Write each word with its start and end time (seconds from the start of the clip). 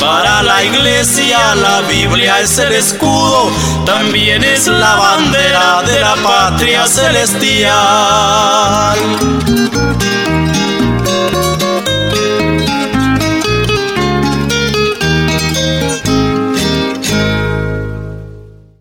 Para 0.00 0.42
la 0.42 0.64
iglesia 0.64 1.54
la 1.54 1.82
Biblia 1.82 2.40
es 2.40 2.58
el 2.58 2.72
escudo, 2.72 3.50
también 3.84 4.42
es 4.42 4.66
la 4.66 4.96
bandera 4.96 5.82
de 5.82 6.00
la 6.00 6.14
patria 6.22 6.86
celestial. 6.86 7.70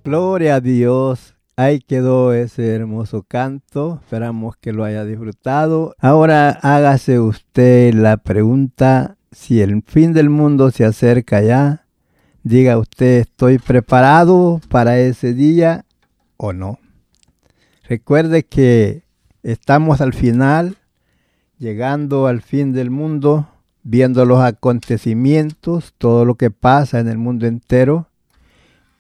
Gloria 0.06 0.56
a 0.56 0.60
Dios. 0.62 1.36
Ahí 1.56 1.82
quedó 1.82 2.32
ese 2.32 2.74
hermoso 2.74 3.24
canto. 3.28 4.00
Esperamos 4.02 4.56
que 4.56 4.72
lo 4.72 4.86
haya 4.86 5.04
disfrutado. 5.04 5.94
Ahora 6.00 6.58
hágase 6.62 7.20
usted 7.20 7.94
la 7.94 8.16
pregunta 8.16 9.18
si 9.40 9.62
el 9.62 9.82
fin 9.84 10.12
del 10.12 10.30
mundo 10.30 10.70
se 10.70 10.84
acerca 10.84 11.42
ya, 11.42 11.86
diga 12.44 12.78
usted, 12.78 13.22
¿estoy 13.22 13.58
preparado 13.58 14.60
para 14.68 15.00
ese 15.00 15.34
día 15.34 15.86
o 16.36 16.52
no? 16.52 16.78
Recuerde 17.88 18.44
que 18.44 19.04
estamos 19.42 20.02
al 20.02 20.14
final, 20.14 20.76
llegando 21.58 22.28
al 22.28 22.42
fin 22.42 22.74
del 22.74 22.92
mundo, 22.92 23.48
viendo 23.82 24.26
los 24.26 24.42
acontecimientos, 24.42 25.94
todo 25.98 26.26
lo 26.26 26.36
que 26.36 26.52
pasa 26.52 27.00
en 27.00 27.08
el 27.08 27.18
mundo 27.18 27.48
entero, 27.48 28.10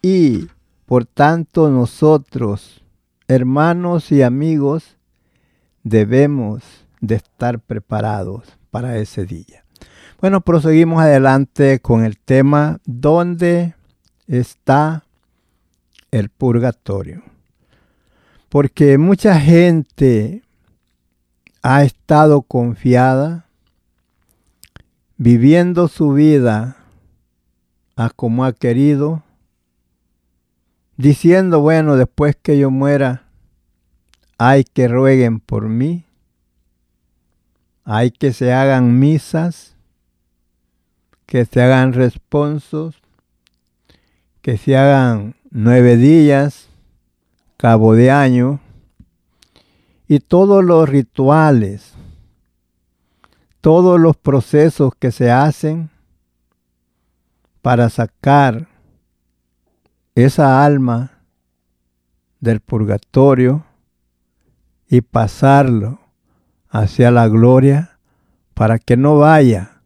y 0.01 0.47
por 0.85 1.05
tanto 1.05 1.69
nosotros, 1.69 2.81
hermanos 3.27 4.09
y 4.13 4.21
amigos, 4.21 4.95
debemos 5.83 6.63
de 7.01 7.15
estar 7.15 7.59
preparados 7.59 8.45
para 8.71 8.97
ese 8.99 9.25
día. 9.25 9.65
Bueno, 10.21 10.41
proseguimos 10.41 11.01
adelante 11.01 11.79
con 11.79 12.03
el 12.03 12.17
tema 12.17 12.81
¿Dónde 12.83 13.75
está 14.27 15.05
el 16.11 16.27
purgatorio? 16.27 17.23
Porque 18.49 18.97
mucha 18.97 19.39
gente 19.39 20.43
ha 21.61 21.83
estado 21.85 22.41
confiada 22.41 23.45
viviendo 25.15 25.87
su 25.87 26.11
vida 26.11 26.75
a 27.95 28.09
como 28.09 28.43
ha 28.43 28.51
querido, 28.51 29.23
diciendo, 30.97 31.61
bueno, 31.61 31.95
después 31.95 32.35
que 32.35 32.59
yo 32.59 32.69
muera, 32.71 33.23
hay 34.37 34.65
que 34.65 34.89
rueguen 34.89 35.39
por 35.39 35.69
mí, 35.69 36.03
hay 37.85 38.11
que 38.11 38.33
se 38.33 38.51
hagan 38.51 38.99
misas, 38.99 39.68
que 41.29 41.45
se 41.45 41.61
hagan 41.61 41.93
responsos, 41.93 43.03
que 44.41 44.57
se 44.57 44.75
hagan 44.75 45.35
nueve 45.51 45.95
días, 45.95 46.69
cabo 47.55 47.93
de 47.93 48.09
año, 48.09 48.59
y 50.07 50.21
todos 50.21 50.65
los 50.65 50.89
rituales, 50.89 51.93
todos 53.61 53.99
los 53.99 54.17
procesos 54.17 54.95
que 54.97 55.11
se 55.11 55.29
hacen 55.29 55.91
para 57.61 57.89
sacar 57.89 58.67
esa 60.15 60.65
alma 60.65 61.11
del 62.39 62.59
purgatorio 62.59 63.65
y 64.87 65.01
pasarlo 65.01 65.99
hacia 66.69 67.11
la 67.11 67.27
gloria 67.27 67.99
para 68.55 68.79
que 68.79 68.97
no 68.97 69.19
vaya 69.19 69.83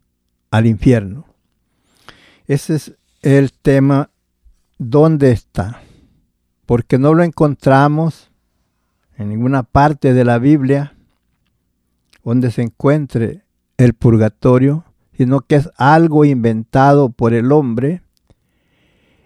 al 0.50 0.64
infierno. 0.64 1.33
Ese 2.46 2.74
es 2.74 2.92
el 3.22 3.52
tema, 3.52 4.10
¿dónde 4.78 5.30
está? 5.30 5.80
Porque 6.66 6.98
no 6.98 7.14
lo 7.14 7.22
encontramos 7.22 8.30
en 9.16 9.30
ninguna 9.30 9.62
parte 9.62 10.12
de 10.12 10.24
la 10.24 10.38
Biblia 10.38 10.94
donde 12.22 12.50
se 12.50 12.62
encuentre 12.62 13.44
el 13.78 13.94
purgatorio, 13.94 14.84
sino 15.16 15.40
que 15.40 15.56
es 15.56 15.70
algo 15.76 16.24
inventado 16.24 17.08
por 17.10 17.32
el 17.32 17.50
hombre 17.50 18.02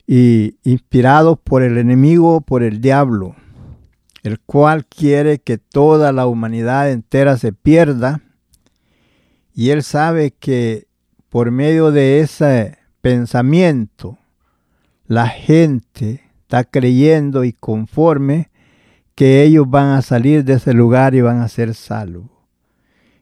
y 0.06 0.56
inspirado 0.62 1.36
por 1.36 1.62
el 1.62 1.76
enemigo, 1.76 2.40
por 2.40 2.62
el 2.62 2.80
diablo, 2.80 3.34
el 4.22 4.38
cual 4.40 4.86
quiere 4.86 5.40
que 5.40 5.58
toda 5.58 6.12
la 6.12 6.26
humanidad 6.26 6.90
entera 6.90 7.36
se 7.36 7.52
pierda. 7.52 8.20
Y 9.54 9.70
él 9.70 9.82
sabe 9.82 10.30
que 10.30 10.86
por 11.28 11.50
medio 11.50 11.90
de 11.90 12.20
esa 12.20 12.77
pensamiento, 13.00 14.18
la 15.06 15.28
gente 15.28 16.22
está 16.42 16.64
creyendo 16.64 17.44
y 17.44 17.52
conforme 17.52 18.50
que 19.14 19.42
ellos 19.42 19.68
van 19.68 19.88
a 19.88 20.02
salir 20.02 20.44
de 20.44 20.54
ese 20.54 20.74
lugar 20.74 21.14
y 21.14 21.20
van 21.20 21.40
a 21.40 21.48
ser 21.48 21.74
salvos. 21.74 22.30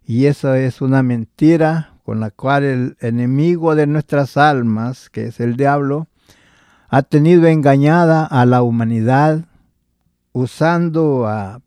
Y 0.04 0.26
eso 0.26 0.54
es 0.54 0.80
una 0.80 1.02
mentira 1.02 1.94
con 2.04 2.20
la 2.20 2.30
cual 2.30 2.64
el 2.64 2.96
enemigo 3.00 3.74
de 3.74 3.86
nuestras 3.86 4.36
almas, 4.36 5.10
que 5.10 5.26
es 5.26 5.40
el 5.40 5.56
diablo, 5.56 6.06
ha 6.88 7.02
tenido 7.02 7.46
engañada 7.46 8.24
a 8.24 8.46
la 8.46 8.62
humanidad 8.62 9.46
usando 10.32 11.26
a 11.26 11.60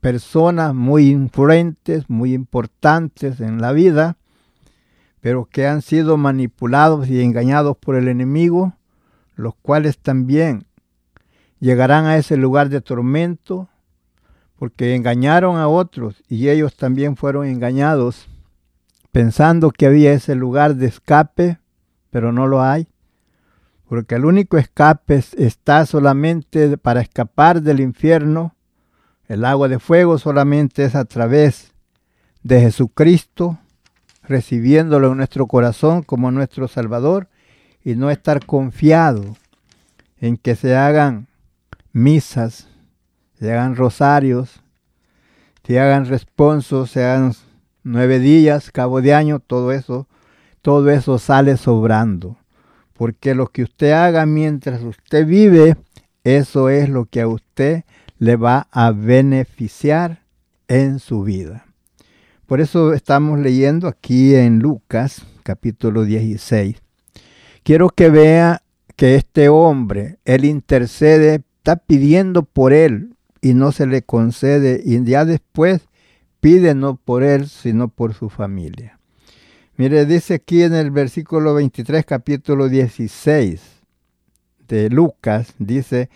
personas 0.00 0.74
muy 0.74 1.08
influentes, 1.08 2.10
muy 2.10 2.34
importantes 2.34 3.40
en 3.40 3.60
la 3.60 3.72
vida, 3.72 4.16
pero 5.20 5.46
que 5.46 5.66
han 5.66 5.82
sido 5.82 6.16
manipulados 6.16 7.08
y 7.08 7.22
engañados 7.22 7.76
por 7.76 7.96
el 7.96 8.08
enemigo, 8.08 8.74
los 9.36 9.54
cuales 9.56 9.98
también 9.98 10.66
llegarán 11.60 12.06
a 12.06 12.16
ese 12.16 12.36
lugar 12.36 12.68
de 12.68 12.80
tormento, 12.80 13.68
porque 14.58 14.94
engañaron 14.94 15.56
a 15.56 15.68
otros 15.68 16.22
y 16.28 16.48
ellos 16.48 16.76
también 16.76 17.16
fueron 17.16 17.46
engañados, 17.46 18.28
pensando 19.12 19.70
que 19.70 19.86
había 19.86 20.12
ese 20.12 20.34
lugar 20.34 20.76
de 20.76 20.86
escape, 20.86 21.58
pero 22.10 22.32
no 22.32 22.46
lo 22.46 22.62
hay, 22.62 22.88
porque 23.88 24.16
el 24.16 24.24
único 24.24 24.58
escape 24.58 25.22
está 25.36 25.86
solamente 25.86 26.76
para 26.76 27.00
escapar 27.00 27.62
del 27.62 27.80
infierno, 27.80 28.54
el 29.28 29.44
agua 29.44 29.68
de 29.68 29.78
fuego 29.78 30.18
solamente 30.18 30.84
es 30.84 30.94
a 30.94 31.04
través 31.04 31.72
de 32.42 32.60
Jesucristo, 32.60 33.58
recibiéndolo 34.28 35.12
en 35.12 35.18
nuestro 35.18 35.46
corazón 35.46 36.02
como 36.02 36.30
nuestro 36.30 36.68
Salvador 36.68 37.28
y 37.82 37.94
no 37.94 38.10
estar 38.10 38.44
confiado 38.44 39.36
en 40.20 40.36
que 40.36 40.56
se 40.56 40.76
hagan 40.76 41.26
misas, 41.92 42.68
se 43.38 43.52
hagan 43.52 43.76
rosarios, 43.76 44.62
si 45.68 45.76
hagan 45.76 46.06
responso, 46.06 46.86
sean 46.86 47.34
nueve 47.82 48.18
días, 48.18 48.70
cabo 48.70 49.02
de 49.02 49.12
año, 49.12 49.38
todo 49.38 49.72
eso, 49.72 50.06
todo 50.62 50.90
eso 50.90 51.18
sale 51.18 51.58
sobrando. 51.58 52.38
Porque 52.94 53.34
lo 53.34 53.48
que 53.48 53.64
usted 53.64 53.92
haga 53.92 54.24
mientras 54.24 54.82
usted 54.82 55.26
vive, 55.26 55.76
eso 56.24 56.70
es 56.70 56.88
lo 56.88 57.04
que 57.04 57.20
a 57.20 57.28
usted 57.28 57.84
le 58.18 58.36
va 58.36 58.66
a 58.70 58.92
beneficiar 58.92 60.22
en 60.68 60.98
su 60.98 61.22
vida. 61.22 61.67
Por 62.48 62.62
eso 62.62 62.94
estamos 62.94 63.38
leyendo 63.38 63.88
aquí 63.88 64.34
en 64.34 64.60
Lucas 64.60 65.20
capítulo 65.42 66.06
16. 66.06 66.76
Quiero 67.62 67.90
que 67.90 68.08
vea 68.08 68.62
que 68.96 69.16
este 69.16 69.50
hombre, 69.50 70.16
él 70.24 70.46
intercede, 70.46 71.42
está 71.58 71.76
pidiendo 71.76 72.44
por 72.44 72.72
él 72.72 73.10
y 73.42 73.52
no 73.52 73.70
se 73.70 73.86
le 73.86 74.00
concede 74.00 74.80
y 74.82 75.04
ya 75.04 75.26
después 75.26 75.82
pide 76.40 76.74
no 76.74 76.96
por 76.96 77.22
él, 77.22 77.50
sino 77.50 77.88
por 77.88 78.14
su 78.14 78.30
familia. 78.30 78.98
Mire, 79.76 80.06
dice 80.06 80.32
aquí 80.32 80.62
en 80.62 80.72
el 80.72 80.90
versículo 80.90 81.52
23, 81.52 82.06
capítulo 82.06 82.70
16 82.70 83.60
de 84.68 84.88
Lucas, 84.88 85.52
dice, 85.58 86.08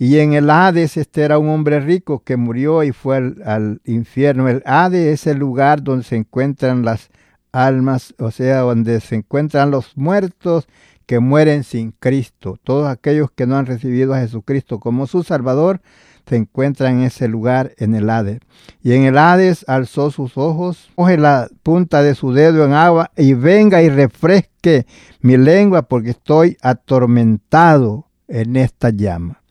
y 0.00 0.20
en 0.20 0.32
el 0.32 0.48
Hades 0.48 0.96
este 0.96 1.22
era 1.22 1.38
un 1.38 1.48
hombre 1.48 1.80
rico 1.80 2.22
que 2.22 2.36
murió 2.36 2.84
y 2.84 2.92
fue 2.92 3.16
al, 3.44 3.80
infierno. 3.84 4.48
El 4.48 4.62
Hades 4.64 5.20
es 5.20 5.26
el 5.26 5.38
lugar 5.38 5.82
donde 5.82 6.04
se 6.04 6.14
encuentran 6.14 6.84
las 6.84 7.10
almas, 7.50 8.14
o 8.18 8.30
sea, 8.30 8.60
donde 8.60 9.00
se 9.00 9.16
encuentran 9.16 9.72
los 9.72 9.96
muertos 9.96 10.68
que 11.04 11.18
mueren 11.18 11.64
sin 11.64 11.90
Cristo. 11.90 12.60
Todos 12.62 12.86
aquellos 12.86 13.32
que 13.32 13.46
no 13.46 13.56
han 13.56 13.66
recibido 13.66 14.14
a 14.14 14.20
Jesucristo 14.20 14.78
como 14.78 15.08
su 15.08 15.24
Salvador 15.24 15.80
se 16.28 16.36
encuentran 16.36 16.98
en 16.98 17.04
ese 17.04 17.26
lugar 17.26 17.72
en 17.78 17.96
el 17.96 18.08
Hades. 18.08 18.38
Y 18.82 18.92
en 18.92 19.02
el 19.02 19.18
Hades 19.18 19.64
alzó 19.66 20.12
sus 20.12 20.38
ojos, 20.38 20.90
coge 20.94 21.16
la 21.16 21.48
punta 21.64 22.04
de 22.04 22.14
su 22.14 22.32
dedo 22.32 22.64
en 22.64 22.72
agua 22.72 23.10
y 23.16 23.34
venga 23.34 23.82
y 23.82 23.88
refresque 23.88 24.86
mi 25.22 25.36
lengua 25.36 25.82
porque 25.82 26.10
estoy 26.10 26.56
atormentado 26.62 28.06
en 28.28 28.54
esta 28.54 28.90
llama. 28.90 29.42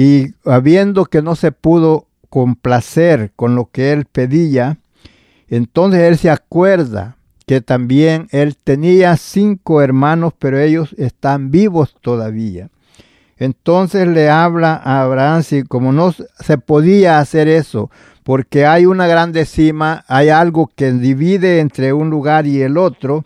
Y 0.00 0.34
habiendo 0.44 1.06
que 1.06 1.22
no 1.22 1.34
se 1.34 1.50
pudo 1.50 2.06
complacer 2.30 3.32
con 3.34 3.56
lo 3.56 3.68
que 3.72 3.90
él 3.90 4.04
pedía, 4.04 4.78
entonces 5.48 6.02
él 6.02 6.16
se 6.16 6.30
acuerda 6.30 7.16
que 7.46 7.60
también 7.62 8.28
él 8.30 8.56
tenía 8.56 9.16
cinco 9.16 9.82
hermanos, 9.82 10.34
pero 10.38 10.60
ellos 10.60 10.94
están 10.98 11.50
vivos 11.50 11.96
todavía. 12.00 12.68
Entonces 13.38 14.06
le 14.06 14.30
habla 14.30 14.74
a 14.74 15.02
Abraham, 15.02 15.42
si 15.42 15.64
como 15.64 15.90
no 15.92 16.12
se 16.12 16.58
podía 16.58 17.18
hacer 17.18 17.48
eso, 17.48 17.90
porque 18.22 18.66
hay 18.66 18.86
una 18.86 19.08
grande 19.08 19.46
cima, 19.46 20.04
hay 20.06 20.28
algo 20.28 20.70
que 20.76 20.92
divide 20.92 21.58
entre 21.58 21.92
un 21.92 22.08
lugar 22.08 22.46
y 22.46 22.62
el 22.62 22.78
otro, 22.78 23.24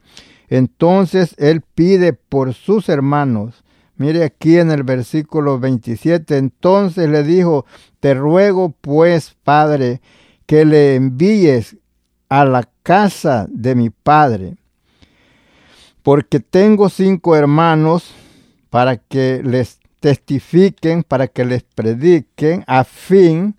entonces 0.49 1.35
él 1.37 1.61
pide 1.75 2.15
por 2.15 2.55
sus 2.55 2.89
hermanos 2.89 3.62
Mire 4.03 4.25
aquí 4.25 4.59
en 4.59 4.73
el 4.73 4.83
versículo 4.83 5.61
27, 5.61 6.37
entonces 6.37 7.09
le 7.09 7.23
dijo, 7.23 7.67
te 8.01 8.15
ruego 8.15 8.75
pues, 8.81 9.37
Padre, 9.45 10.01
que 10.45 10.65
le 10.65 10.97
envíes 10.97 11.77
a 12.29 12.45
la 12.45 12.69
casa 12.83 13.47
de 13.49 13.77
mi 13.77 13.91
Padre, 13.91 14.57
porque 16.03 16.41
tengo 16.41 16.89
cinco 16.89 17.37
hermanos 17.37 18.13
para 18.71 18.97
que 18.97 19.41
les 19.45 19.79
testifiquen, 20.01 21.05
para 21.05 21.29
que 21.29 21.45
les 21.45 21.63
prediquen, 21.63 22.65
a 22.67 22.83
fin 22.83 23.55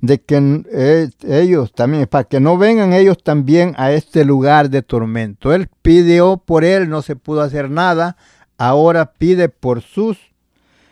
de 0.00 0.20
que 0.20 0.64
eh, 0.72 1.08
ellos 1.22 1.72
también, 1.72 2.08
para 2.08 2.24
que 2.24 2.40
no 2.40 2.58
vengan 2.58 2.92
ellos 2.94 3.22
también 3.22 3.74
a 3.76 3.92
este 3.92 4.24
lugar 4.24 4.70
de 4.70 4.82
tormento. 4.82 5.54
Él 5.54 5.68
pidió 5.82 6.36
por 6.36 6.64
él, 6.64 6.88
no 6.88 7.00
se 7.00 7.14
pudo 7.14 7.42
hacer 7.42 7.70
nada, 7.70 8.16
ahora 8.58 9.12
pide 9.12 9.48
por 9.48 9.82
sus 9.82 10.18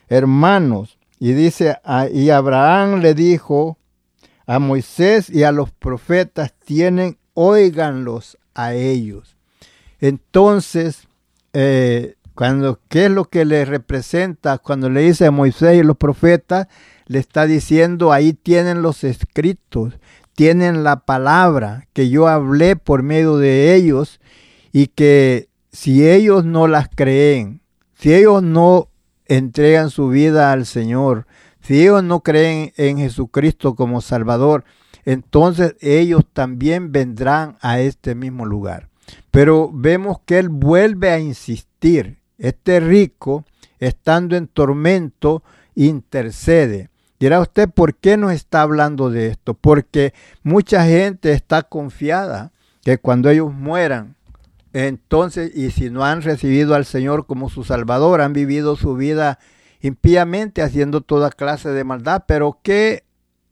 hermanos. 0.08 0.98
Y 1.18 1.32
dice, 1.32 1.76
y 2.12 2.30
Abraham 2.30 3.00
le 3.00 3.14
dijo 3.14 3.78
a 4.46 4.58
Moisés 4.58 5.30
y 5.30 5.44
a 5.44 5.52
los 5.52 5.70
profetas, 5.70 6.52
tienen, 6.64 7.16
óiganlos 7.34 8.38
a 8.54 8.74
ellos. 8.74 9.36
Entonces, 10.00 11.06
eh, 11.52 12.16
cuando, 12.34 12.80
¿qué 12.88 13.06
es 13.06 13.10
lo 13.10 13.26
que 13.26 13.44
le 13.44 13.64
representa 13.64 14.58
cuando 14.58 14.90
le 14.90 15.02
dice 15.02 15.26
a 15.26 15.30
Moisés 15.30 15.78
y 15.78 15.82
los 15.82 15.96
profetas? 15.96 16.66
Le 17.06 17.18
está 17.18 17.46
diciendo, 17.46 18.12
ahí 18.12 18.32
tienen 18.32 18.82
los 18.82 19.04
escritos, 19.04 19.94
tienen 20.34 20.82
la 20.82 21.00
palabra 21.00 21.86
que 21.92 22.08
yo 22.08 22.26
hablé 22.26 22.74
por 22.74 23.02
medio 23.02 23.36
de 23.36 23.74
ellos 23.74 24.18
y 24.72 24.88
que 24.88 25.48
si 25.72 26.08
ellos 26.08 26.44
no 26.44 26.68
las 26.68 26.88
creen, 26.94 27.62
si 27.94 28.14
ellos 28.14 28.42
no 28.42 28.88
entregan 29.26 29.90
su 29.90 30.08
vida 30.08 30.52
al 30.52 30.66
Señor, 30.66 31.26
si 31.62 31.80
ellos 31.80 32.04
no 32.04 32.20
creen 32.20 32.72
en 32.76 32.98
Jesucristo 32.98 33.74
como 33.74 34.00
Salvador, 34.00 34.64
entonces 35.04 35.74
ellos 35.80 36.24
también 36.32 36.92
vendrán 36.92 37.56
a 37.60 37.80
este 37.80 38.14
mismo 38.14 38.44
lugar. 38.44 38.88
Pero 39.30 39.70
vemos 39.72 40.18
que 40.24 40.38
Él 40.38 40.48
vuelve 40.48 41.10
a 41.10 41.18
insistir. 41.18 42.18
Este 42.38 42.80
rico, 42.80 43.44
estando 43.78 44.36
en 44.36 44.48
tormento, 44.48 45.42
intercede. 45.74 46.90
Dirá 47.20 47.40
usted, 47.40 47.68
¿por 47.68 47.94
qué 47.94 48.16
nos 48.16 48.32
está 48.32 48.62
hablando 48.62 49.10
de 49.10 49.28
esto? 49.28 49.54
Porque 49.54 50.12
mucha 50.42 50.84
gente 50.84 51.32
está 51.32 51.62
confiada 51.62 52.52
que 52.82 52.98
cuando 52.98 53.30
ellos 53.30 53.52
mueran, 53.52 54.16
entonces, 54.72 55.54
y 55.54 55.70
si 55.70 55.90
no 55.90 56.04
han 56.04 56.22
recibido 56.22 56.74
al 56.74 56.84
Señor 56.84 57.26
como 57.26 57.50
su 57.50 57.64
Salvador, 57.64 58.20
han 58.20 58.32
vivido 58.32 58.76
su 58.76 58.94
vida 58.94 59.38
impíamente 59.80 60.62
haciendo 60.62 61.00
toda 61.02 61.30
clase 61.30 61.70
de 61.70 61.84
maldad, 61.84 62.24
pero 62.26 62.58
que 62.62 63.04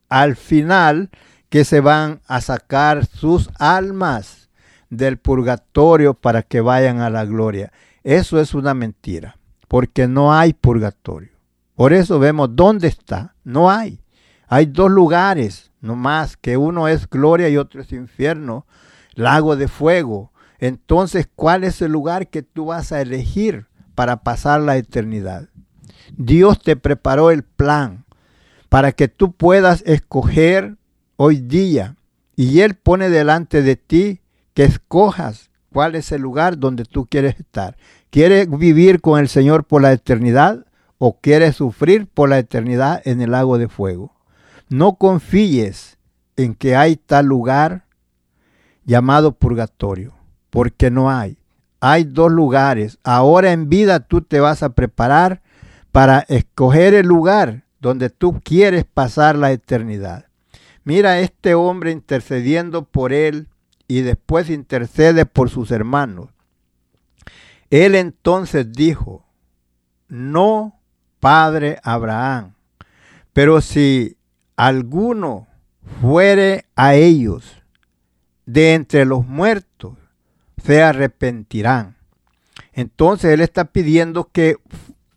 al 0.09 0.37
final 0.37 1.11
que 1.49 1.65
se 1.65 1.81
van 1.81 2.21
a 2.27 2.41
sacar 2.41 3.05
sus 3.07 3.51
almas 3.59 4.49
del 4.89 5.19
purgatorio 5.19 6.15
para 6.15 6.43
que 6.43 6.61
vayan 6.61 7.01
a 7.01 7.11
la 7.11 7.25
gloria. 7.25 7.73
Eso 8.03 8.41
es 8.41 8.55
una 8.55 8.73
mentira, 8.73 9.37
porque 9.69 10.09
no 10.09 10.33
hay 10.33 10.55
purgatorio. 10.55 11.31
Por 11.75 11.93
eso 11.93 12.19
vemos 12.19 12.51
dónde 12.53 12.89
está. 12.89 13.35
No 13.45 13.71
hay. 13.71 14.01
Hay 14.47 14.67
dos 14.67 14.91
lugares, 14.91 15.71
no 15.81 15.97
más, 15.97 16.37
que 16.37 16.57
uno 16.57 16.89
es 16.89 17.09
gloria 17.09 17.49
y 17.49 17.57
otro 17.57 17.81
es 17.81 17.93
infierno, 17.93 18.67
lago 19.15 19.57
de 19.57 19.69
fuego 19.69 20.30
entonces, 20.61 21.27
¿cuál 21.35 21.65
es 21.65 21.81
el 21.81 21.91
lugar 21.91 22.29
que 22.29 22.43
tú 22.43 22.67
vas 22.67 22.93
a 22.93 23.01
elegir 23.01 23.67
para 23.95 24.23
pasar 24.23 24.61
la 24.61 24.77
eternidad? 24.77 25.49
Dios 26.17 26.63
te 26.63 26.77
preparó 26.77 27.31
el 27.31 27.43
plan 27.45 28.05
para 28.69 28.93
que 28.93 29.09
tú 29.09 29.33
puedas 29.33 29.83
escoger 29.87 30.77
hoy 31.17 31.41
día. 31.41 31.97
Y 32.37 32.61
Él 32.61 32.75
pone 32.75 33.09
delante 33.09 33.63
de 33.63 33.77
ti 33.77 34.21
que 34.53 34.65
escojas 34.65 35.51
cuál 35.73 35.95
es 35.95 36.13
el 36.13 36.21
lugar 36.21 36.59
donde 36.59 36.85
tú 36.85 37.07
quieres 37.07 37.41
estar. 37.41 37.79
¿Quieres 38.11 38.47
vivir 38.51 39.01
con 39.01 39.19
el 39.19 39.29
Señor 39.29 39.65
por 39.65 39.81
la 39.81 39.93
eternidad 39.93 40.67
o 40.99 41.21
quieres 41.21 41.57
sufrir 41.57 42.07
por 42.07 42.29
la 42.29 42.39
eternidad 42.39 43.01
en 43.07 43.23
el 43.23 43.31
lago 43.31 43.57
de 43.57 43.69
fuego? 43.69 44.15
No 44.69 44.97
confíes 44.97 45.97
en 46.37 46.55
que 46.55 46.77
hay 46.77 46.97
tal 46.97 47.27
lugar 47.27 47.87
llamado 48.85 49.33
purgatorio 49.33 50.20
porque 50.51 50.91
no 50.91 51.11
hay. 51.11 51.39
Hay 51.81 52.05
dos 52.05 52.31
lugares. 52.31 52.99
Ahora 53.03 53.53
en 53.53 53.69
vida 53.69 54.01
tú 54.01 54.21
te 54.21 54.41
vas 54.41 54.63
a 54.63 54.71
preparar 54.71 55.43
para 55.93 56.21
escoger 56.29 56.95
el 56.95 57.07
lugar 57.07 57.65
donde 57.81 58.11
tú 58.11 58.41
quieres 58.45 58.85
pasar 58.85 59.37
la 59.37 59.53
eternidad. 59.53 60.27
Mira 60.85 61.21
este 61.21 61.55
hombre 61.55 61.91
intercediendo 61.91 62.85
por 62.85 63.13
él 63.13 63.49
y 63.89 64.03
después 64.03 64.51
intercede 64.51 65.27
por 65.27 65.51
sus 65.51 65.71
hermanos. 65.71 66.29
Él 67.71 67.95
entonces 67.95 68.71
dijo, 68.73 69.25
no, 70.09 70.81
Padre 71.21 71.79
Abraham, 71.83 72.55
pero 73.33 73.61
si 73.61 74.17
alguno 74.57 75.47
fuere 76.01 76.67
a 76.75 76.95
ellos 76.95 77.63
de 78.47 78.75
entre 78.75 79.05
los 79.05 79.27
muertos, 79.27 79.97
se 80.65 80.83
arrepentirán. 80.83 81.97
Entonces 82.73 83.33
él 83.33 83.41
está 83.41 83.67
pidiendo 83.67 84.31
que 84.33 84.57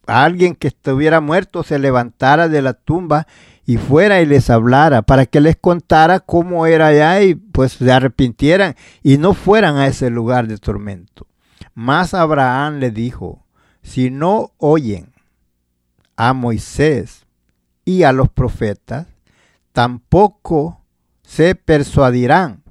alguien 0.06 0.56
que 0.56 0.68
estuviera 0.68 1.22
muerto 1.22 1.64
se 1.64 1.80
levantara 1.80 2.48
de 2.48 2.62
la 2.62 2.74
tumba 2.74 3.28
y 3.66 3.78
fuera 3.78 4.22
y 4.22 4.26
les 4.26 4.50
hablara 4.50 5.02
para 5.02 5.26
que 5.26 5.40
les 5.40 5.56
contara 5.56 6.20
cómo 6.20 6.66
era 6.66 6.88
allá 6.88 7.22
y 7.22 7.36
pues 7.36 7.74
se 7.74 7.92
arrepintieran 7.92 8.76
y 9.02 9.18
no 9.18 9.34
fueran 9.34 9.78
a 9.78 9.88
ese 9.88 10.10
lugar 10.10 10.48
de 10.48 10.58
tormento. 10.58 11.28
Mas 11.74 12.14
Abraham 12.14 12.80
le 12.80 12.92
dijo, 12.92 13.46
si 13.82 14.10
no 14.10 14.52
oyen 14.58 15.14
a 16.16 16.34
Moisés 16.34 17.26
y 17.86 18.04
a 18.04 18.12
los 18.12 18.30
profetas, 18.30 19.08
tampoco 19.72 20.82
se 21.24 21.56
persuadirán, 21.56 22.63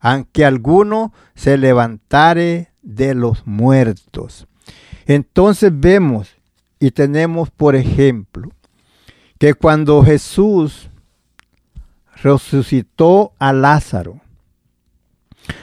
aunque 0.00 0.44
alguno 0.44 1.12
se 1.34 1.58
levantare 1.58 2.72
de 2.82 3.14
los 3.14 3.46
muertos. 3.46 4.46
Entonces 5.06 5.72
vemos 5.74 6.36
y 6.78 6.90
tenemos, 6.90 7.50
por 7.50 7.74
ejemplo, 7.76 8.50
que 9.38 9.54
cuando 9.54 10.02
Jesús 10.02 10.90
resucitó 12.22 13.32
a 13.38 13.52
Lázaro, 13.52 14.20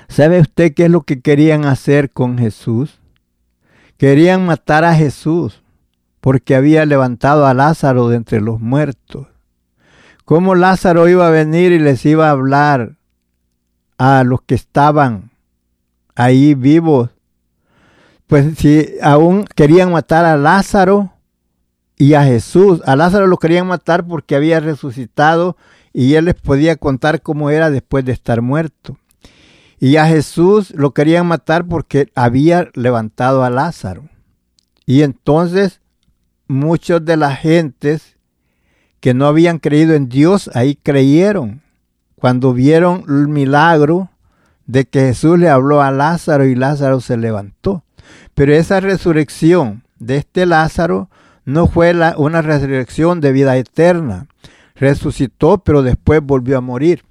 ¿sabe 0.08 0.40
usted 0.40 0.74
qué 0.74 0.86
es 0.86 0.92
lo 0.92 1.02
que 1.02 1.22
querían 1.22 1.66
hacer 1.66 2.12
con 2.12 2.38
Jesús? 2.38 3.00
Querían 3.98 4.46
matar 4.46 4.84
a 4.84 4.96
Jesús 4.96 5.62
porque 6.20 6.56
había 6.56 6.86
levantado 6.86 7.46
a 7.46 7.54
Lázaro 7.54 8.10
de 8.10 8.18
entre 8.18 8.42
los 8.42 8.60
muertos. 8.60 9.28
¿Cómo 10.26 10.56
Lázaro 10.56 11.08
iba 11.08 11.28
a 11.28 11.32
venir 11.32 11.72
y 11.72 11.80
les 11.80 12.04
iba 12.06 12.28
a 12.28 12.32
hablar 12.32 12.95
a 13.98 14.24
los 14.24 14.42
que 14.42 14.56
estaban 14.56 15.32
ahí 16.16 16.54
vivos? 16.54 17.10
Pues 18.28 18.58
si 18.58 18.96
aún 19.02 19.46
querían 19.56 19.92
matar 19.92 20.26
a 20.26 20.38
Lázaro 20.38 21.14
y 21.98 22.14
a 22.14 22.24
Jesús, 22.24 22.82
a 22.86 22.96
Lázaro 22.96 23.28
lo 23.28 23.38
querían 23.38 23.68
matar 23.68 24.06
porque 24.06 24.36
había 24.36 24.60
resucitado 24.60 25.58
y 25.94 26.16
él 26.16 26.26
les 26.26 26.36
podía 26.36 26.76
contar 26.76 27.22
cómo 27.22 27.50
era 27.50 27.70
después 27.70 28.04
de 28.04 28.12
estar 28.12 28.42
muerto. 28.42 28.98
Y 29.80 29.98
a 29.98 30.08
Jesús 30.08 30.72
lo 30.72 30.92
querían 30.92 31.28
matar 31.28 31.66
porque 31.66 32.12
había 32.16 32.70
levantado 32.74 33.44
a 33.44 33.50
Lázaro. 33.50 34.10
Y 34.86 35.04
entonces 35.04 35.82
muchos 36.48 37.04
de 37.06 37.18
las 37.18 37.40
gentes 37.40 38.16
que 39.00 39.14
no 39.14 39.28
habían 39.28 39.60
creído 39.60 39.94
en 39.94 40.10
Dios, 40.10 40.50
ahí 40.54 40.76
creyeron. 40.76 41.62
Cuando 42.16 42.54
vieron 42.54 43.04
el 43.08 43.28
milagro 43.28 44.10
de 44.66 44.86
que 44.86 45.02
Jesús 45.02 45.38
le 45.40 45.50
habló 45.50 45.82
a 45.82 45.92
Lázaro 45.92 46.46
y 46.46 46.56
Lázaro 46.56 47.02
se 47.02 47.18
levantó. 47.18 47.84
Pero 48.34 48.54
esa 48.54 48.80
resurrección 48.80 49.84
de 50.00 50.18
este 50.18 50.46
Lázaro 50.46 51.10
no 51.46 51.68
fue 51.68 51.94
una 52.18 52.42
resurrección 52.42 53.22
de 53.22 53.32
vida 53.32 53.56
eterna. 53.58 54.28
Resucitó, 54.76 55.60
pero 55.60 55.84
después 55.84 56.22
volvió 56.22 56.58
a 56.58 56.62
morir. 56.62 57.04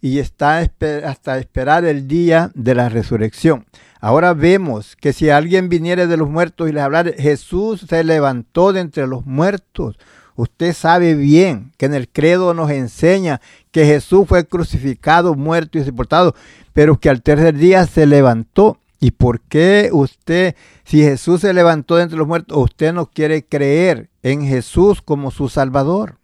Y 0.00 0.18
está 0.18 0.58
hasta 0.58 1.38
esperar 1.38 1.84
el 1.84 2.06
día 2.06 2.50
de 2.54 2.74
la 2.74 2.88
resurrección. 2.88 3.66
Ahora 4.00 4.32
vemos 4.32 4.96
que 4.96 5.12
si 5.12 5.28
alguien 5.28 5.68
viniera 5.68 6.06
de 6.06 6.16
los 6.16 6.30
muertos 6.30 6.68
y 6.68 6.72
les 6.72 6.82
hablara, 6.82 7.10
Jesús 7.18 7.84
se 7.88 8.02
levantó 8.02 8.72
de 8.72 8.80
entre 8.80 9.06
los 9.06 9.26
muertos. 9.26 9.98
Usted 10.40 10.72
sabe 10.72 11.16
bien 11.16 11.70
que 11.76 11.84
en 11.84 11.92
el 11.92 12.08
credo 12.08 12.54
nos 12.54 12.70
enseña 12.70 13.42
que 13.72 13.84
Jesús 13.84 14.26
fue 14.26 14.46
crucificado, 14.46 15.34
muerto 15.34 15.78
y 15.78 15.84
sepultado, 15.84 16.34
pero 16.72 16.98
que 16.98 17.10
al 17.10 17.20
tercer 17.20 17.58
día 17.58 17.86
se 17.86 18.06
levantó. 18.06 18.78
¿Y 19.00 19.10
por 19.10 19.42
qué 19.42 19.90
usted, 19.92 20.56
si 20.82 21.02
Jesús 21.02 21.42
se 21.42 21.52
levantó 21.52 21.96
de 21.96 22.04
entre 22.04 22.16
los 22.16 22.26
muertos, 22.26 22.56
usted 22.56 22.94
no 22.94 23.10
quiere 23.10 23.44
creer 23.44 24.08
en 24.22 24.46
Jesús 24.46 25.02
como 25.02 25.30
su 25.30 25.50
Salvador? 25.50 26.16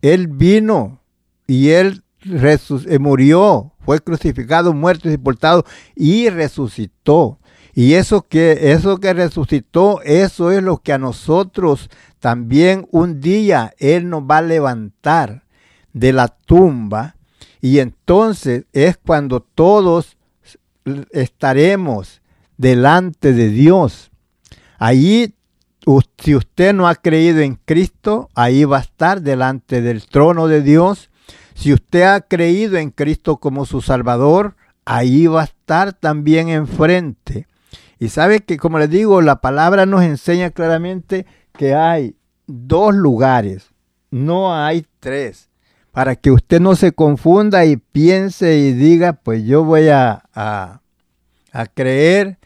Él 0.00 0.28
vino 0.28 1.00
y 1.48 1.70
él 1.70 2.04
eh, 2.24 2.98
murió, 3.00 3.72
fue 3.84 3.98
crucificado, 3.98 4.72
muerto 4.74 5.08
y 5.08 5.10
sepultado 5.10 5.64
y 5.96 6.28
resucitó. 6.28 7.40
Y 7.74 7.94
eso 7.94 8.22
que, 8.22 8.72
eso 8.72 8.98
que 8.98 9.14
resucitó, 9.14 10.00
eso 10.02 10.50
es 10.50 10.62
lo 10.62 10.78
que 10.78 10.92
a 10.92 10.98
nosotros 10.98 11.88
también 12.20 12.86
un 12.90 13.20
día 13.20 13.74
Él 13.78 14.08
nos 14.08 14.22
va 14.24 14.38
a 14.38 14.42
levantar 14.42 15.44
de 15.92 16.12
la 16.12 16.28
tumba. 16.28 17.16
Y 17.60 17.78
entonces 17.78 18.66
es 18.72 18.98
cuando 18.98 19.40
todos 19.40 20.16
estaremos 21.12 22.20
delante 22.56 23.32
de 23.32 23.48
Dios. 23.48 24.10
Allí, 24.78 25.34
si 26.18 26.34
usted 26.34 26.74
no 26.74 26.88
ha 26.88 26.94
creído 26.94 27.40
en 27.40 27.54
Cristo, 27.64 28.28
ahí 28.34 28.64
va 28.64 28.78
a 28.78 28.82
estar 28.82 29.22
delante 29.22 29.80
del 29.80 30.06
trono 30.06 30.48
de 30.48 30.62
Dios 30.62 31.10
si 31.54 31.72
usted 31.72 32.02
ha 32.02 32.20
creído 32.20 32.76
en 32.78 32.90
Cristo 32.90 33.36
como 33.36 33.66
su 33.66 33.82
Salvador, 33.82 34.56
ahí 34.84 35.26
va 35.26 35.42
a 35.42 35.44
estar 35.44 35.92
también 35.92 36.48
enfrente. 36.48 37.46
Y 38.02 38.08
sabe 38.08 38.40
que, 38.40 38.56
como 38.56 38.80
les 38.80 38.90
digo, 38.90 39.22
la 39.22 39.40
palabra 39.40 39.86
nos 39.86 40.02
enseña 40.02 40.50
claramente 40.50 41.24
que 41.56 41.76
hay 41.76 42.16
dos 42.48 42.92
lugares, 42.96 43.70
no 44.10 44.52
hay 44.52 44.84
tres. 44.98 45.50
Para 45.92 46.16
que 46.16 46.32
usted 46.32 46.60
no 46.60 46.74
se 46.74 46.90
confunda 46.90 47.64
y 47.64 47.76
piense 47.76 48.58
y 48.58 48.72
diga, 48.72 49.12
pues 49.12 49.44
yo 49.44 49.62
voy 49.62 49.86
a, 49.90 50.24
a, 50.34 50.80
creer 51.74 52.38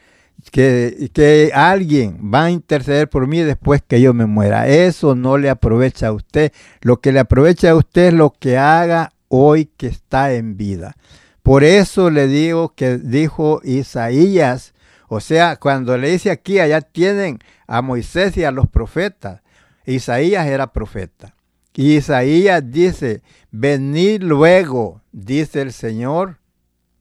que, 0.52 1.10
que, 1.14 1.50
alguien 1.54 2.30
va 2.34 2.44
a 2.44 2.50
interceder 2.50 3.08
por 3.08 3.26
mí 3.26 3.38
después 3.40 3.80
que 3.80 4.02
yo 4.02 4.12
me 4.12 4.26
muera. 4.26 4.68
Eso 4.68 5.14
no 5.14 5.38
le 5.38 5.48
aprovecha 5.48 6.08
a 6.08 6.12
usted. 6.12 6.52
Lo 6.82 7.00
que 7.00 7.12
le 7.12 7.20
aprovecha 7.20 7.70
a 7.70 7.76
usted 7.76 8.08
es 8.08 8.12
lo 8.12 8.34
que 8.38 8.58
haga 8.58 9.14
hoy 9.28 9.70
que 9.78 9.86
está 9.86 10.34
en 10.34 10.58
vida. 10.58 10.96
Por 11.42 11.64
eso 11.64 12.10
le 12.10 12.28
digo 12.28 12.74
que 12.74 12.98
dijo 12.98 13.62
Isaías, 13.64 14.74
o 15.08 15.20
sea, 15.20 15.56
cuando 15.56 15.96
le 15.96 16.10
dice 16.10 16.30
aquí, 16.30 16.58
allá 16.58 16.80
tienen 16.80 17.38
a 17.66 17.82
Moisés 17.82 18.36
y 18.36 18.44
a 18.44 18.50
los 18.50 18.66
profetas. 18.66 19.42
Isaías 19.84 20.46
era 20.46 20.72
profeta. 20.72 21.34
Y 21.74 21.96
Isaías 21.96 22.62
dice, 22.70 23.22
venid 23.50 24.22
luego, 24.22 25.02
dice 25.12 25.62
el 25.62 25.72
Señor. 25.72 26.38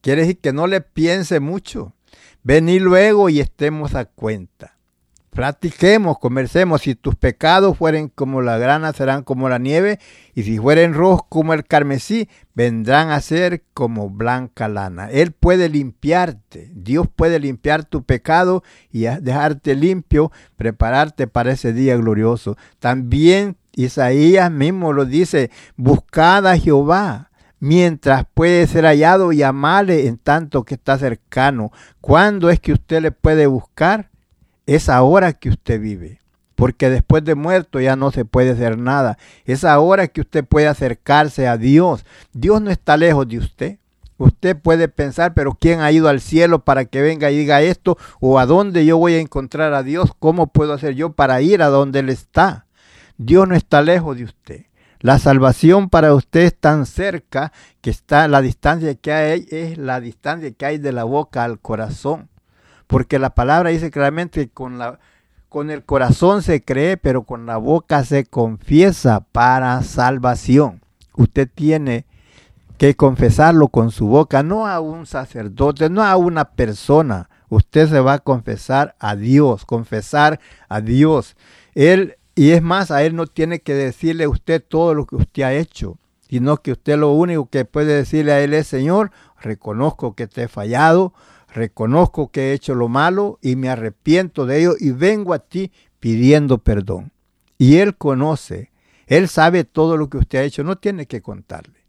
Quiere 0.02 0.22
decir 0.22 0.40
que 0.40 0.54
no 0.54 0.68
le 0.68 0.82
piense 0.82 1.40
mucho 1.40 1.96
Vení 2.48 2.78
luego 2.78 3.28
y 3.30 3.40
estemos 3.40 3.96
a 3.96 4.06
cuenta. 4.06 4.75
Platiquemos, 5.36 6.18
conversemos. 6.18 6.84
Si 6.84 6.96
tus 6.96 7.16
pecados 7.16 7.78
fueren 7.78 8.08
como 8.08 8.42
la 8.42 8.58
grana, 8.58 8.94
serán 8.94 9.22
como 9.24 9.50
la 9.50 9.60
nieve. 9.60 10.00
Y 10.34 10.44
si 10.44 10.58
fueren 10.58 10.94
rojos 10.94 11.24
como 11.28 11.54
el 11.54 11.66
carmesí, 11.66 12.30
vendrán 12.54 13.10
a 13.10 13.20
ser 13.20 13.62
como 13.74 14.10
blanca 14.10 14.70
lana. 14.70 15.10
Él 15.12 15.34
puede 15.34 15.68
limpiarte. 15.68 16.72
Dios 16.74 17.08
puede 17.14 17.40
limpiar 17.40 17.84
tu 17.84 18.04
pecado 18.04 18.64
y 18.90 19.02
dejarte 19.02 19.76
limpio, 19.76 20.32
prepararte 20.56 21.28
para 21.28 21.52
ese 21.52 21.74
día 21.74 21.98
glorioso. 21.98 22.56
También 22.80 23.58
Isaías 23.74 24.50
mismo 24.50 24.94
lo 24.94 25.04
dice, 25.04 25.52
buscad 25.76 26.48
a 26.48 26.58
Jehová 26.58 27.30
mientras 27.60 28.26
puede 28.34 28.68
ser 28.68 28.86
hallado 28.86 29.34
y 29.34 29.44
amale 29.44 30.08
en 30.08 30.18
tanto 30.18 30.64
que 30.64 30.76
está 30.76 30.98
cercano. 30.98 31.74
¿Cuándo 32.00 32.50
es 32.50 32.62
que 32.62 32.72
usted 32.72 33.02
le 33.02 33.12
puede 33.12 33.48
buscar? 33.48 34.12
Es 34.66 34.90
ahora 34.90 35.34
que 35.34 35.50
usted 35.50 35.80
vive. 35.80 36.20
Porque 36.56 36.90
después 36.90 37.24
de 37.24 37.36
muerto 37.36 37.80
ya 37.80 37.96
no 37.96 38.12
se 38.12 38.24
puede 38.24 38.52
hacer 38.52 38.78
nada. 38.78 39.18
Es 39.46 39.64
ahora 39.64 40.08
que 40.08 40.22
usted 40.22 40.46
puede 40.46 40.68
acercarse 40.68 41.48
a 41.48 41.58
Dios. 41.58 42.06
Dios 42.34 42.62
no 42.62 42.72
está 42.72 42.96
lejos 42.96 43.28
de 43.28 43.40
usted. 43.40 43.78
Usted 44.18 44.56
puede 44.58 44.88
pensar, 44.88 45.34
pero 45.34 45.58
¿quién 45.60 45.82
ha 45.82 45.92
ido 45.92 46.08
al 46.08 46.22
cielo 46.22 46.64
para 46.64 46.86
que 46.86 47.02
venga 47.02 47.32
y 47.32 47.38
diga 47.38 47.62
esto? 47.62 47.98
¿O 48.22 48.40
a 48.40 48.46
dónde 48.46 48.86
yo 48.86 48.98
voy 48.98 49.16
a 49.16 49.20
encontrar 49.20 49.74
a 49.74 49.84
Dios? 49.84 50.12
¿Cómo 50.20 50.48
puedo 50.48 50.72
hacer 50.74 50.96
yo 50.96 51.12
para 51.12 51.42
ir 51.42 51.62
a 51.62 51.68
donde 51.68 52.00
Él 52.00 52.10
está? 52.10 52.66
Dios 53.18 53.48
no 53.48 53.56
está 53.56 53.82
lejos 53.82 54.18
de 54.18 54.24
usted. 54.24 54.66
La 55.02 55.20
salvación 55.20 55.90
para 55.90 56.14
usted 56.14 56.42
es 56.42 56.56
tan 56.58 56.86
cerca 56.86 57.52
que 57.82 57.90
está 57.90 58.28
la 58.28 58.42
distancia 58.42 58.96
que 58.96 59.12
hay 59.12 59.46
es 59.52 59.78
la 59.78 60.00
distancia 60.00 60.50
que 60.52 60.66
hay 60.66 60.78
de 60.78 60.94
la 60.94 61.04
boca 61.04 61.44
al 61.44 61.60
corazón. 61.60 62.30
Porque 62.88 63.20
la 63.20 63.32
palabra 63.32 63.70
dice 63.70 63.92
claramente 63.92 64.50
con, 64.50 64.78
la, 64.78 65.00
con 65.50 65.72
el 65.72 65.84
corazón 65.84 66.44
se 66.44 66.64
cree, 66.64 66.98
pero 66.98 67.24
con 67.24 67.46
la 67.46 67.58
boca 67.58 68.04
se 68.04 68.26
confiesa 68.26 69.22
para 69.32 69.82
salvación. 69.84 70.82
Usted 71.16 71.50
tiene 71.54 72.06
que 72.78 72.96
confesarlo 72.96 73.70
con 73.70 73.92
su 73.92 74.08
boca, 74.08 74.44
no 74.44 74.68
a 74.68 74.80
un 74.80 75.06
sacerdote, 75.06 75.90
no 75.90 76.04
a 76.04 76.16
una 76.18 76.52
persona. 76.52 77.30
Usted 77.50 77.90
se 77.90 78.00
va 78.00 78.14
a 78.14 78.20
confesar 78.20 78.96
a 79.00 79.16
Dios, 79.16 79.66
confesar 79.66 80.40
a 80.68 80.82
Dios. 80.82 81.36
Él 81.74 82.18
y 82.36 82.52
es 82.52 82.62
más, 82.62 82.92
a 82.92 83.04
él 83.04 83.16
no 83.16 83.28
tiene 83.28 83.62
que 83.62 83.74
decirle 83.74 84.26
a 84.26 84.30
usted 84.30 84.62
todo 84.62 84.94
lo 84.94 85.06
que 85.06 85.16
usted 85.16 85.44
ha 85.44 85.54
hecho, 85.54 85.98
sino 86.28 86.58
que 86.58 86.74
usted 86.74 86.98
lo 86.98 87.12
único 87.12 87.50
que 87.50 87.64
puede 87.64 87.96
decirle 87.96 88.34
a 88.34 88.42
él 88.42 88.54
es, 88.54 88.68
Señor, 88.68 89.12
reconozco 89.40 90.16
que 90.16 90.28
te 90.28 90.44
he 90.44 90.48
fallado, 90.50 91.14
reconozco 91.56 92.30
que 92.30 92.52
he 92.52 92.54
hecho 92.54 92.76
lo 92.76 92.88
malo 92.88 93.40
y 93.42 93.56
me 93.56 93.70
arrepiento 93.70 94.46
de 94.46 94.60
ello 94.60 94.74
y 94.80 94.92
vengo 94.92 95.34
a 95.34 95.40
ti 95.40 95.72
pidiendo 96.00 96.60
perdón. 96.60 97.12
Y 97.58 97.78
él 97.78 97.96
conoce, 97.96 98.72
él 99.08 99.28
sabe 99.28 99.64
todo 99.64 99.98
lo 99.98 100.10
que 100.10 100.18
usted 100.18 100.40
ha 100.40 100.44
hecho, 100.44 100.64
no 100.64 100.78
tiene 100.78 101.08
que 101.08 101.22
contarle, 101.22 101.80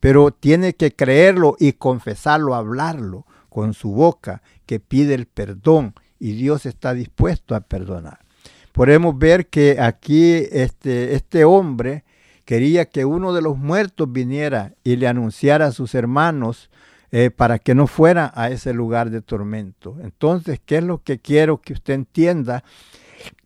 pero 0.00 0.32
tiene 0.32 0.74
que 0.74 0.92
creerlo 0.94 1.56
y 1.58 1.72
confesarlo, 1.72 2.54
hablarlo 2.54 3.24
con 3.48 3.72
su 3.72 3.92
boca, 3.92 4.42
que 4.66 4.80
pide 4.80 5.14
el 5.14 5.26
perdón 5.26 5.94
y 6.18 6.32
Dios 6.32 6.66
está 6.66 6.92
dispuesto 6.92 7.54
a 7.54 7.60
perdonar 7.60 8.22
podemos 8.72 9.16
ver 9.18 9.46
que 9.46 9.78
aquí 9.80 10.32
este, 10.50 11.14
este 11.14 11.44
hombre 11.44 12.04
quería 12.44 12.86
que 12.86 13.04
uno 13.04 13.32
de 13.32 13.42
los 13.42 13.56
muertos 13.56 14.10
viniera 14.10 14.74
y 14.82 14.96
le 14.96 15.06
anunciara 15.06 15.66
a 15.66 15.72
sus 15.72 15.94
hermanos 15.94 16.70
eh, 17.14 17.30
para 17.30 17.58
que 17.58 17.74
no 17.74 17.86
fuera 17.86 18.32
a 18.34 18.48
ese 18.48 18.72
lugar 18.72 19.10
de 19.10 19.20
tormento. 19.20 19.98
Entonces, 20.02 20.60
¿qué 20.64 20.78
es 20.78 20.84
lo 20.84 21.02
que 21.02 21.18
quiero 21.20 21.60
que 21.60 21.74
usted 21.74 21.92
entienda? 21.92 22.64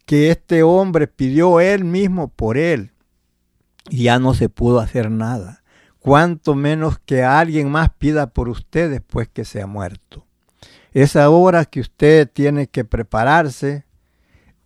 Que 0.04 0.30
este 0.30 0.62
hombre 0.62 1.08
pidió 1.08 1.58
él 1.58 1.84
mismo 1.84 2.28
por 2.28 2.58
él 2.58 2.92
y 3.90 4.04
ya 4.04 4.20
no 4.20 4.34
se 4.34 4.48
pudo 4.48 4.78
hacer 4.78 5.10
nada. 5.10 5.64
Cuanto 5.98 6.54
menos 6.54 7.00
que 7.00 7.24
alguien 7.24 7.68
más 7.68 7.90
pida 7.90 8.28
por 8.28 8.48
usted 8.48 8.88
después 8.88 9.26
que 9.26 9.44
se 9.44 9.60
ha 9.60 9.66
muerto. 9.66 10.24
Es 10.92 11.16
ahora 11.16 11.64
que 11.64 11.80
usted 11.80 12.30
tiene 12.32 12.68
que 12.68 12.84
prepararse 12.84 13.84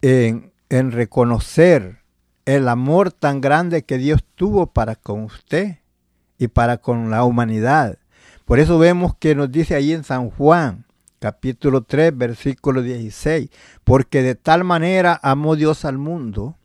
en, 0.02 0.52
en 0.68 0.92
reconocer 0.92 2.00
el 2.44 2.68
amor 2.68 3.12
tan 3.12 3.40
grande 3.40 3.82
que 3.84 3.96
Dios 3.96 4.22
tuvo 4.34 4.66
para 4.66 4.94
con 4.94 5.22
usted 5.24 5.78
y 6.36 6.48
para 6.48 6.76
con 6.76 7.10
la 7.10 7.24
humanidad. 7.24 7.99
Por 8.50 8.58
eso 8.58 8.80
vemos 8.80 9.14
que 9.14 9.36
nos 9.36 9.52
dice 9.52 9.76
ahí 9.76 9.92
en 9.92 10.02
San 10.02 10.28
Juan, 10.28 10.84
capítulo 11.20 11.82
3, 11.82 12.18
versículo 12.18 12.82
16, 12.82 13.48
porque 13.84 14.24
de 14.24 14.34
tal 14.34 14.64
manera 14.64 15.20
amó 15.22 15.54
Dios 15.54 15.84
al 15.84 15.98
mundo 15.98 16.56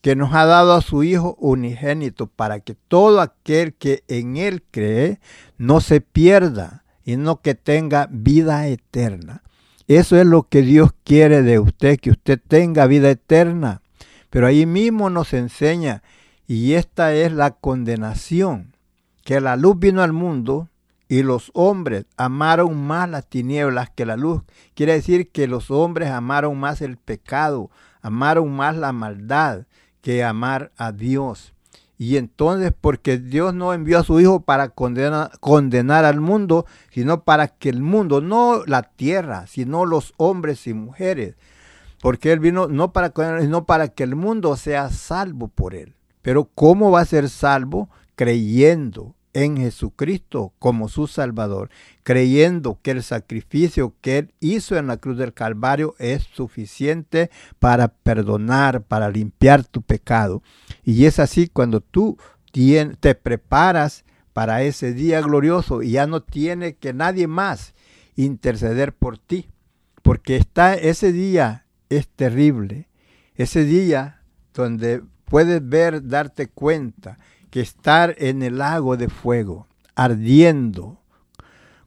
que 0.00 0.16
nos 0.16 0.32
ha 0.32 0.46
dado 0.46 0.72
a 0.72 0.80
su 0.80 1.02
Hijo 1.02 1.36
unigénito 1.38 2.28
para 2.28 2.60
que 2.60 2.74
todo 2.74 3.20
aquel 3.20 3.74
que 3.74 4.04
en 4.08 4.38
Él 4.38 4.62
cree 4.70 5.20
no 5.58 5.82
se 5.82 6.00
pierda, 6.00 6.84
y 7.04 7.18
no 7.18 7.42
que 7.42 7.54
tenga 7.54 8.08
vida 8.10 8.66
eterna. 8.66 9.42
Eso 9.86 10.18
es 10.18 10.24
lo 10.24 10.44
que 10.44 10.62
Dios 10.62 10.92
quiere 11.04 11.42
de 11.42 11.58
usted, 11.58 12.00
que 12.00 12.08
usted 12.08 12.40
tenga 12.48 12.86
vida 12.86 13.10
eterna. 13.10 13.82
Pero 14.30 14.46
ahí 14.46 14.64
mismo 14.64 15.10
nos 15.10 15.34
enseña, 15.34 16.02
y 16.46 16.72
esta 16.72 17.12
es 17.12 17.32
la 17.32 17.50
condenación, 17.50 18.72
que 19.24 19.42
la 19.42 19.56
luz 19.56 19.78
vino 19.78 20.02
al 20.02 20.14
mundo 20.14 20.70
y 21.08 21.22
los 21.22 21.50
hombres 21.54 22.04
amaron 22.16 22.86
más 22.86 23.08
las 23.08 23.26
tinieblas 23.26 23.90
que 23.90 24.04
la 24.04 24.16
luz. 24.16 24.42
Quiere 24.74 24.92
decir 24.92 25.30
que 25.30 25.48
los 25.48 25.70
hombres 25.70 26.10
amaron 26.10 26.58
más 26.58 26.82
el 26.82 26.98
pecado, 26.98 27.70
amaron 28.02 28.54
más 28.54 28.76
la 28.76 28.92
maldad 28.92 29.62
que 30.02 30.22
amar 30.22 30.70
a 30.76 30.92
Dios. 30.92 31.54
Y 31.96 32.16
entonces, 32.16 32.72
porque 32.78 33.18
Dios 33.18 33.54
no 33.54 33.72
envió 33.72 33.98
a 33.98 34.04
su 34.04 34.20
Hijo 34.20 34.40
para 34.40 34.68
condenar, 34.68 35.32
condenar, 35.40 36.04
al 36.04 36.20
mundo, 36.20 36.64
sino 36.90 37.24
para 37.24 37.48
que 37.48 37.70
el 37.70 37.82
mundo, 37.82 38.20
no 38.20 38.62
la 38.66 38.82
tierra, 38.82 39.46
sino 39.48 39.84
los 39.84 40.14
hombres 40.16 40.66
y 40.68 40.74
mujeres, 40.74 41.34
porque 42.00 42.30
Él 42.30 42.38
vino 42.38 42.68
no 42.68 42.92
para, 42.92 43.12
sino 43.40 43.64
para 43.64 43.88
que 43.88 44.04
el 44.04 44.14
mundo 44.14 44.56
sea 44.56 44.90
salvo 44.90 45.48
por 45.48 45.74
Él. 45.74 45.96
Pero 46.22 46.48
¿cómo 46.54 46.92
va 46.92 47.00
a 47.00 47.04
ser 47.04 47.28
salvo? 47.28 47.88
Creyendo 48.14 49.16
en 49.32 49.56
Jesucristo 49.56 50.52
como 50.58 50.88
su 50.88 51.06
Salvador, 51.06 51.70
creyendo 52.02 52.78
que 52.82 52.92
el 52.92 53.02
sacrificio 53.02 53.94
que 54.00 54.18
Él 54.18 54.34
hizo 54.40 54.76
en 54.76 54.86
la 54.86 54.96
cruz 54.96 55.18
del 55.18 55.32
Calvario 55.32 55.94
es 55.98 56.24
suficiente 56.34 57.30
para 57.58 57.88
perdonar, 57.88 58.82
para 58.82 59.10
limpiar 59.10 59.64
tu 59.64 59.82
pecado. 59.82 60.42
Y 60.84 61.06
es 61.06 61.18
así 61.18 61.48
cuando 61.48 61.80
tú 61.80 62.16
te 63.00 63.14
preparas 63.14 64.04
para 64.32 64.62
ese 64.62 64.92
día 64.92 65.20
glorioso 65.20 65.82
y 65.82 65.92
ya 65.92 66.06
no 66.06 66.22
tiene 66.22 66.74
que 66.74 66.92
nadie 66.92 67.26
más 67.26 67.74
interceder 68.16 68.92
por 68.92 69.18
ti, 69.18 69.48
porque 70.02 70.36
está 70.36 70.74
ese 70.74 71.12
día 71.12 71.66
es 71.88 72.08
terrible. 72.08 72.88
Ese 73.36 73.64
día 73.64 74.22
donde 74.52 75.02
puedes 75.26 75.66
ver, 75.66 76.08
darte 76.08 76.48
cuenta 76.48 77.18
que 77.50 77.60
estar 77.60 78.14
en 78.18 78.42
el 78.42 78.58
lago 78.58 78.96
de 78.96 79.08
fuego, 79.08 79.66
ardiendo, 79.94 81.00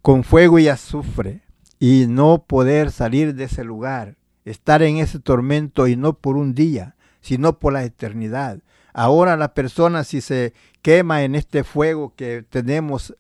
con 0.01 0.23
fuego 0.23 0.59
y 0.59 0.67
azufre, 0.67 1.41
y 1.79 2.05
no 2.07 2.43
poder 2.45 2.91
salir 2.91 3.33
de 3.35 3.45
ese 3.45 3.63
lugar, 3.63 4.15
estar 4.45 4.83
en 4.83 4.97
ese 4.97 5.19
tormento 5.19 5.87
y 5.87 5.95
no 5.95 6.13
por 6.13 6.37
un 6.37 6.53
día, 6.53 6.95
sino 7.21 7.59
por 7.59 7.73
la 7.73 7.83
eternidad. 7.83 8.59
Ahora 8.93 9.37
la 9.37 9.53
persona 9.53 10.03
si 10.03 10.21
se 10.21 10.53
quema 10.81 11.23
en 11.23 11.35
este 11.35 11.63
fuego 11.63 12.13
que 12.15 12.43
tenemos, 12.49 13.15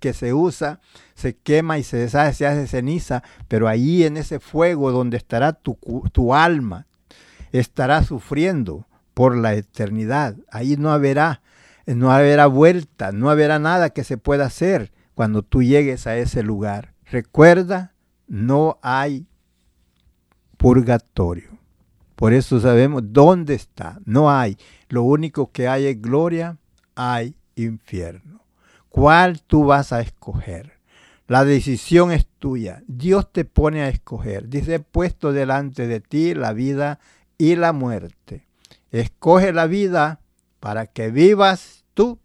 que 0.00 0.12
se 0.12 0.32
usa, 0.32 0.80
se 1.14 1.36
quema 1.36 1.78
y 1.78 1.82
se 1.82 1.96
deshace, 1.96 2.34
se 2.34 2.46
hace 2.46 2.66
ceniza, 2.66 3.22
pero 3.48 3.68
ahí 3.68 4.04
en 4.04 4.16
ese 4.16 4.38
fuego 4.38 4.92
donde 4.92 5.16
estará 5.16 5.52
tu, 5.52 5.76
tu 6.12 6.34
alma, 6.34 6.86
estará 7.52 8.02
sufriendo 8.04 8.86
por 9.14 9.36
la 9.36 9.54
eternidad. 9.54 10.36
Ahí 10.50 10.76
no 10.76 10.92
habrá, 10.92 11.42
no 11.94 12.12
habrá 12.12 12.46
vuelta, 12.46 13.12
no 13.12 13.30
habrá 13.30 13.58
nada 13.58 13.90
que 13.90 14.04
se 14.04 14.18
pueda 14.18 14.46
hacer 14.46 14.92
cuando 15.14 15.42
tú 15.42 15.62
llegues 15.62 16.06
a 16.06 16.16
ese 16.16 16.42
lugar. 16.42 16.94
Recuerda, 17.06 17.94
no 18.26 18.78
hay 18.82 19.26
purgatorio. 20.56 21.58
Por 22.14 22.32
eso 22.32 22.60
sabemos 22.60 23.02
dónde 23.06 23.54
está. 23.54 23.98
No 24.04 24.30
hay. 24.30 24.56
Lo 24.88 25.02
único 25.02 25.50
que 25.50 25.66
hay 25.68 25.86
es 25.86 26.00
gloria, 26.00 26.56
hay 26.94 27.34
infierno. 27.56 28.44
¿Cuál 28.88 29.42
tú 29.42 29.64
vas 29.64 29.92
a 29.92 30.00
escoger? 30.00 30.74
La 31.26 31.44
decisión 31.44 32.12
es 32.12 32.26
tuya. 32.38 32.82
Dios 32.86 33.32
te 33.32 33.44
pone 33.44 33.82
a 33.82 33.88
escoger. 33.88 34.48
Dice, 34.48 34.80
puesto 34.80 35.32
delante 35.32 35.86
de 35.86 36.00
ti 36.00 36.34
la 36.34 36.52
vida 36.52 37.00
y 37.38 37.56
la 37.56 37.72
muerte. 37.72 38.46
Escoge 38.90 39.52
la 39.52 39.66
vida 39.66 40.20
para 40.60 40.86
que 40.86 41.10
vivas 41.10 41.81
tú 41.94 42.18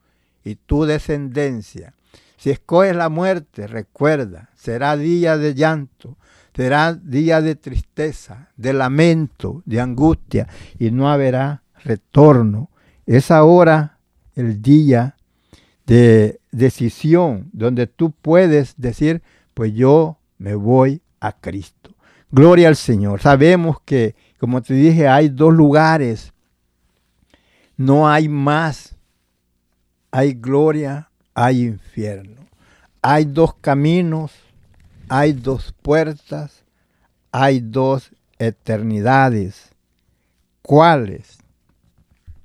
y 0.43 0.56
tu 0.56 0.86
descendencia. 0.86 1.93
Si 2.38 2.51
escoges 2.51 2.95
la 2.95 3.10
muerte, 3.10 3.67
recuerda, 3.67 4.49
será 4.56 4.95
día 4.95 5.38
de 5.38 5.53
llanto, 5.56 6.17
será 6.56 6.93
día 6.93 7.41
de 7.41 7.56
tristeza, 7.56 8.49
de 8.56 8.73
lamento, 8.73 9.63
de 9.65 9.82
angustia, 9.82 10.47
y 10.80 10.91
no 10.91 11.10
habrá 11.10 11.63
retorno. 11.84 12.69
Es 13.06 13.32
ahora 13.32 13.99
el 14.36 14.62
día 14.62 15.15
de 15.86 16.39
decisión 16.51 17.49
donde 17.53 17.88
tú 17.88 18.12
puedes 18.12 18.75
decir, 18.77 19.23
pues 19.53 19.73
yo 19.73 20.19
me 20.38 20.56
voy 20.56 21.01
a 21.19 21.32
Cristo. 21.32 21.95
Gloria 22.30 22.67
al 22.67 22.75
Señor. 22.75 23.21
Sabemos 23.21 23.80
que, 23.82 24.15
como 24.38 24.62
te 24.62 24.73
dije, 24.73 25.08
hay 25.08 25.30
dos 25.30 25.53
lugares. 25.53 26.34
No 27.77 28.10
hay 28.10 28.27
más. 28.27 28.96
Hay 30.17 30.34
gloria, 30.34 31.12
hay 31.36 31.63
infierno. 31.63 32.41
Hay 33.03 33.25
dos 33.25 33.53
caminos, 33.62 34.32
hay 35.08 35.34
dos 35.34 35.75
puertas, 35.84 36.63
hay 37.32 37.60
dos 37.60 38.10
eternidades. 38.39 39.69
¿Cuáles? 40.63 41.38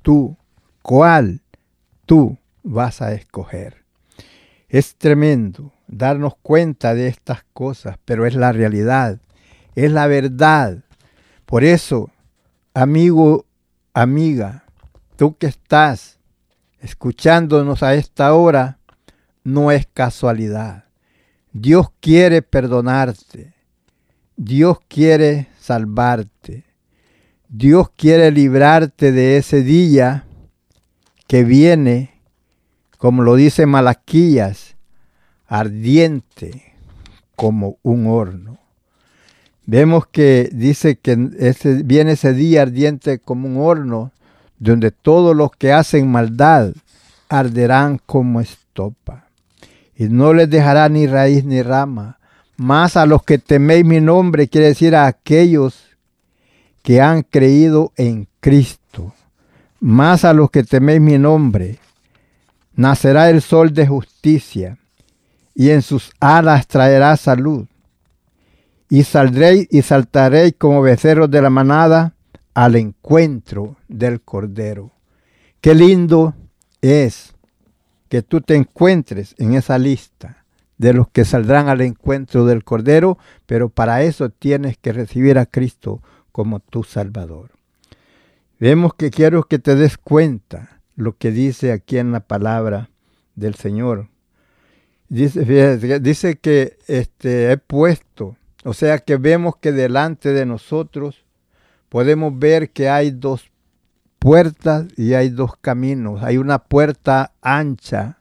tú, 0.02 0.36
cuál 0.82 1.40
tú 2.04 2.36
vas 2.62 3.00
a 3.00 3.14
escoger. 3.14 3.82
Es 4.68 4.96
tremendo 4.96 5.72
darnos 5.86 6.34
cuenta 6.42 6.94
de 6.94 7.08
estas 7.08 7.42
cosas, 7.54 7.96
pero 8.04 8.26
es 8.26 8.34
la 8.34 8.52
realidad, 8.52 9.18
es 9.74 9.90
la 9.90 10.06
verdad. 10.08 10.84
Por 11.46 11.64
eso, 11.64 12.10
amigo, 12.74 13.46
amiga, 13.94 14.64
tú 15.16 15.38
que 15.38 15.46
estás 15.46 16.18
escuchándonos 16.82 17.82
a 17.82 17.94
esta 17.94 18.34
hora, 18.34 18.78
no 19.44 19.70
es 19.70 19.86
casualidad. 19.86 20.84
Dios 21.52 21.88
quiere 22.00 22.42
perdonarte. 22.42 23.54
Dios 24.36 24.78
quiere 24.88 25.48
salvarte. 25.58 26.64
Dios 27.48 27.90
quiere 27.96 28.30
librarte 28.30 29.12
de 29.12 29.36
ese 29.36 29.62
día 29.62 30.24
que 31.28 31.44
viene, 31.44 32.20
como 32.98 33.22
lo 33.22 33.36
dice 33.36 33.66
Malaquías, 33.66 34.76
ardiente 35.46 36.74
como 37.36 37.78
un 37.82 38.06
horno. 38.06 38.58
Vemos 39.66 40.06
que 40.06 40.50
dice 40.52 40.96
que 40.96 41.30
ese, 41.38 41.82
viene 41.84 42.12
ese 42.12 42.32
día 42.32 42.62
ardiente 42.62 43.18
como 43.18 43.46
un 43.46 43.58
horno, 43.58 44.12
donde 44.62 44.92
todos 44.92 45.34
los 45.34 45.50
que 45.50 45.72
hacen 45.72 46.08
maldad 46.08 46.72
arderán 47.28 47.98
como 48.06 48.40
estopa. 48.40 49.26
Y 49.96 50.04
no 50.04 50.32
les 50.32 50.48
dejará 50.48 50.88
ni 50.88 51.08
raíz 51.08 51.44
ni 51.44 51.62
rama. 51.62 52.18
Más 52.56 52.96
a 52.96 53.04
los 53.04 53.24
que 53.24 53.38
teméis 53.38 53.84
mi 53.84 54.00
nombre, 54.00 54.46
quiere 54.46 54.68
decir 54.68 54.94
a 54.94 55.06
aquellos 55.06 55.88
que 56.82 57.00
han 57.00 57.22
creído 57.22 57.92
en 57.96 58.28
Cristo. 58.38 59.12
Más 59.80 60.24
a 60.24 60.32
los 60.32 60.48
que 60.52 60.62
teméis 60.62 61.00
mi 61.00 61.18
nombre, 61.18 61.80
nacerá 62.76 63.30
el 63.30 63.42
sol 63.42 63.74
de 63.74 63.88
justicia, 63.88 64.78
y 65.56 65.70
en 65.70 65.82
sus 65.82 66.12
alas 66.20 66.68
traerá 66.68 67.16
salud. 67.16 67.66
Y 68.88 69.02
saldréis 69.02 69.66
y 69.72 69.82
saltaréis 69.82 70.54
como 70.56 70.82
becerros 70.82 71.28
de 71.32 71.42
la 71.42 71.50
manada 71.50 72.14
al 72.54 72.76
encuentro 72.76 73.76
del 73.88 74.20
Cordero. 74.20 74.92
Qué 75.60 75.74
lindo 75.74 76.34
es 76.80 77.34
que 78.08 78.22
tú 78.22 78.40
te 78.40 78.56
encuentres 78.56 79.34
en 79.38 79.54
esa 79.54 79.78
lista 79.78 80.44
de 80.76 80.92
los 80.92 81.08
que 81.08 81.24
saldrán 81.24 81.68
al 81.68 81.80
encuentro 81.80 82.44
del 82.44 82.64
Cordero, 82.64 83.16
pero 83.46 83.68
para 83.68 84.02
eso 84.02 84.30
tienes 84.30 84.76
que 84.76 84.92
recibir 84.92 85.38
a 85.38 85.46
Cristo 85.46 86.02
como 86.32 86.60
tu 86.60 86.82
Salvador. 86.82 87.50
Vemos 88.58 88.94
que 88.94 89.10
quiero 89.10 89.44
que 89.44 89.58
te 89.58 89.76
des 89.76 89.96
cuenta 89.96 90.80
lo 90.96 91.16
que 91.16 91.30
dice 91.30 91.72
aquí 91.72 91.98
en 91.98 92.12
la 92.12 92.20
palabra 92.20 92.90
del 93.34 93.54
Señor. 93.54 94.08
Dice, 95.08 95.44
que 96.36 96.78
este, 96.86 97.52
he 97.52 97.56
puesto, 97.58 98.36
o 98.64 98.72
sea 98.72 98.98
que 98.98 99.16
vemos 99.16 99.56
que 99.56 99.72
delante 99.72 100.32
de 100.32 100.46
nosotros 100.46 101.21
podemos 101.92 102.38
ver 102.38 102.70
que 102.70 102.88
hay 102.88 103.10
dos 103.10 103.50
puertas 104.18 104.86
y 104.96 105.12
hay 105.12 105.28
dos 105.28 105.58
caminos. 105.60 106.22
Hay 106.22 106.38
una 106.38 106.58
puerta 106.58 107.34
ancha 107.42 108.16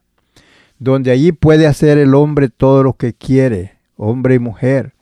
donde 0.78 1.10
allí 1.10 1.32
puede 1.32 1.68
hacer 1.68 1.98
el 1.98 2.14
hombre 2.14 2.50
todo 2.50 2.84
lo 2.84 2.98
que 2.98 3.14
quiere, 3.14 3.78
hombre 3.96 4.36
y 4.36 4.40
mujer. 4.40 4.94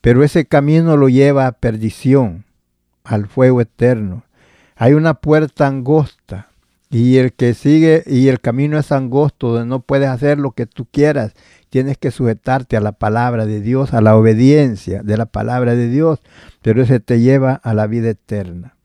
Pero 0.00 0.22
ese 0.22 0.44
camino 0.46 0.96
lo 0.96 1.08
lleva 1.08 1.48
a 1.48 1.58
perdición, 1.58 2.44
al 3.02 3.26
fuego 3.26 3.60
eterno. 3.60 4.22
Hay 4.76 4.92
una 4.92 5.14
puerta 5.14 5.66
angosta 5.66 6.50
y 6.94 7.16
el 7.16 7.32
que 7.32 7.54
sigue 7.54 8.04
y 8.06 8.28
el 8.28 8.40
camino 8.40 8.78
es 8.78 8.92
angosto 8.92 9.48
donde 9.48 9.66
no 9.66 9.80
puedes 9.80 10.08
hacer 10.08 10.38
lo 10.38 10.52
que 10.52 10.64
tú 10.64 10.86
quieras. 10.88 11.34
Tienes 11.68 11.98
que 11.98 12.12
sujetarte 12.12 12.76
a 12.76 12.80
la 12.80 12.92
palabra 12.92 13.46
de 13.46 13.60
Dios, 13.60 13.92
a 13.94 14.00
la 14.00 14.16
obediencia 14.16 15.02
de 15.02 15.16
la 15.16 15.26
palabra 15.26 15.74
de 15.74 15.88
Dios, 15.88 16.20
pero 16.62 16.82
ese 16.82 17.00
te 17.00 17.18
lleva 17.18 17.54
a 17.54 17.74
la 17.74 17.88
vida 17.88 18.10
eterna. 18.10 18.76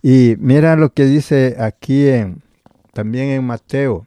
Y 0.00 0.36
mira 0.38 0.76
lo 0.76 0.92
que 0.92 1.06
dice 1.06 1.56
aquí 1.58 2.06
en, 2.06 2.40
también 2.92 3.30
en 3.30 3.42
Mateo, 3.44 4.06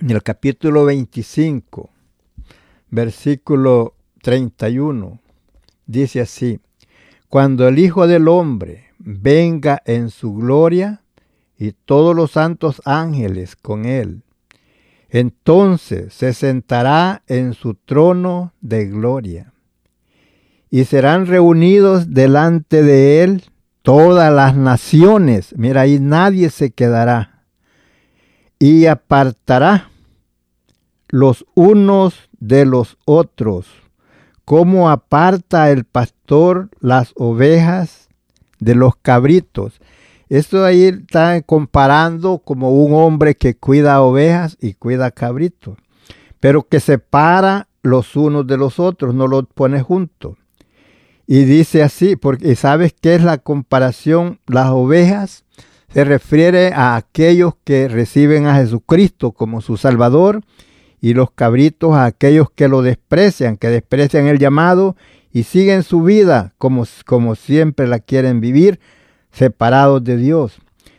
en 0.00 0.10
el 0.10 0.24
capítulo 0.24 0.84
25, 0.84 1.90
versículo 2.90 3.94
31. 4.20 5.20
Dice 5.86 6.20
así, 6.20 6.58
cuando 7.28 7.68
el 7.68 7.78
Hijo 7.78 8.08
del 8.08 8.26
Hombre 8.26 8.86
venga 8.98 9.80
en 9.86 10.10
su 10.10 10.34
gloria 10.34 11.01
y 11.62 11.76
todos 11.84 12.16
los 12.16 12.32
santos 12.32 12.82
ángeles 12.84 13.54
con 13.54 13.84
él, 13.84 14.22
entonces 15.10 16.12
se 16.12 16.32
sentará 16.32 17.22
en 17.28 17.54
su 17.54 17.74
trono 17.74 18.52
de 18.60 18.86
gloria. 18.86 19.52
Y 20.70 20.86
serán 20.86 21.26
reunidos 21.26 22.14
delante 22.14 22.82
de 22.82 23.22
él 23.22 23.44
todas 23.82 24.34
las 24.34 24.56
naciones, 24.56 25.54
mira 25.56 25.82
ahí 25.82 26.00
nadie 26.00 26.50
se 26.50 26.72
quedará, 26.72 27.44
y 28.58 28.86
apartará 28.86 29.88
los 31.10 31.46
unos 31.54 32.28
de 32.40 32.64
los 32.64 32.98
otros, 33.04 33.68
como 34.44 34.90
aparta 34.90 35.70
el 35.70 35.84
pastor 35.84 36.70
las 36.80 37.12
ovejas 37.14 38.08
de 38.58 38.74
los 38.74 38.96
cabritos. 38.96 39.80
Esto 40.32 40.64
ahí 40.64 40.84
está 40.84 41.42
comparando 41.42 42.38
como 42.38 42.70
un 42.70 42.94
hombre 42.94 43.34
que 43.34 43.54
cuida 43.54 44.00
ovejas 44.00 44.56
y 44.62 44.72
cuida 44.72 45.10
cabritos, 45.10 45.76
pero 46.40 46.66
que 46.66 46.80
separa 46.80 47.68
los 47.82 48.16
unos 48.16 48.46
de 48.46 48.56
los 48.56 48.80
otros, 48.80 49.14
no 49.14 49.26
los 49.26 49.44
pone 49.54 49.82
juntos. 49.82 50.38
Y 51.26 51.44
dice 51.44 51.82
así, 51.82 52.16
porque 52.16 52.56
sabes 52.56 52.94
qué 52.98 53.14
es 53.14 53.22
la 53.22 53.36
comparación, 53.36 54.40
las 54.46 54.70
ovejas 54.70 55.44
se 55.92 56.02
refiere 56.02 56.72
a 56.72 56.96
aquellos 56.96 57.52
que 57.62 57.88
reciben 57.88 58.46
a 58.46 58.54
Jesucristo 58.54 59.32
como 59.32 59.60
su 59.60 59.76
Salvador 59.76 60.40
y 61.02 61.12
los 61.12 61.30
cabritos 61.32 61.92
a 61.92 62.06
aquellos 62.06 62.50
que 62.50 62.68
lo 62.68 62.80
desprecian, 62.80 63.58
que 63.58 63.68
desprecian 63.68 64.28
el 64.28 64.38
llamado 64.38 64.96
y 65.30 65.42
siguen 65.42 65.82
su 65.82 66.02
vida 66.02 66.54
como, 66.56 66.86
como 67.04 67.34
siempre 67.34 67.86
la 67.86 67.98
quieren 67.98 68.40
vivir, 68.40 68.80
separados 69.32 70.04
de 70.04 70.16
Dios. 70.16 70.58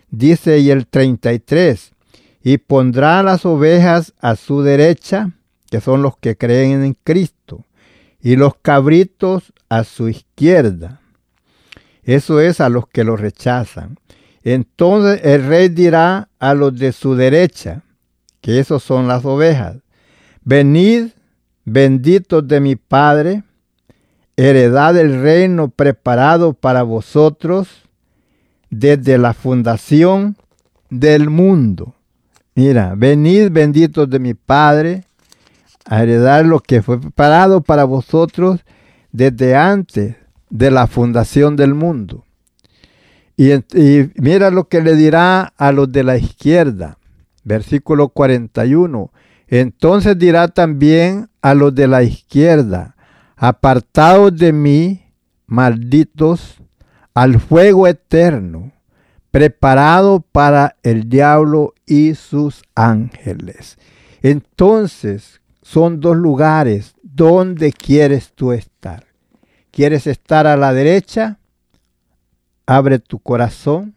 Dice 0.10 0.60
y 0.60 0.70
el 0.70 0.88
33, 0.88 1.92
y 2.44 2.58
pondrá 2.58 3.24
las 3.24 3.46
ovejas 3.46 4.14
a 4.20 4.36
su 4.36 4.62
derecha, 4.62 5.32
que 5.70 5.80
son 5.80 6.02
los 6.02 6.18
que 6.18 6.36
creen 6.36 6.84
en 6.84 6.98
Cristo, 7.04 7.66
y 8.22 8.36
los 8.36 8.56
cabritos 8.62 9.54
a 9.70 9.84
su 9.84 10.10
izquierda. 10.10 11.00
Eso 12.04 12.42
es 12.42 12.60
a 12.60 12.70
los 12.70 12.88
que 12.88 13.04
lo 13.04 13.16
rechazan. 13.16 13.98
Entonces 14.44 15.22
el 15.24 15.46
rey 15.46 15.70
dirá 15.70 16.30
a 16.40 16.54
los 16.54 16.78
de 16.78 16.92
su 16.92 17.16
derecha, 17.16 17.84
que 18.42 18.60
esos 18.60 18.84
son 18.84 19.08
las 19.08 19.24
ovejas, 19.24 19.78
venid, 20.44 21.12
benditos 21.64 22.46
de 22.46 22.60
mi 22.60 22.76
Padre, 22.76 23.44
heredad 24.36 24.94
del 24.94 25.22
reino 25.22 25.70
preparado 25.70 26.54
para 26.54 26.84
vosotros 26.84 27.83
desde 28.74 29.18
la 29.18 29.34
fundación 29.34 30.36
del 30.90 31.30
mundo. 31.30 31.96
Mira, 32.56 32.94
venid 32.96 33.50
benditos 33.52 34.10
de 34.10 34.20
mi 34.20 34.34
Padre, 34.34 35.06
a 35.86 36.04
heredar 36.04 36.46
lo 36.46 36.60
que 36.60 36.82
fue 36.82 37.00
preparado 37.00 37.62
para 37.62 37.84
vosotros 37.84 38.62
desde 39.12 39.56
antes 39.56 40.16
de 40.50 40.72
la 40.72 40.88
fundación 40.88 41.56
del 41.56 41.74
mundo. 41.74 42.24
Y, 43.36 43.52
mira 44.16 44.52
lo 44.52 44.68
que 44.68 44.82
le 44.82 44.96
dirá 44.96 45.54
a 45.58 45.72
los 45.72 45.92
de 45.92 46.04
la 46.04 46.18
izquierda, 46.18 46.98
versículo 47.44 48.10
41. 48.10 49.12
Entonces 49.48 50.18
dirá 50.18 50.48
también 50.48 51.30
a 51.42 51.54
los 51.54 51.74
de 51.74 51.88
la 51.88 52.04
izquierda, 52.04 52.96
apartados 53.36 54.38
de 54.38 54.54
mí, 54.54 55.04
malditos, 55.48 56.62
al 57.14 57.40
fuego 57.40 57.88
eterno, 57.88 58.72
preparado 59.32 60.20
para 60.20 60.78
el 60.84 61.10
diablo 61.10 61.74
y 61.86 62.16
sus 62.16 62.64
ángeles. 62.76 63.78
Entonces, 64.22 65.42
son 65.62 66.00
dos 66.00 66.18
lugares 66.18 66.96
donde 67.02 67.72
quieres 67.72 68.34
tú 68.34 68.52
estar. 68.52 69.06
¿Quieres 69.72 70.08
estar 70.08 70.46
a 70.46 70.56
la 70.56 70.74
derecha? 70.74 71.40
Abre 72.66 73.00
tu 73.00 73.20
corazón, 73.20 73.96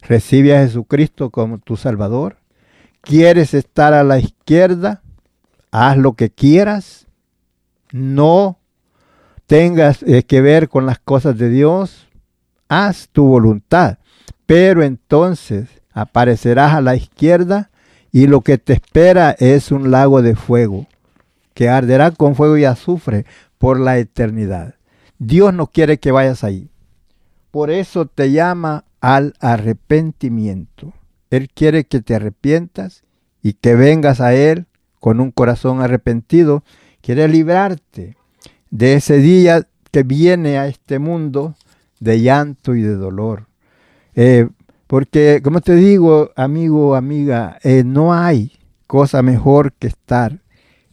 recibe 0.00 0.56
a 0.56 0.60
Jesucristo 0.60 1.30
como 1.30 1.58
tu 1.58 1.76
Salvador. 1.76 2.38
¿Quieres 3.00 3.54
estar 3.54 3.92
a 3.92 4.02
la 4.02 4.18
izquierda? 4.18 5.02
Haz 5.70 5.98
lo 5.98 6.14
que 6.14 6.30
quieras. 6.30 7.06
No 7.92 8.58
tengas 9.46 10.02
eh, 10.04 10.22
que 10.22 10.40
ver 10.40 10.68
con 10.68 10.86
las 10.86 10.98
cosas 10.98 11.36
de 11.36 11.50
Dios. 11.50 12.03
Haz 12.76 13.08
tu 13.12 13.24
voluntad. 13.24 13.98
Pero 14.46 14.82
entonces 14.82 15.68
aparecerás 15.92 16.74
a 16.74 16.80
la 16.80 16.96
izquierda 16.96 17.70
y 18.10 18.26
lo 18.26 18.40
que 18.40 18.58
te 18.58 18.72
espera 18.72 19.30
es 19.38 19.70
un 19.70 19.92
lago 19.92 20.22
de 20.22 20.34
fuego 20.34 20.88
que 21.54 21.68
arderá 21.68 22.10
con 22.10 22.34
fuego 22.34 22.58
y 22.58 22.64
azufre 22.64 23.26
por 23.58 23.78
la 23.78 23.98
eternidad. 23.98 24.74
Dios 25.20 25.54
no 25.54 25.68
quiere 25.68 25.98
que 25.98 26.10
vayas 26.10 26.42
ahí. 26.42 26.68
Por 27.52 27.70
eso 27.70 28.06
te 28.06 28.32
llama 28.32 28.84
al 29.00 29.34
arrepentimiento. 29.38 30.92
Él 31.30 31.50
quiere 31.54 31.84
que 31.84 32.00
te 32.00 32.16
arrepientas 32.16 33.04
y 33.40 33.52
que 33.52 33.76
vengas 33.76 34.20
a 34.20 34.34
Él 34.34 34.66
con 34.98 35.20
un 35.20 35.30
corazón 35.30 35.80
arrepentido. 35.80 36.64
Quiere 37.00 37.28
librarte 37.28 38.16
de 38.70 38.94
ese 38.94 39.18
día 39.18 39.68
que 39.92 40.02
viene 40.02 40.58
a 40.58 40.66
este 40.66 40.98
mundo 40.98 41.54
de 42.04 42.20
llanto 42.20 42.74
y 42.74 42.82
de 42.82 42.94
dolor. 42.94 43.46
Eh, 44.14 44.48
porque, 44.86 45.40
como 45.42 45.60
te 45.60 45.74
digo, 45.74 46.30
amigo, 46.36 46.94
amiga, 46.94 47.58
eh, 47.64 47.82
no 47.84 48.14
hay 48.14 48.52
cosa 48.86 49.22
mejor 49.22 49.72
que 49.72 49.88
estar 49.88 50.38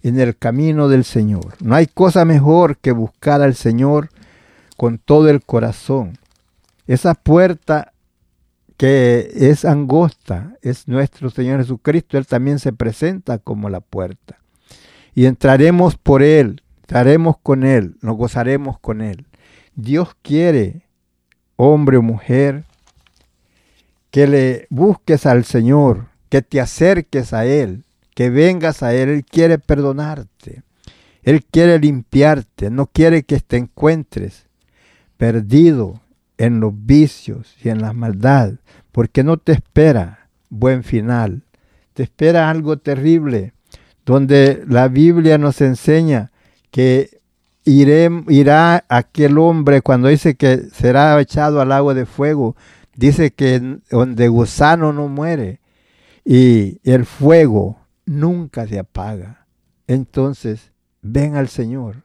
en 0.01 0.19
el 0.19 0.35
camino 0.37 0.87
del 0.87 1.03
Señor. 1.03 1.55
No 1.61 1.75
hay 1.75 1.85
cosa 1.87 2.25
mejor 2.25 2.77
que 2.77 2.93
buscar 2.93 3.41
al 3.41 3.55
Señor 3.55 4.09
con 4.77 4.97
todo 4.97 5.29
el 5.29 5.43
corazón. 5.43 6.17
Esa 6.87 7.13
puerta 7.13 7.93
que 8.77 9.29
es 9.35 9.65
angosta 9.65 10.55
es 10.61 10.87
nuestro 10.87 11.29
Señor 11.29 11.59
Jesucristo. 11.59 12.17
Él 12.17 12.25
también 12.25 12.57
se 12.57 12.73
presenta 12.73 13.37
como 13.37 13.69
la 13.69 13.81
puerta. 13.81 14.39
Y 15.13 15.25
entraremos 15.25 15.97
por 15.97 16.23
Él, 16.23 16.63
estaremos 16.81 17.35
con 17.43 17.63
Él, 17.63 17.97
nos 18.01 18.15
gozaremos 18.15 18.79
con 18.79 19.01
Él. 19.01 19.27
Dios 19.75 20.15
quiere, 20.21 20.83
hombre 21.63 21.97
o 21.97 22.01
mujer, 22.01 22.63
que 24.09 24.25
le 24.25 24.67
busques 24.71 25.27
al 25.27 25.45
Señor, 25.45 26.07
que 26.29 26.41
te 26.41 26.59
acerques 26.59 27.33
a 27.33 27.45
Él, 27.45 27.83
que 28.15 28.29
vengas 28.31 28.81
a 28.81 28.95
Él. 28.95 29.09
Él 29.09 29.23
quiere 29.23 29.59
perdonarte. 29.59 30.63
Él 31.21 31.45
quiere 31.45 31.77
limpiarte. 31.77 32.71
No 32.71 32.87
quiere 32.87 33.23
que 33.23 33.39
te 33.39 33.57
encuentres 33.57 34.47
perdido 35.17 36.01
en 36.37 36.59
los 36.59 36.73
vicios 36.73 37.55
y 37.63 37.69
en 37.69 37.79
la 37.79 37.93
maldad, 37.93 38.53
porque 38.91 39.23
no 39.23 39.37
te 39.37 39.51
espera 39.51 40.29
buen 40.49 40.83
final. 40.83 41.43
te 41.93 42.03
espera 42.03 42.49
algo 42.49 42.77
terrible, 42.77 43.53
donde 44.05 44.63
la 44.67 44.87
Biblia 44.87 45.37
nos 45.37 45.61
enseña 45.61 46.31
que 46.71 47.20
iré, 47.63 48.09
irá 48.27 48.85
aquel 48.89 49.37
hombre 49.37 49.81
cuando 49.81 50.07
dice 50.07 50.35
que 50.35 50.57
será 50.73 51.19
echado 51.19 51.61
al 51.61 51.71
agua 51.71 51.93
de 51.93 52.05
fuego, 52.05 52.55
dice 52.95 53.31
que 53.31 53.79
donde 53.89 54.27
gusano 54.27 54.93
no 54.93 55.07
muere 55.07 55.61
y 56.25 56.79
el 56.83 57.05
fuego 57.05 57.79
nunca 58.05 58.67
se 58.67 58.79
apaga. 58.79 59.47
Entonces, 59.87 60.71
ven 61.01 61.35
al 61.35 61.47
Señor. 61.47 62.03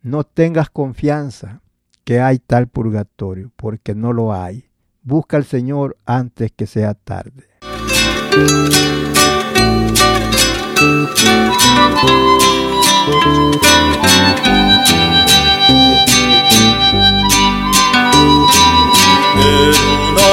No 0.00 0.24
tengas 0.24 0.70
confianza 0.70 1.60
que 2.04 2.20
hay 2.20 2.38
tal 2.38 2.66
purgatorio, 2.66 3.52
porque 3.56 3.94
no 3.94 4.12
lo 4.12 4.34
hay. 4.34 4.68
Busca 5.02 5.36
al 5.36 5.44
Señor 5.44 5.96
antes 6.04 6.50
que 6.52 6.66
sea 6.66 6.94
tarde. 6.94 7.48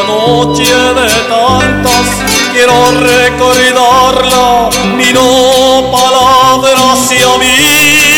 Noche 0.08 0.64
de 0.64 1.10
tantas 1.28 2.08
quiero 2.54 2.92
recordarla, 2.92 4.70
no 5.14 5.92
palabra 5.92 6.94
hacia 6.94 7.38
mí. 7.40 8.09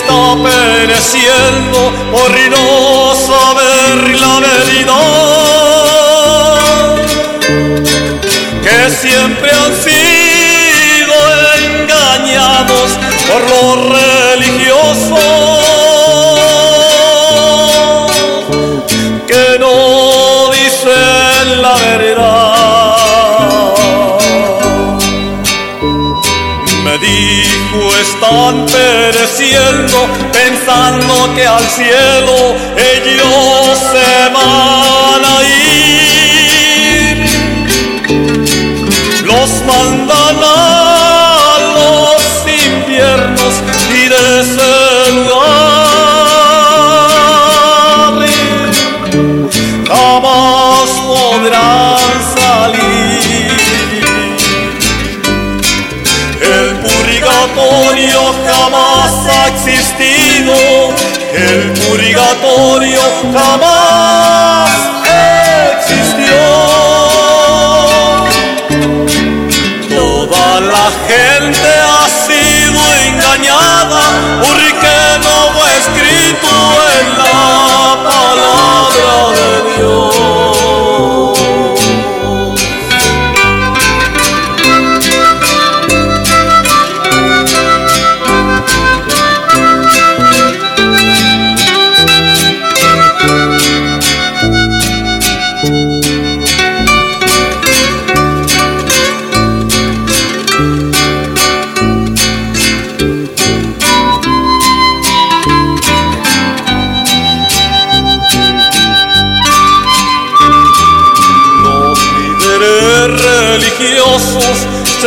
Está 0.00 0.36
pereciendo 0.42 1.92
por 2.10 2.30
no 2.50 3.14
saber 3.14 3.96
la 4.18 4.40
verdad, 4.40 4.96
que 8.62 8.78
siempre 8.90 9.50
han 9.50 9.74
sido 9.84 11.16
engañados 11.58 12.90
por 13.28 13.42
los 13.50 13.76
pereciendo 29.20 30.08
pensando 30.32 31.34
que 31.34 31.46
al 31.46 31.66
cielo 31.68 32.56
ellos 32.76 33.59
la 70.90 71.08
gente 71.08 71.68
ha 71.68 72.08
sido 72.08 72.80
engañada 73.06 74.02
porque 74.40 74.94
no 75.22 75.52
fue 75.52 75.70
escrito 75.78 76.50
en 77.00 77.18
la 77.18 77.39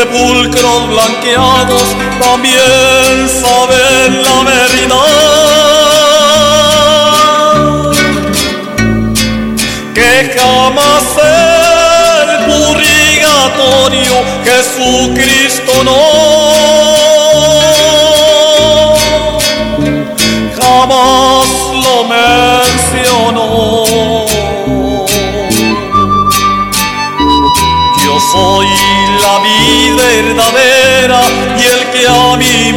sepulcros 0.04 0.88
blanqueados 0.90 1.88
también 2.20 3.30
saben 3.30 4.24
la 4.24 4.44
verdad. 4.44 5.04
Que 9.94 10.14
jamás 10.38 11.04
el 11.24 12.30
purgatorio 12.46 14.16
Jesucristo 14.44 15.74
no. 15.86 16.13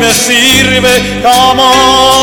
Me 0.07 0.13
sirve 0.13 1.21
jamás 1.23 2.16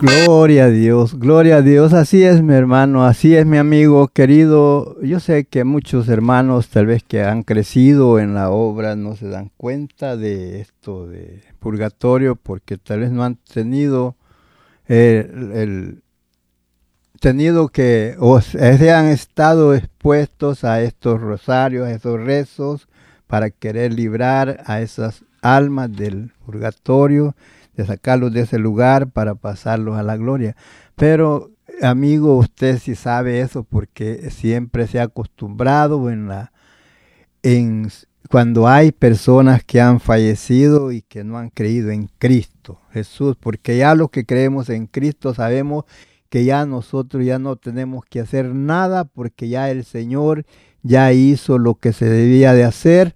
Gloria 0.00 0.64
a 0.64 0.70
Dios, 0.70 1.18
gloria 1.18 1.56
a 1.56 1.62
Dios. 1.62 1.92
Así 1.92 2.24
es 2.24 2.42
mi 2.42 2.54
hermano, 2.54 3.04
así 3.04 3.36
es 3.36 3.44
mi 3.44 3.58
amigo 3.58 4.08
querido. 4.08 4.96
Yo 5.02 5.20
sé 5.20 5.44
que 5.44 5.64
muchos 5.64 6.08
hermanos 6.08 6.68
tal 6.68 6.86
vez 6.86 7.02
que 7.02 7.22
han 7.22 7.42
crecido 7.42 8.18
en 8.18 8.32
la 8.32 8.48
obra 8.48 8.96
no 8.96 9.14
se 9.14 9.28
dan 9.28 9.50
cuenta 9.58 10.16
de 10.16 10.62
esto 10.62 11.06
de 11.06 11.42
purgatorio 11.58 12.34
porque 12.34 12.78
tal 12.78 13.00
vez 13.00 13.10
no 13.10 13.24
han 13.24 13.36
tenido 13.36 14.16
el, 14.86 16.02
tenido 17.20 17.68
que 17.68 18.16
o 18.18 18.40
se 18.40 18.92
han 18.92 19.06
estado 19.08 19.74
expuestos 19.74 20.64
a 20.64 20.80
estos 20.80 21.20
rosarios, 21.20 21.86
a 21.86 21.92
estos 21.92 22.18
rezos 22.18 22.88
para 23.26 23.50
querer 23.50 23.92
librar 23.92 24.62
a 24.64 24.80
esas 24.80 25.26
almas 25.42 25.94
del 25.94 26.32
purgatorio 26.46 27.34
de 27.80 27.86
sacarlos 27.86 28.32
de 28.32 28.42
ese 28.42 28.58
lugar 28.58 29.10
para 29.10 29.34
pasarlos 29.34 29.96
a 29.98 30.02
la 30.02 30.16
gloria. 30.16 30.56
Pero, 30.96 31.50
amigo, 31.82 32.36
usted 32.36 32.78
sí 32.78 32.94
sabe 32.94 33.40
eso 33.40 33.64
porque 33.64 34.30
siempre 34.30 34.86
se 34.86 35.00
ha 35.00 35.04
acostumbrado 35.04 36.10
en 36.10 36.28
la 36.28 36.52
en 37.42 37.90
cuando 38.28 38.68
hay 38.68 38.92
personas 38.92 39.64
que 39.64 39.80
han 39.80 39.98
fallecido 39.98 40.92
y 40.92 41.02
que 41.02 41.24
no 41.24 41.38
han 41.38 41.50
creído 41.50 41.90
en 41.90 42.08
Cristo 42.18 42.78
Jesús, 42.92 43.36
porque 43.40 43.76
ya 43.76 43.94
los 43.94 44.10
que 44.10 44.24
creemos 44.24 44.68
en 44.68 44.86
Cristo 44.86 45.34
sabemos 45.34 45.84
que 46.28 46.44
ya 46.44 46.64
nosotros 46.64 47.24
ya 47.24 47.38
no 47.38 47.56
tenemos 47.56 48.04
que 48.04 48.20
hacer 48.20 48.54
nada 48.54 49.04
porque 49.04 49.48
ya 49.48 49.70
el 49.70 49.84
Señor 49.84 50.44
ya 50.82 51.12
hizo 51.12 51.58
lo 51.58 51.74
que 51.74 51.92
se 51.92 52.08
debía 52.08 52.54
de 52.54 52.64
hacer 52.64 53.14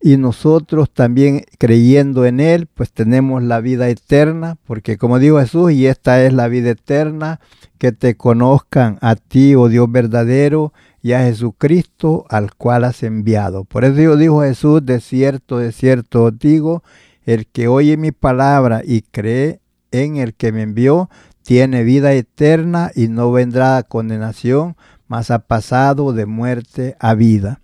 y 0.00 0.16
nosotros 0.16 0.90
también 0.90 1.44
creyendo 1.58 2.24
en 2.24 2.40
Él, 2.40 2.66
pues 2.72 2.90
tenemos 2.90 3.42
la 3.42 3.60
vida 3.60 3.88
eterna, 3.88 4.56
porque 4.66 4.96
como 4.96 5.18
dijo 5.18 5.38
Jesús, 5.38 5.72
y 5.72 5.86
esta 5.86 6.24
es 6.24 6.32
la 6.32 6.48
vida 6.48 6.70
eterna, 6.70 7.40
que 7.76 7.92
te 7.92 8.16
conozcan 8.16 8.98
a 9.02 9.16
ti, 9.16 9.54
oh 9.54 9.68
Dios 9.68 9.90
verdadero, 9.92 10.72
y 11.02 11.12
a 11.12 11.20
Jesucristo 11.24 12.24
al 12.30 12.54
cual 12.54 12.84
has 12.84 13.02
enviado. 13.02 13.64
Por 13.64 13.84
eso 13.84 14.16
dijo 14.16 14.42
Jesús, 14.42 14.84
de 14.84 15.00
cierto, 15.00 15.58
de 15.58 15.72
cierto 15.72 16.30
digo, 16.30 16.82
el 17.24 17.46
que 17.46 17.68
oye 17.68 17.96
mi 17.96 18.12
palabra 18.12 18.82
y 18.84 19.02
cree 19.02 19.60
en 19.90 20.16
el 20.16 20.34
que 20.34 20.52
me 20.52 20.62
envió, 20.62 21.10
tiene 21.42 21.84
vida 21.84 22.12
eterna 22.12 22.90
y 22.94 23.08
no 23.08 23.32
vendrá 23.32 23.76
a 23.76 23.82
condenación, 23.82 24.76
mas 25.08 25.30
ha 25.30 25.40
pasado 25.40 26.12
de 26.12 26.26
muerte 26.26 26.96
a 27.00 27.14
vida. 27.14 27.60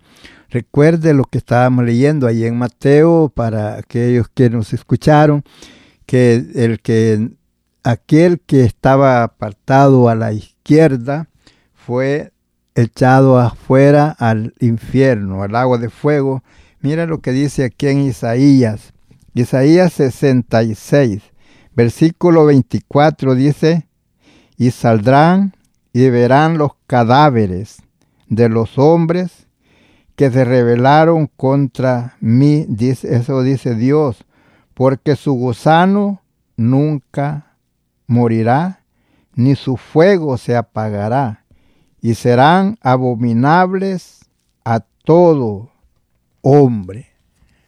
Recuerde 0.49 1.13
lo 1.13 1.25
que 1.25 1.39
estábamos 1.39 1.85
leyendo 1.85 2.25
ahí 2.25 2.45
en 2.45 2.57
Mateo 2.57 3.29
para 3.33 3.77
aquellos 3.77 4.29
que 4.29 4.49
nos 4.49 4.71
escucharon, 4.73 5.43
que 6.05 6.45
el 6.55 6.79
que 6.79 7.31
aquel 7.83 8.39
que 8.39 8.63
estaba 8.63 9.23
apartado 9.23 10.09
a 10.09 10.15
la 10.15 10.31
izquierda 10.31 11.27
fue 11.73 12.31
echado 12.75 13.39
afuera 13.39 14.15
al 14.19 14.53
infierno, 14.59 15.43
al 15.43 15.55
agua 15.55 15.77
de 15.77 15.89
fuego. 15.89 16.43
Mira 16.79 17.05
lo 17.05 17.19
que 17.19 17.31
dice 17.31 17.65
aquí 17.65 17.87
en 17.87 18.01
Isaías. 18.01 18.93
Isaías 19.33 19.93
66, 19.93 21.21
versículo 21.75 22.45
24 22.45 23.35
dice, 23.35 23.87
y 24.57 24.71
saldrán 24.71 25.55
y 25.93 26.09
verán 26.09 26.57
los 26.57 26.71
cadáveres 26.87 27.77
de 28.27 28.49
los 28.49 28.77
hombres 28.77 29.46
que 30.17 30.31
se 30.31 30.43
rebelaron 30.43 31.27
contra 31.37 32.17
mí, 32.19 32.65
dice, 32.67 33.15
eso 33.15 33.43
dice 33.43 33.75
Dios, 33.75 34.25
porque 34.73 35.15
su 35.15 35.33
gusano 35.33 36.23
nunca 36.57 37.53
morirá, 38.07 38.81
ni 39.35 39.55
su 39.55 39.77
fuego 39.77 40.37
se 40.37 40.55
apagará, 40.55 41.45
y 42.01 42.15
serán 42.15 42.79
abominables 42.81 44.25
a 44.65 44.79
todo 45.05 45.69
hombre. 46.41 47.09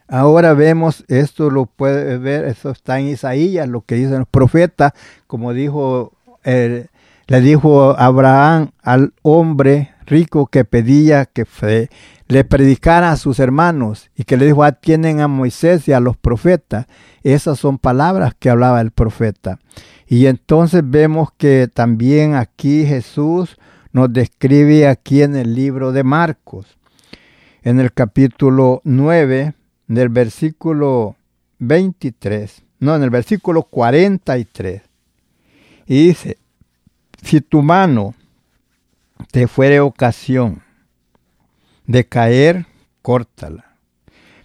Ahora 0.07 0.55
vemos, 0.55 1.05
esto 1.07 1.51
lo 1.51 1.67
puede 1.67 2.17
ver, 2.17 2.45
eso 2.45 2.71
está 2.71 2.99
en 2.99 3.09
Isaías, 3.09 3.69
lo 3.69 3.81
que 3.81 3.93
dicen 3.93 4.19
los 4.19 4.27
profetas, 4.27 4.93
como 5.27 5.53
dijo, 5.53 6.13
le 6.43 7.41
dijo 7.41 7.95
Abraham 7.95 8.71
al 8.81 9.13
hombre 9.21 9.93
rico 10.07 10.47
que 10.47 10.65
pedía 10.65 11.25
que 11.25 11.45
fe, 11.45 11.91
le 12.29 12.43
predicara 12.43 13.11
a 13.11 13.17
sus 13.17 13.39
hermanos 13.39 14.11
y 14.15 14.23
que 14.23 14.37
le 14.37 14.45
dijo, 14.45 14.63
atienden 14.63 15.19
a 15.19 15.27
Moisés 15.27 15.87
y 15.87 15.93
a 15.93 15.99
los 15.99 16.15
profetas. 16.15 16.85
Esas 17.23 17.59
son 17.59 17.79
palabras 17.79 18.35
que 18.37 18.51
hablaba 18.51 18.81
el 18.81 18.91
profeta. 18.91 19.59
Y 20.07 20.27
entonces 20.27 20.83
vemos 20.85 21.29
que 21.35 21.67
también 21.67 22.35
aquí 22.35 22.85
Jesús 22.85 23.57
nos 23.93 24.13
describe 24.13 24.87
aquí 24.87 25.23
en 25.23 25.35
el 25.35 25.55
libro 25.55 25.91
de 25.91 26.03
Marcos, 26.03 26.77
en 27.63 27.79
el 27.79 27.91
capítulo 27.91 28.81
9, 28.83 29.55
del 29.87 30.09
versículo 30.09 31.15
23, 31.57 32.63
no, 32.79 32.95
en 32.95 33.01
el 33.01 33.09
versículo 33.09 33.63
43. 33.63 34.83
Y 35.87 36.07
dice, 36.09 36.37
si 37.23 37.41
tu 37.41 37.63
mano 37.63 38.13
te 39.31 39.47
fuere 39.47 39.79
ocasión 39.79 40.68
de 41.89 42.07
caer, 42.07 42.67
córtala. 43.01 43.79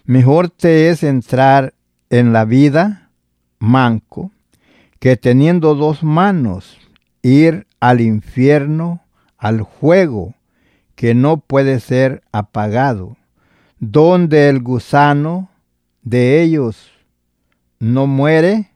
Mejor 0.03 0.49
te 0.49 0.89
es 0.89 1.03
entrar 1.03 1.75
en 2.09 2.33
la 2.33 2.43
vida 2.43 3.11
manco 3.59 4.31
que 4.99 5.15
teniendo 5.15 5.75
dos 5.75 6.01
manos 6.01 6.75
ir 7.21 7.67
al 7.79 8.01
infierno, 8.01 9.03
al 9.37 9.61
juego 9.61 10.33
que 10.95 11.13
no 11.13 11.37
puede 11.37 11.79
ser 11.79 12.23
apagado, 12.31 13.15
donde 13.79 14.49
el 14.49 14.59
gusano 14.63 15.51
de 16.01 16.41
ellos 16.41 16.89
no 17.77 18.07
muere, 18.07 18.71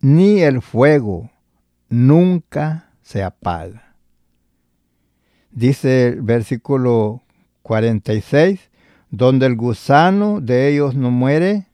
ni 0.00 0.40
el 0.40 0.62
fuego 0.62 1.30
nunca 1.90 2.88
se 3.02 3.22
apaga. 3.22 3.94
Dice 5.50 6.08
el 6.08 6.22
versículo 6.22 7.22
46, 7.66 8.60
donde 9.10 9.46
el 9.46 9.56
gusano 9.56 10.40
de 10.40 10.68
ellos 10.68 10.94
no 10.94 11.10
muere 11.10 11.66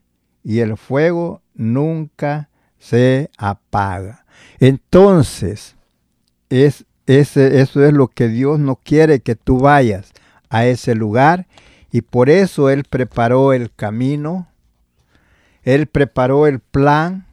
y 0.42 0.60
el 0.60 0.78
fuego 0.78 1.42
nunca 1.54 2.48
se 2.78 3.30
apaga. 3.36 4.24
Entonces, 4.58 5.76
es, 6.48 6.86
ese, 7.06 7.60
eso 7.60 7.84
es 7.84 7.92
lo 7.92 8.08
que 8.08 8.28
Dios 8.28 8.58
no 8.58 8.76
quiere 8.76 9.20
que 9.20 9.36
tú 9.36 9.58
vayas 9.58 10.12
a 10.48 10.64
ese 10.64 10.94
lugar 10.94 11.46
y 11.90 12.00
por 12.00 12.30
eso 12.30 12.70
Él 12.70 12.84
preparó 12.84 13.52
el 13.52 13.70
camino, 13.70 14.48
Él 15.62 15.88
preparó 15.88 16.46
el 16.46 16.60
plan 16.60 17.26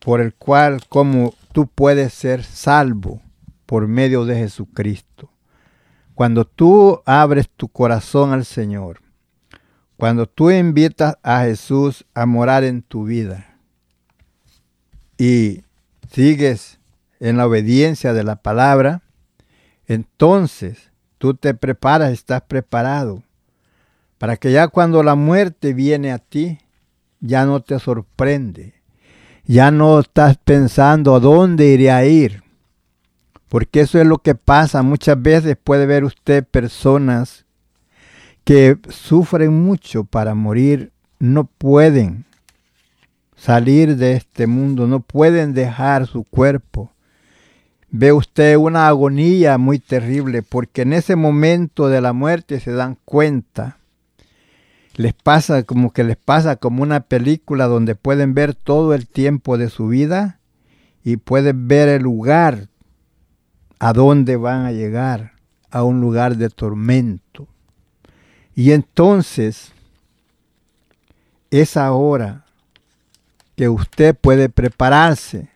por 0.00 0.20
el 0.20 0.34
cual 0.34 0.82
como 0.90 1.32
tú 1.52 1.66
puedes 1.66 2.12
ser 2.12 2.44
salvo 2.44 3.22
por 3.64 3.88
medio 3.88 4.26
de 4.26 4.36
Jesucristo. 4.36 5.30
Cuando 6.20 6.44
tú 6.44 7.00
abres 7.06 7.48
tu 7.48 7.68
corazón 7.68 8.34
al 8.34 8.44
Señor, 8.44 9.00
cuando 9.96 10.26
tú 10.26 10.50
invitas 10.50 11.16
a 11.22 11.44
Jesús 11.44 12.04
a 12.12 12.26
morar 12.26 12.62
en 12.62 12.82
tu 12.82 13.04
vida 13.04 13.56
y 15.16 15.62
sigues 16.12 16.78
en 17.20 17.38
la 17.38 17.46
obediencia 17.46 18.12
de 18.12 18.22
la 18.22 18.36
palabra, 18.36 19.00
entonces 19.86 20.90
tú 21.16 21.32
te 21.32 21.54
preparas, 21.54 22.12
estás 22.12 22.42
preparado 22.42 23.22
para 24.18 24.36
que 24.36 24.52
ya 24.52 24.68
cuando 24.68 25.02
la 25.02 25.14
muerte 25.14 25.72
viene 25.72 26.12
a 26.12 26.18
ti, 26.18 26.58
ya 27.20 27.46
no 27.46 27.60
te 27.60 27.78
sorprende, 27.78 28.74
ya 29.46 29.70
no 29.70 29.98
estás 30.00 30.36
pensando 30.36 31.14
a 31.14 31.20
dónde 31.20 31.68
iré 31.68 31.90
a 31.90 32.04
ir, 32.04 32.42
porque 33.50 33.80
eso 33.80 34.00
es 34.00 34.06
lo 34.06 34.18
que 34.18 34.36
pasa. 34.36 34.82
Muchas 34.82 35.20
veces 35.20 35.56
puede 35.62 35.84
ver 35.84 36.04
usted 36.04 36.46
personas 36.46 37.44
que 38.44 38.78
sufren 38.88 39.52
mucho 39.52 40.04
para 40.04 40.34
morir, 40.34 40.92
no 41.18 41.44
pueden 41.44 42.24
salir 43.36 43.96
de 43.96 44.12
este 44.12 44.46
mundo, 44.46 44.86
no 44.86 45.00
pueden 45.00 45.52
dejar 45.52 46.06
su 46.06 46.22
cuerpo. 46.22 46.92
Ve 47.90 48.12
usted 48.12 48.56
una 48.56 48.86
agonía 48.86 49.58
muy 49.58 49.80
terrible 49.80 50.42
porque 50.42 50.82
en 50.82 50.92
ese 50.92 51.16
momento 51.16 51.88
de 51.88 52.00
la 52.00 52.12
muerte 52.12 52.60
se 52.60 52.70
dan 52.70 52.96
cuenta. 53.04 53.78
Les 54.94 55.12
pasa 55.12 55.64
como 55.64 55.92
que 55.92 56.04
les 56.04 56.16
pasa 56.16 56.54
como 56.54 56.84
una 56.84 57.00
película 57.00 57.66
donde 57.66 57.96
pueden 57.96 58.32
ver 58.32 58.54
todo 58.54 58.94
el 58.94 59.08
tiempo 59.08 59.58
de 59.58 59.70
su 59.70 59.88
vida 59.88 60.38
y 61.02 61.16
pueden 61.16 61.66
ver 61.66 61.88
el 61.88 62.02
lugar 62.02 62.69
a 63.80 63.94
dónde 63.94 64.36
van 64.36 64.66
a 64.66 64.72
llegar, 64.72 65.32
a 65.70 65.82
un 65.82 66.00
lugar 66.00 66.36
de 66.36 66.50
tormento. 66.50 67.48
Y 68.54 68.72
entonces 68.72 69.72
es 71.50 71.76
ahora 71.76 72.44
que 73.56 73.70
usted 73.70 74.14
puede 74.14 74.50
prepararse 74.50 75.48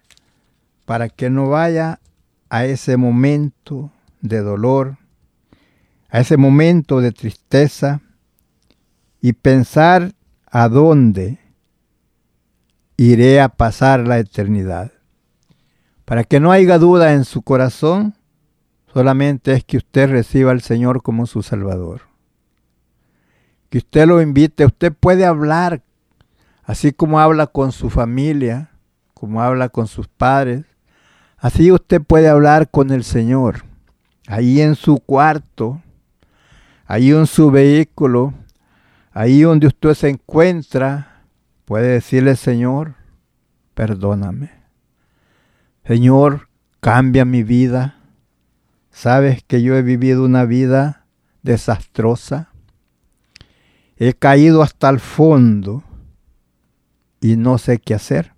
para 0.86 1.10
que 1.10 1.28
no 1.28 1.50
vaya 1.50 2.00
a 2.48 2.64
ese 2.64 2.96
momento 2.96 3.90
de 4.22 4.40
dolor, 4.40 4.96
a 6.08 6.20
ese 6.20 6.38
momento 6.38 7.02
de 7.02 7.12
tristeza 7.12 8.00
y 9.20 9.34
pensar 9.34 10.12
a 10.46 10.68
dónde 10.70 11.38
iré 12.96 13.40
a 13.40 13.50
pasar 13.50 14.06
la 14.06 14.18
eternidad. 14.18 14.93
Para 16.04 16.24
que 16.24 16.40
no 16.40 16.52
haya 16.52 16.78
duda 16.78 17.14
en 17.14 17.24
su 17.24 17.42
corazón, 17.42 18.14
solamente 18.92 19.52
es 19.52 19.64
que 19.64 19.78
usted 19.78 20.10
reciba 20.10 20.50
al 20.50 20.60
Señor 20.60 21.02
como 21.02 21.26
su 21.26 21.42
Salvador. 21.42 22.02
Que 23.70 23.78
usted 23.78 24.06
lo 24.06 24.20
invite, 24.20 24.66
usted 24.66 24.92
puede 24.92 25.24
hablar 25.24 25.82
así 26.64 26.92
como 26.92 27.20
habla 27.20 27.46
con 27.46 27.72
su 27.72 27.90
familia, 27.90 28.70
como 29.12 29.42
habla 29.42 29.68
con 29.68 29.86
sus 29.86 30.08
padres, 30.08 30.64
así 31.36 31.70
usted 31.70 32.02
puede 32.02 32.28
hablar 32.28 32.70
con 32.70 32.90
el 32.90 33.04
Señor, 33.04 33.64
ahí 34.26 34.60
en 34.60 34.74
su 34.74 34.98
cuarto, 34.98 35.82
ahí 36.86 37.10
en 37.10 37.26
su 37.26 37.50
vehículo, 37.50 38.34
ahí 39.12 39.42
donde 39.42 39.66
usted 39.66 39.94
se 39.94 40.08
encuentra, 40.08 41.22
puede 41.64 41.88
decirle, 41.88 42.36
Señor, 42.36 42.94
perdóname. 43.74 44.63
Señor, 45.86 46.48
cambia 46.80 47.26
mi 47.26 47.42
vida. 47.42 48.00
Sabes 48.90 49.44
que 49.44 49.62
yo 49.62 49.76
he 49.76 49.82
vivido 49.82 50.24
una 50.24 50.46
vida 50.46 51.06
desastrosa. 51.42 52.50
He 53.96 54.14
caído 54.14 54.62
hasta 54.62 54.88
el 54.88 54.98
fondo 54.98 55.84
y 57.20 57.36
no 57.36 57.58
sé 57.58 57.78
qué 57.78 57.94
hacer. 57.94 58.32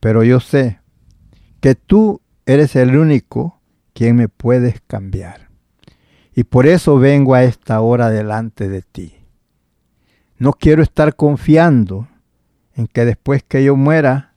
Pero 0.00 0.24
yo 0.24 0.40
sé 0.40 0.80
que 1.60 1.76
tú 1.76 2.20
eres 2.44 2.74
el 2.76 2.96
único 2.96 3.60
quien 3.92 4.16
me 4.16 4.28
puedes 4.28 4.80
cambiar. 4.80 5.48
Y 6.34 6.44
por 6.44 6.66
eso 6.66 6.98
vengo 6.98 7.34
a 7.34 7.44
esta 7.44 7.80
hora 7.80 8.10
delante 8.10 8.68
de 8.68 8.82
ti. 8.82 9.14
No 10.36 10.52
quiero 10.52 10.82
estar 10.82 11.14
confiando 11.14 12.08
en 12.74 12.88
que 12.88 13.04
después 13.04 13.44
que 13.44 13.62
yo 13.62 13.76
muera, 13.76 14.33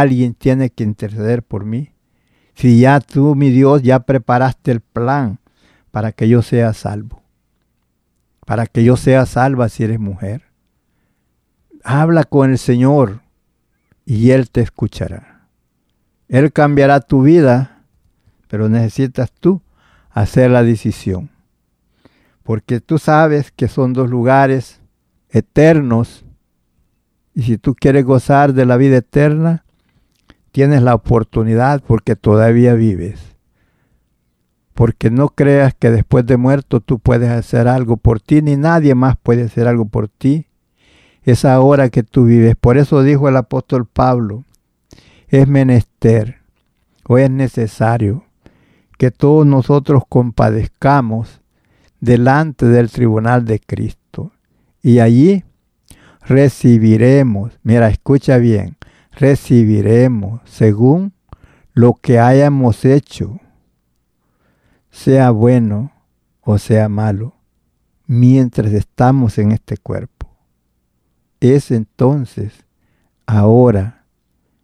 alguien 0.00 0.34
tiene 0.34 0.70
que 0.70 0.84
interceder 0.84 1.42
por 1.42 1.64
mí. 1.64 1.92
Si 2.54 2.80
ya 2.80 3.00
tú, 3.00 3.34
mi 3.34 3.50
Dios, 3.50 3.82
ya 3.82 4.00
preparaste 4.00 4.70
el 4.70 4.80
plan 4.80 5.38
para 5.90 6.12
que 6.12 6.28
yo 6.28 6.42
sea 6.42 6.72
salvo. 6.72 7.22
Para 8.46 8.66
que 8.66 8.84
yo 8.84 8.96
sea 8.96 9.26
salva 9.26 9.68
si 9.68 9.84
eres 9.84 10.00
mujer 10.00 10.52
habla 11.82 12.24
con 12.24 12.50
el 12.50 12.58
Señor 12.58 13.20
y 14.04 14.30
Él 14.30 14.50
te 14.50 14.60
escuchará. 14.60 15.48
Él 16.28 16.52
cambiará 16.52 17.00
tu 17.00 17.22
vida, 17.22 17.84
pero 18.48 18.68
necesitas 18.68 19.32
tú 19.32 19.62
hacer 20.10 20.50
la 20.50 20.62
decisión. 20.62 21.30
Porque 22.42 22.80
tú 22.80 22.98
sabes 22.98 23.52
que 23.52 23.68
son 23.68 23.92
dos 23.92 24.10
lugares 24.10 24.80
eternos 25.30 26.24
y 27.34 27.42
si 27.42 27.58
tú 27.58 27.74
quieres 27.74 28.04
gozar 28.04 28.52
de 28.52 28.66
la 28.66 28.76
vida 28.76 28.98
eterna, 28.98 29.64
tienes 30.52 30.82
la 30.82 30.94
oportunidad 30.94 31.82
porque 31.84 32.14
todavía 32.14 32.74
vives. 32.74 33.36
Porque 34.74 35.10
no 35.10 35.28
creas 35.30 35.74
que 35.74 35.90
después 35.90 36.24
de 36.26 36.36
muerto 36.36 36.80
tú 36.80 36.98
puedes 36.98 37.30
hacer 37.30 37.68
algo 37.68 37.96
por 37.96 38.20
ti, 38.20 38.42
ni 38.42 38.56
nadie 38.56 38.94
más 38.94 39.16
puede 39.16 39.44
hacer 39.44 39.66
algo 39.66 39.86
por 39.86 40.08
ti 40.08 40.46
esa 41.24 41.60
hora 41.60 41.88
que 41.88 42.02
tú 42.02 42.24
vives. 42.26 42.56
Por 42.56 42.78
eso 42.78 43.02
dijo 43.02 43.28
el 43.28 43.36
apóstol 43.36 43.86
Pablo, 43.86 44.44
es 45.28 45.48
menester 45.48 46.40
o 47.06 47.18
es 47.18 47.30
necesario 47.30 48.24
que 48.98 49.10
todos 49.10 49.46
nosotros 49.46 50.02
compadezcamos 50.08 51.40
delante 52.00 52.66
del 52.66 52.90
tribunal 52.90 53.44
de 53.44 53.60
Cristo. 53.60 54.32
Y 54.82 54.98
allí 54.98 55.44
recibiremos, 56.26 57.58
mira, 57.62 57.88
escucha 57.88 58.38
bien, 58.38 58.76
recibiremos 59.12 60.40
según 60.44 61.12
lo 61.74 61.94
que 61.94 62.18
hayamos 62.18 62.84
hecho, 62.84 63.40
sea 64.90 65.30
bueno 65.30 65.92
o 66.42 66.58
sea 66.58 66.88
malo, 66.88 67.34
mientras 68.06 68.72
estamos 68.72 69.38
en 69.38 69.52
este 69.52 69.76
cuerpo. 69.76 70.28
Es 71.40 71.70
entonces, 71.70 72.64
ahora, 73.26 74.04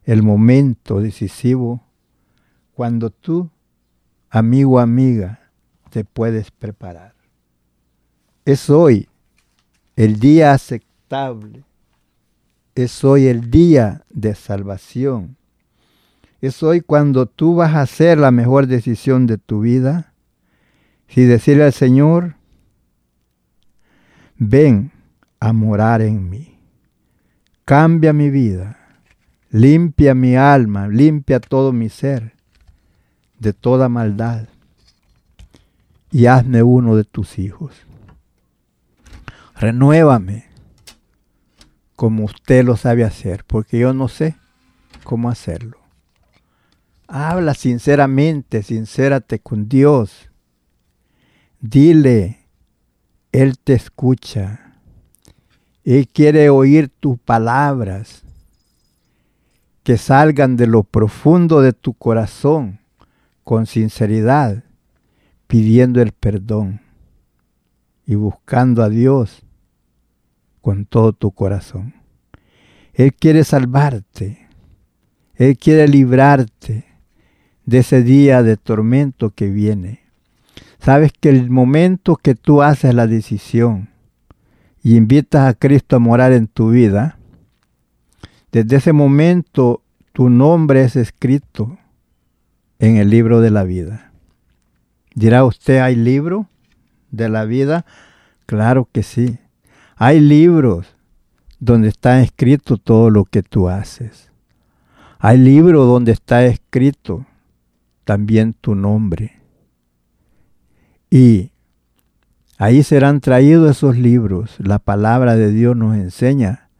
el 0.04 0.22
momento 0.22 1.00
decisivo 1.00 1.82
cuando 2.74 3.10
tú, 3.10 3.50
amigo, 4.30 4.78
amiga, 4.78 5.40
te 5.90 6.04
puedes 6.04 6.50
preparar. 6.50 7.14
Es 8.44 8.70
hoy 8.70 9.08
el 9.96 10.20
día 10.20 10.52
aceptable. 10.52 11.64
Es 12.78 13.02
hoy 13.02 13.26
el 13.26 13.50
día 13.50 14.04
de 14.08 14.36
salvación. 14.36 15.36
Es 16.40 16.62
hoy 16.62 16.80
cuando 16.80 17.26
tú 17.26 17.56
vas 17.56 17.74
a 17.74 17.80
hacer 17.80 18.18
la 18.18 18.30
mejor 18.30 18.68
decisión 18.68 19.26
de 19.26 19.36
tu 19.36 19.62
vida. 19.62 20.12
Si 21.08 21.24
decirle 21.24 21.64
al 21.64 21.72
Señor, 21.72 22.36
ven 24.36 24.92
a 25.40 25.52
morar 25.52 26.02
en 26.02 26.30
mí. 26.30 26.56
Cambia 27.64 28.12
mi 28.12 28.30
vida, 28.30 28.78
limpia 29.50 30.14
mi 30.14 30.36
alma, 30.36 30.86
limpia 30.86 31.40
todo 31.40 31.72
mi 31.72 31.88
ser 31.88 32.32
de 33.40 33.52
toda 33.54 33.88
maldad 33.88 34.46
y 36.12 36.26
hazme 36.26 36.62
uno 36.62 36.94
de 36.94 37.02
tus 37.02 37.40
hijos. 37.40 37.74
Renuévame 39.56 40.47
como 41.98 42.26
usted 42.26 42.64
lo 42.64 42.76
sabe 42.76 43.02
hacer, 43.02 43.42
porque 43.44 43.76
yo 43.76 43.92
no 43.92 44.06
sé 44.06 44.36
cómo 45.02 45.30
hacerlo. 45.30 45.78
Habla 47.08 47.54
sinceramente, 47.54 48.62
sincérate 48.62 49.40
con 49.40 49.68
Dios. 49.68 50.30
Dile, 51.58 52.46
Él 53.32 53.58
te 53.58 53.72
escucha. 53.72 54.76
Él 55.82 56.06
quiere 56.06 56.50
oír 56.50 56.88
tus 56.88 57.18
palabras 57.18 58.22
que 59.82 59.96
salgan 59.96 60.54
de 60.54 60.68
lo 60.68 60.84
profundo 60.84 61.62
de 61.62 61.72
tu 61.72 61.94
corazón 61.94 62.78
con 63.42 63.66
sinceridad, 63.66 64.62
pidiendo 65.48 66.00
el 66.00 66.12
perdón 66.12 66.80
y 68.06 68.14
buscando 68.14 68.84
a 68.84 68.88
Dios 68.88 69.42
con 70.68 70.84
todo 70.84 71.14
tu 71.14 71.30
corazón. 71.30 71.94
Él 72.92 73.14
quiere 73.14 73.42
salvarte. 73.42 74.48
Él 75.34 75.56
quiere 75.56 75.88
librarte 75.88 76.84
de 77.64 77.78
ese 77.78 78.02
día 78.02 78.42
de 78.42 78.58
tormento 78.58 79.30
que 79.30 79.48
viene. 79.48 80.00
Sabes 80.78 81.10
que 81.18 81.30
el 81.30 81.48
momento 81.48 82.16
que 82.16 82.34
tú 82.34 82.60
haces 82.60 82.94
la 82.94 83.06
decisión 83.06 83.88
y 84.82 84.96
invitas 84.96 85.48
a 85.48 85.54
Cristo 85.54 85.96
a 85.96 86.00
morar 86.00 86.32
en 86.32 86.48
tu 86.48 86.68
vida, 86.68 87.18
desde 88.52 88.76
ese 88.76 88.92
momento 88.92 89.82
tu 90.12 90.28
nombre 90.28 90.82
es 90.82 90.96
escrito 90.96 91.78
en 92.78 92.98
el 92.98 93.08
libro 93.08 93.40
de 93.40 93.50
la 93.50 93.64
vida. 93.64 94.12
Dirá 95.14 95.46
usted, 95.46 95.78
¿hay 95.78 95.96
libro 95.96 96.46
de 97.10 97.30
la 97.30 97.46
vida? 97.46 97.86
Claro 98.44 98.86
que 98.92 99.02
sí. 99.02 99.38
Hay 99.98 100.20
libros 100.20 100.94
donde 101.58 101.88
está 101.88 102.22
escrito 102.22 102.76
todo 102.76 103.10
lo 103.10 103.24
que 103.24 103.42
tú 103.42 103.68
haces. 103.68 104.30
Hay 105.18 105.38
libros 105.38 105.86
donde 105.86 106.12
está 106.12 106.44
escrito 106.46 107.26
también 108.04 108.54
tu 108.54 108.74
nombre. 108.74 109.40
Y 111.10 111.50
Ahí 112.60 112.82
serán 112.82 113.20
traídos 113.20 113.70
esos 113.70 113.96
libros. 113.96 114.56
La 114.58 114.80
palabra 114.80 115.36
de 115.36 115.52
Dios 115.52 115.76
nos 115.76 115.94
enseña, 115.94 116.70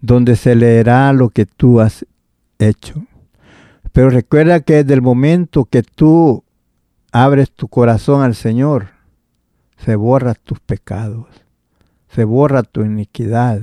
donde 0.00 0.36
se 0.36 0.54
leerá 0.54 1.12
lo 1.12 1.30
que 1.30 1.46
tú 1.46 1.80
has 1.80 2.06
hecho. 2.60 3.04
Pero 3.90 4.10
recuerda 4.10 4.60
que 4.60 4.74
desde 4.74 4.94
el 4.94 5.02
momento 5.02 5.64
que 5.64 5.82
tú 5.82 6.44
abres 7.10 7.50
tu 7.50 7.66
corazón 7.66 8.22
al 8.22 8.36
Señor, 8.36 8.90
se 9.78 9.96
borra 9.96 10.34
tus 10.34 10.60
pecados, 10.60 11.26
se 12.08 12.24
borra 12.24 12.62
tu 12.62 12.82
iniquidad 12.82 13.62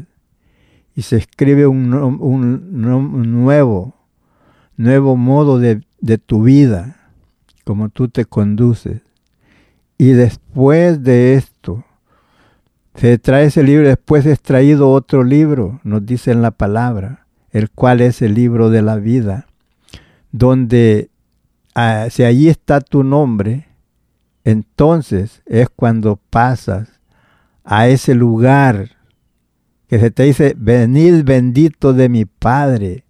y 0.96 1.04
se 1.04 1.18
escribe 1.18 1.68
un, 1.68 1.90
nuevo, 1.90 3.96
nuevo 4.78 5.18
modo 5.18 5.60
de, 5.60 5.84
de 6.02 6.18
tu 6.18 6.44
vida, 6.44 6.98
como 7.64 7.90
tú 7.90 8.10
te 8.10 8.26
conduces. 8.26 9.02
Y 9.98 10.12
después 10.12 11.04
de 11.04 11.36
esto, 11.36 11.86
se 12.96 13.18
trae 13.18 13.46
ese 13.46 13.64
libro, 13.64 13.88
después 13.88 14.26
es 14.26 14.42
traído 14.42 14.92
otro 14.92 15.24
libro, 15.24 15.80
nos 15.84 16.06
dice 16.06 16.32
en 16.32 16.42
la 16.42 16.52
palabra, 16.52 17.26
el 17.52 17.70
cual 17.72 18.02
es 18.02 18.22
el 18.22 18.34
libro 18.34 18.70
de 18.70 18.82
la 18.82 18.98
vida, 18.98 19.48
donde 20.32 21.10
ah, 21.76 22.08
si 22.10 22.24
allí 22.24 22.50
está 22.50 22.82
tu 22.82 23.04
nombre, 23.04 23.68
entonces 24.44 25.42
es 25.46 25.70
cuando 25.70 26.20
pasas 26.30 26.93
a 27.64 27.88
ese 27.88 28.16
lugar 28.16 28.92
que 29.88 30.00
se 30.00 30.12
te 30.12 30.24
dice, 30.24 30.56
venid 30.58 31.24
bendito 31.24 31.94
de 31.94 32.10
mi 32.10 32.26
Padre, 32.26 33.06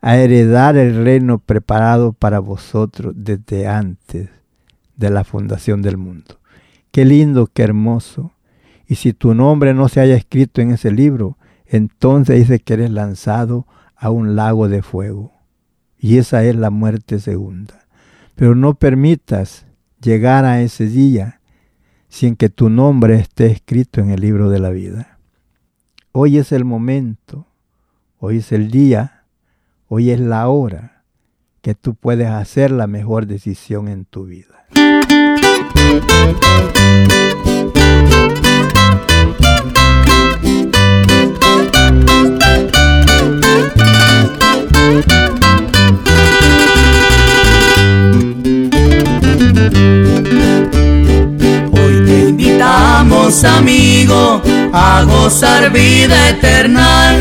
a 0.00 0.16
heredar 0.16 0.76
el 0.76 1.04
reino 1.04 1.38
preparado 1.38 2.12
para 2.12 2.38
vosotros 2.38 3.12
desde 3.16 3.66
antes 3.66 4.30
de 4.96 5.10
la 5.10 5.24
fundación 5.24 5.82
del 5.82 5.98
mundo. 5.98 6.38
Qué 6.90 7.04
lindo, 7.04 7.48
qué 7.52 7.62
hermoso. 7.62 8.32
Y 8.86 8.96
si 8.96 9.12
tu 9.12 9.34
nombre 9.34 9.74
no 9.74 9.88
se 9.88 10.00
haya 10.00 10.14
escrito 10.14 10.60
en 10.60 10.70
ese 10.70 10.90
libro, 10.90 11.36
entonces 11.66 12.38
dice 12.38 12.60
que 12.60 12.74
eres 12.74 12.90
lanzado 12.90 13.66
a 13.96 14.10
un 14.10 14.36
lago 14.36 14.68
de 14.68 14.82
fuego. 14.82 15.32
Y 15.98 16.18
esa 16.18 16.44
es 16.44 16.56
la 16.56 16.70
muerte 16.70 17.20
segunda. 17.20 17.86
Pero 18.34 18.54
no 18.54 18.74
permitas 18.74 19.66
llegar 20.00 20.44
a 20.44 20.62
ese 20.62 20.86
día 20.86 21.39
sin 22.10 22.36
que 22.36 22.50
tu 22.50 22.68
nombre 22.68 23.14
esté 23.14 23.46
escrito 23.46 24.00
en 24.00 24.10
el 24.10 24.20
libro 24.20 24.50
de 24.50 24.58
la 24.58 24.70
vida. 24.70 25.18
Hoy 26.12 26.38
es 26.38 26.50
el 26.50 26.64
momento, 26.64 27.46
hoy 28.18 28.38
es 28.38 28.50
el 28.52 28.70
día, 28.70 29.24
hoy 29.86 30.10
es 30.10 30.18
la 30.18 30.48
hora 30.48 31.04
que 31.62 31.76
tú 31.76 31.94
puedes 31.94 32.28
hacer 32.28 32.72
la 32.72 32.88
mejor 32.88 33.26
decisión 33.26 33.86
en 33.86 34.04
tu 34.04 34.24
vida. 34.24 34.66
Amigo, 53.44 54.42
a 54.72 55.04
gozar 55.04 55.70
vida 55.70 56.30
eterna. 56.30 57.14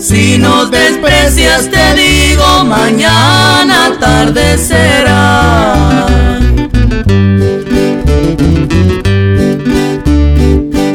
Si 0.00 0.36
nos 0.36 0.70
desprecias, 0.70 1.70
te 1.70 1.94
digo, 1.94 2.64
mañana 2.64 3.92
tarde 4.00 4.58
será. 4.58 6.06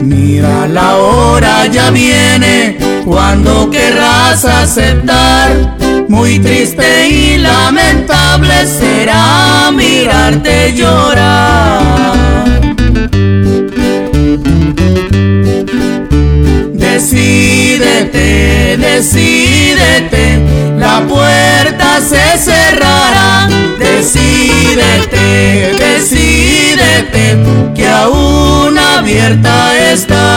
Mira 0.04 0.68
la 0.68 0.98
hora 0.98 1.68
ya 1.68 1.90
viene 1.90 2.78
cuando 3.06 3.70
querrás 3.72 4.44
aceptar. 4.44 5.78
Muy 6.10 6.40
triste 6.40 7.08
y 7.08 7.38
lamentable 7.38 8.68
será 8.68 9.72
mirarte 9.72 10.74
llorar. 10.74 12.18
Decídete, 16.98 18.76
decídete, 18.76 20.42
la 20.80 21.06
puerta 21.08 22.02
se 22.02 22.36
cerrará. 22.40 23.48
Decídete, 23.78 25.76
decídete, 25.78 27.38
que 27.76 27.88
aún 27.88 28.80
abierta 28.80 29.78
está. 29.92 30.37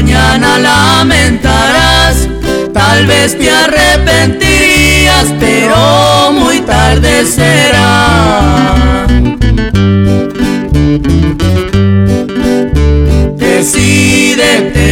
Mañana 0.00 0.58
lamentarás. 0.58 2.26
Tal 2.72 3.06
vez 3.06 3.36
te 3.38 3.50
arrepentirías, 3.50 5.26
pero 5.38 6.32
muy 6.32 6.60
tarde 6.60 7.26
será. 7.26 9.06
Decídete, 13.36 14.88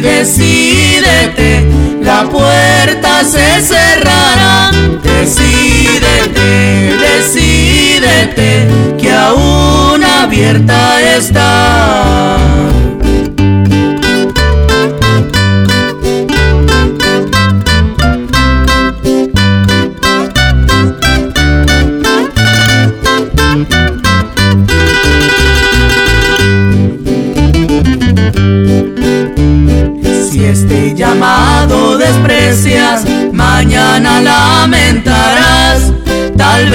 decídete, 0.00 1.68
la 2.02 2.22
puerta 2.30 3.24
se 3.24 3.60
cerrará. 3.62 4.70
Decídete, 5.02 6.96
decídete, 7.08 8.68
que 9.00 9.10
aún 9.12 10.04
abierta 10.04 11.00
está. 11.16 11.71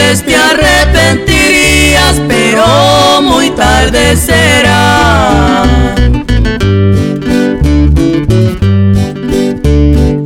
Te 0.07 0.37
arrepentirías, 0.37 2.15
pero 2.29 3.21
muy 3.21 3.49
tarde 3.49 4.15
será. 4.15 5.65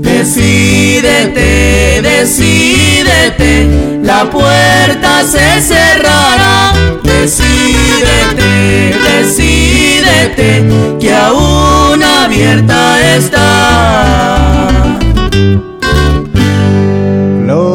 Decídete, 0.02 2.00
decídete, 2.04 3.68
la 4.04 4.30
puerta 4.30 5.24
se 5.24 5.60
cerrará. 5.62 6.74
Decídete, 7.04 8.96
decídete, 9.04 10.64
que 11.00 11.12
aún 11.12 12.04
abierta 12.04 13.16
está. 13.16 13.51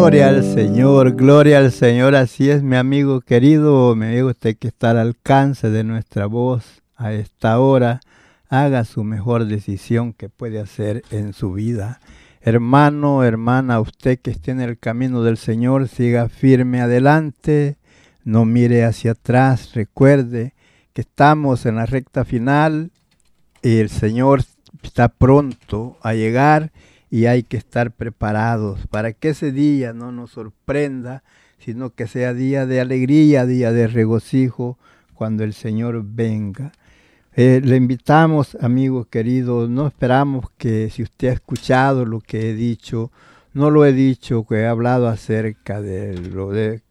Gloria 0.06 0.28
al 0.28 0.44
Señor, 0.44 1.16
gloria 1.16 1.58
al 1.58 1.72
Señor. 1.72 2.14
Así 2.14 2.48
es, 2.48 2.62
mi 2.62 2.76
amigo 2.76 3.20
querido, 3.22 3.96
mi 3.96 4.06
amigo, 4.06 4.28
usted 4.28 4.56
que 4.56 4.68
está 4.68 4.90
al 4.90 4.98
alcance 4.98 5.68
de 5.68 5.82
nuestra 5.82 6.26
voz 6.26 6.80
a 6.94 7.12
esta 7.12 7.58
hora, 7.58 7.98
haga 8.48 8.84
su 8.84 9.02
mejor 9.02 9.46
decisión 9.46 10.12
que 10.12 10.28
puede 10.28 10.60
hacer 10.60 11.02
en 11.10 11.32
su 11.32 11.52
vida. 11.54 11.98
Hermano, 12.40 13.24
hermana, 13.24 13.80
usted 13.80 14.20
que 14.20 14.30
esté 14.30 14.52
en 14.52 14.60
el 14.60 14.78
camino 14.78 15.24
del 15.24 15.38
Señor, 15.38 15.88
siga 15.88 16.28
firme 16.28 16.80
adelante, 16.80 17.76
no 18.22 18.44
mire 18.44 18.84
hacia 18.84 19.10
atrás, 19.10 19.72
recuerde 19.74 20.54
que 20.92 21.00
estamos 21.00 21.66
en 21.66 21.74
la 21.74 21.86
recta 21.86 22.24
final 22.24 22.92
y 23.60 23.78
el 23.78 23.88
Señor 23.88 24.44
está 24.84 25.08
pronto 25.08 25.98
a 26.00 26.14
llegar 26.14 26.70
y 27.10 27.26
hay 27.26 27.42
que 27.42 27.56
estar 27.56 27.92
preparados 27.92 28.86
para 28.88 29.12
que 29.12 29.30
ese 29.30 29.52
día 29.52 29.92
no 29.92 30.12
nos 30.12 30.32
sorprenda, 30.32 31.22
sino 31.58 31.90
que 31.90 32.06
sea 32.06 32.34
día 32.34 32.66
de 32.66 32.80
alegría, 32.80 33.46
día 33.46 33.72
de 33.72 33.86
regocijo 33.86 34.78
cuando 35.14 35.44
el 35.44 35.54
Señor 35.54 36.02
venga. 36.04 36.72
Eh, 37.34 37.60
le 37.62 37.76
invitamos, 37.76 38.56
amigos 38.60 39.06
queridos, 39.08 39.68
no 39.68 39.86
esperamos 39.86 40.46
que 40.56 40.90
si 40.90 41.02
usted 41.02 41.28
ha 41.28 41.32
escuchado 41.32 42.06
lo 42.06 42.20
que 42.20 42.50
he 42.50 42.54
dicho, 42.54 43.10
no 43.52 43.70
lo 43.70 43.84
he 43.84 43.92
dicho, 43.92 44.46
que 44.46 44.56
he 44.56 44.66
hablado 44.66 45.08
acerca 45.08 45.80
de 45.80 46.18
lo 46.18 46.50
de 46.50 46.82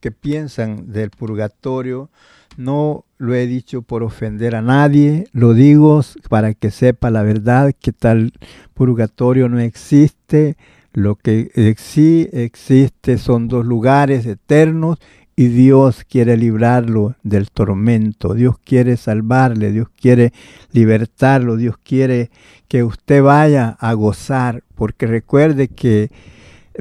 que 0.00 0.10
piensan 0.10 0.92
del 0.92 1.10
purgatorio, 1.10 2.10
no 2.56 3.04
lo 3.22 3.36
he 3.36 3.46
dicho 3.46 3.82
por 3.82 4.02
ofender 4.02 4.56
a 4.56 4.62
nadie, 4.62 5.28
lo 5.32 5.54
digo 5.54 6.00
para 6.28 6.54
que 6.54 6.72
sepa 6.72 7.08
la 7.08 7.22
verdad 7.22 7.72
que 7.80 7.92
tal 7.92 8.32
purgatorio 8.74 9.48
no 9.48 9.60
existe, 9.60 10.56
lo 10.92 11.14
que 11.14 11.48
sí 11.78 12.28
existe 12.32 13.18
son 13.18 13.46
dos 13.46 13.64
lugares 13.64 14.26
eternos 14.26 14.98
y 15.36 15.46
Dios 15.46 16.02
quiere 16.02 16.36
librarlo 16.36 17.14
del 17.22 17.48
tormento, 17.52 18.34
Dios 18.34 18.56
quiere 18.58 18.96
salvarle, 18.96 19.70
Dios 19.70 19.86
quiere 19.88 20.32
libertarlo, 20.72 21.56
Dios 21.56 21.76
quiere 21.78 22.28
que 22.66 22.82
usted 22.82 23.22
vaya 23.22 23.76
a 23.78 23.92
gozar, 23.92 24.64
porque 24.74 25.06
recuerde 25.06 25.68
que 25.68 26.10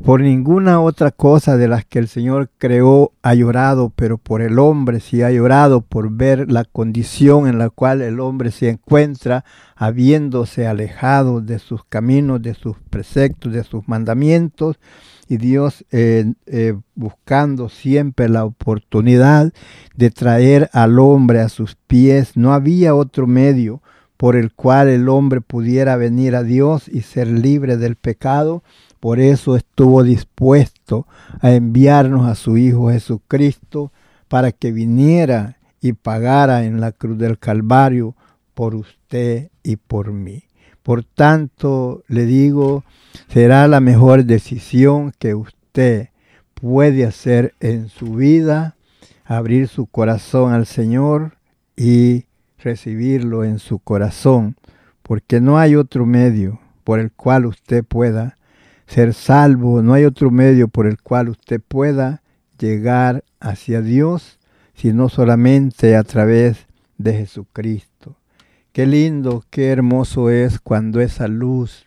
por 0.06 0.22
ninguna 0.22 0.80
otra 0.80 1.12
cosa 1.12 1.58
de 1.58 1.68
las 1.68 1.86
que 1.86 2.00
el 2.00 2.08
Señor 2.08 2.50
creó 2.58 3.12
ha 3.22 3.34
llorado, 3.34 3.92
pero 3.96 4.18
por 4.18 4.42
el 4.42 4.58
hombre 4.58 5.02
sí 5.02 5.22
ha 5.22 5.32
llorado 5.32 5.82
por 5.82 6.12
ver 6.12 6.50
la 6.52 6.64
condición 6.64 7.48
en 7.48 7.58
la 7.58 7.70
cual 7.70 8.02
el 8.02 8.20
hombre 8.20 8.52
se 8.52 8.70
encuentra, 8.70 9.44
habiéndose 9.76 10.66
alejado 10.66 11.42
de 11.42 11.60
sus 11.60 11.84
caminos, 11.84 12.42
de 12.42 12.54
sus 12.54 12.78
preceptos, 12.90 13.52
de 13.52 13.64
sus 13.64 13.88
mandamientos, 13.88 14.80
y 15.28 15.38
Dios 15.38 15.86
eh, 15.92 16.34
eh, 16.46 16.74
buscando 16.96 17.70
siempre 17.70 18.28
la 18.28 18.46
oportunidad 18.46 19.54
de 19.96 20.12
traer 20.12 20.70
al 20.74 21.00
hombre 21.00 21.40
a 21.40 21.50
sus 21.50 21.76
pies. 21.76 22.36
No 22.36 22.54
había 22.54 22.96
otro 22.96 23.28
medio 23.28 23.82
por 24.18 24.36
el 24.36 24.54
cual 24.54 24.90
el 24.90 25.08
hombre 25.10 25.40
pudiera 25.42 25.96
venir 25.96 26.36
a 26.36 26.44
Dios 26.44 26.90
y 26.90 27.02
ser 27.02 27.28
libre 27.28 27.78
del 27.78 27.96
pecado 27.96 28.62
por 29.02 29.20
eso 29.20 29.56
estuvo 29.56 30.04
dispuesto 30.04 31.08
a 31.42 31.52
enviarnos 31.54 32.28
a 32.28 32.36
su 32.36 32.56
Hijo 32.56 32.92
Jesucristo 32.92 33.92
para 34.28 34.52
que 34.52 34.72
viniera 34.72 35.58
y 35.82 35.94
pagara 35.94 36.66
en 36.66 36.80
la 36.80 36.92
cruz 36.92 37.18
del 37.18 37.40
Calvario 37.40 38.16
por 38.54 38.76
usted 38.76 39.50
y 39.64 39.78
por 39.78 40.14
mí. 40.14 40.44
Por 40.84 41.04
tanto, 41.04 42.04
le 42.08 42.28
digo, 42.28 42.84
será 43.28 43.68
la 43.68 43.80
mejor 43.80 44.24
decisión 44.24 45.14
que 45.18 45.34
usted 45.34 46.10
puede 46.54 47.04
hacer 47.04 47.56
en 47.60 47.90
su 47.90 48.14
vida, 48.14 48.76
abrir 49.26 49.68
su 49.68 49.88
corazón 49.88 50.54
al 50.54 50.68
Señor 50.68 51.38
y 51.76 52.26
recibirlo 52.60 53.46
en 53.46 53.58
su 53.58 53.80
corazón, 53.80 54.58
porque 55.02 55.42
no 55.42 55.58
hay 55.58 55.76
otro 55.76 56.06
medio 56.06 56.60
por 56.84 57.00
el 57.00 57.12
cual 57.12 57.48
usted 57.48 57.84
pueda 57.84 58.38
ser 58.92 59.14
salvo, 59.14 59.82
no 59.82 59.94
hay 59.94 60.04
otro 60.04 60.32
medio 60.32 60.68
por 60.68 60.86
el 60.86 61.02
cual 61.02 61.30
usted 61.30 61.62
pueda 61.66 62.24
llegar 62.60 63.24
hacia 63.40 63.82
Dios, 63.82 64.38
sino 64.74 65.08
solamente 65.08 65.96
a 65.96 66.04
través 66.04 66.68
de 66.98 67.14
Jesucristo. 67.14 68.18
Qué 68.74 68.86
lindo, 68.86 69.46
qué 69.50 69.70
hermoso 69.70 70.30
es 70.30 70.60
cuando 70.60 71.00
esa 71.00 71.30
luz 71.30 71.86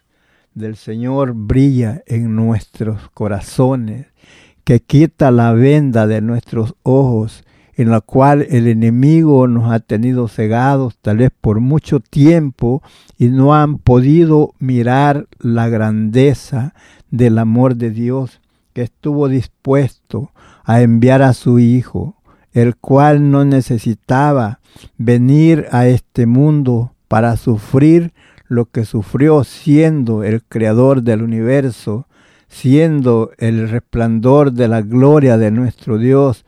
del 0.54 0.76
Señor 0.76 1.34
brilla 1.34 2.02
en 2.06 2.34
nuestros 2.34 3.10
corazones, 3.10 4.06
que 4.64 4.80
quita 4.80 5.30
la 5.30 5.52
venda 5.52 6.06
de 6.06 6.22
nuestros 6.22 6.74
ojos 6.84 7.43
en 7.76 7.90
la 7.90 8.00
cual 8.00 8.46
el 8.50 8.66
enemigo 8.66 9.46
nos 9.48 9.72
ha 9.72 9.80
tenido 9.80 10.28
cegados 10.28 10.96
tal 11.02 11.18
vez 11.18 11.30
por 11.40 11.60
mucho 11.60 12.00
tiempo 12.00 12.82
y 13.18 13.28
no 13.28 13.54
han 13.54 13.78
podido 13.78 14.54
mirar 14.58 15.26
la 15.38 15.68
grandeza 15.68 16.74
del 17.10 17.38
amor 17.38 17.76
de 17.76 17.90
Dios 17.90 18.40
que 18.72 18.82
estuvo 18.82 19.28
dispuesto 19.28 20.32
a 20.64 20.82
enviar 20.82 21.22
a 21.22 21.32
su 21.32 21.58
Hijo, 21.58 22.16
el 22.52 22.76
cual 22.76 23.30
no 23.30 23.44
necesitaba 23.44 24.60
venir 24.98 25.66
a 25.70 25.86
este 25.86 26.26
mundo 26.26 26.92
para 27.08 27.36
sufrir 27.36 28.12
lo 28.48 28.66
que 28.66 28.84
sufrió 28.84 29.44
siendo 29.44 30.22
el 30.22 30.42
creador 30.42 31.02
del 31.02 31.22
universo, 31.22 32.06
siendo 32.48 33.30
el 33.38 33.68
resplandor 33.68 34.52
de 34.52 34.68
la 34.68 34.82
gloria 34.82 35.38
de 35.38 35.50
nuestro 35.50 35.98
Dios, 35.98 36.44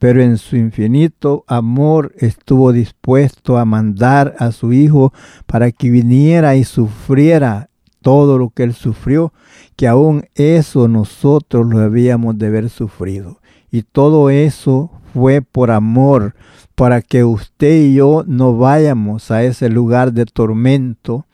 pero 0.00 0.22
en 0.22 0.38
su 0.38 0.56
infinito 0.56 1.44
amor 1.46 2.14
estuvo 2.16 2.72
dispuesto 2.72 3.58
a 3.58 3.66
mandar 3.66 4.34
a 4.38 4.50
su 4.50 4.72
Hijo 4.72 5.12
para 5.44 5.72
que 5.72 5.90
viniera 5.90 6.56
y 6.56 6.64
sufriera 6.64 7.68
todo 8.00 8.38
lo 8.38 8.48
que 8.48 8.62
él 8.62 8.72
sufrió, 8.72 9.34
que 9.76 9.86
aún 9.86 10.24
eso 10.34 10.88
nosotros 10.88 11.66
lo 11.66 11.80
habíamos 11.80 12.38
de 12.38 12.46
haber 12.46 12.70
sufrido. 12.70 13.42
Y 13.70 13.82
todo 13.82 14.30
eso 14.30 14.90
fue 15.12 15.42
por 15.42 15.70
amor, 15.70 16.34
para 16.74 17.02
que 17.02 17.22
usted 17.22 17.82
y 17.82 17.94
yo 17.96 18.24
no 18.26 18.56
vayamos 18.56 19.30
a 19.30 19.44
ese 19.44 19.68
lugar 19.68 20.14
de 20.14 20.24
tormento. 20.24 21.26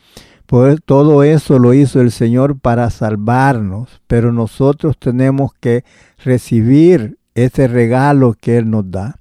Pues 0.46 0.80
todo 0.84 1.22
eso 1.22 1.60
lo 1.60 1.72
hizo 1.72 2.00
el 2.00 2.10
Señor 2.10 2.58
para 2.58 2.90
salvarnos, 2.90 4.00
pero 4.08 4.32
nosotros 4.32 4.98
tenemos 4.98 5.52
que 5.60 5.84
recibir 6.24 7.18
ese 7.36 7.68
regalo 7.68 8.34
que 8.38 8.58
Él 8.58 8.70
nos 8.70 8.90
da. 8.90 9.16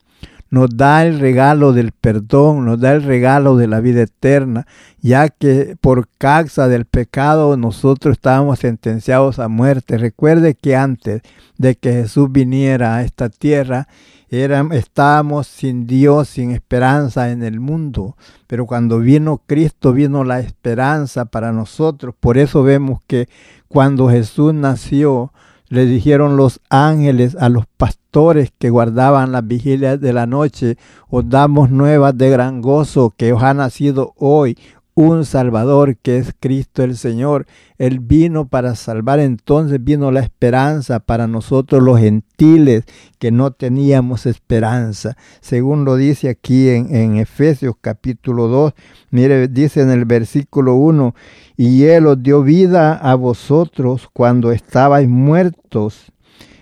Nos 0.49 0.69
da 0.77 1.05
el 1.05 1.19
regalo 1.19 1.73
del 1.73 1.91
perdón, 1.91 2.65
nos 2.65 2.79
da 2.79 2.93
el 2.93 3.03
regalo 3.03 3.57
de 3.57 3.67
la 3.67 3.81
vida 3.81 4.03
eterna, 4.03 4.65
ya 5.01 5.27
que 5.27 5.75
por 5.81 6.07
causa 6.17 6.67
del 6.67 6.85
pecado 6.85 7.57
nosotros 7.57 8.13
estábamos 8.13 8.59
sentenciados 8.59 9.39
a 9.39 9.49
muerte. 9.49 9.97
Recuerde 9.97 10.55
que 10.55 10.75
antes 10.75 11.23
de 11.57 11.75
que 11.75 11.91
Jesús 11.91 12.31
viniera 12.31 12.95
a 12.95 13.03
esta 13.03 13.27
tierra, 13.29 13.87
estábamos 14.29 15.47
sin 15.47 15.87
Dios, 15.87 16.29
sin 16.29 16.51
esperanza 16.51 17.31
en 17.31 17.43
el 17.43 17.59
mundo. 17.59 18.15
Pero 18.47 18.65
cuando 18.65 18.99
vino 18.99 19.41
Cristo, 19.45 19.93
vino 19.93 20.23
la 20.23 20.39
esperanza 20.39 21.25
para 21.25 21.51
nosotros. 21.51 22.15
Por 22.19 22.37
eso 22.37 22.63
vemos 22.63 22.99
que 23.07 23.27
cuando 23.67 24.09
Jesús 24.09 24.53
nació, 24.53 25.31
le 25.75 25.85
dijeron 25.85 26.37
los 26.37 26.61
ángeles 26.69 27.35
a 27.39 27.49
los 27.49 27.65
pastores 27.67 28.51
que 28.57 28.69
guardaban 28.69 29.33
las 29.33 29.45
vigilias 29.45 29.99
de 29.99 30.13
la 30.13 30.25
noche, 30.25 30.77
os 31.09 31.29
damos 31.29 31.69
nuevas 31.69 32.17
de 32.17 32.29
gran 32.29 32.61
gozo 32.61 33.13
que 33.15 33.33
os 33.33 33.43
ha 33.43 33.53
nacido 33.53 34.13
hoy 34.15 34.57
un 34.95 35.25
Salvador 35.25 35.97
que 35.97 36.17
es 36.17 36.33
Cristo 36.39 36.81
el 36.81 36.97
Señor. 36.97 37.45
Él 37.77 37.99
vino 37.99 38.47
para 38.47 38.75
salvar, 38.75 39.19
entonces 39.19 39.83
vino 39.83 40.09
la 40.09 40.21
esperanza 40.21 41.01
para 41.01 41.27
nosotros 41.27 41.83
los 41.83 41.99
gentiles 41.99 42.85
que 43.19 43.29
no 43.29 43.51
teníamos 43.51 44.25
esperanza. 44.25 45.17
Según 45.41 45.83
lo 45.83 45.97
dice 45.97 46.29
aquí 46.29 46.69
en, 46.69 47.17
Efesios 47.17 47.75
capítulo 47.79 48.47
2, 48.47 48.73
mire, 49.11 49.49
dice 49.49 49.81
en 49.81 49.91
el 49.91 50.05
versículo 50.05 50.75
1, 50.75 51.13
y 51.57 51.83
Él 51.83 52.07
os 52.07 52.23
dio 52.23 52.41
vida 52.41 52.93
a 52.93 53.15
vosotros 53.15 54.09
cuando 54.11 54.53
estabais 54.53 55.09
muertos 55.09 56.11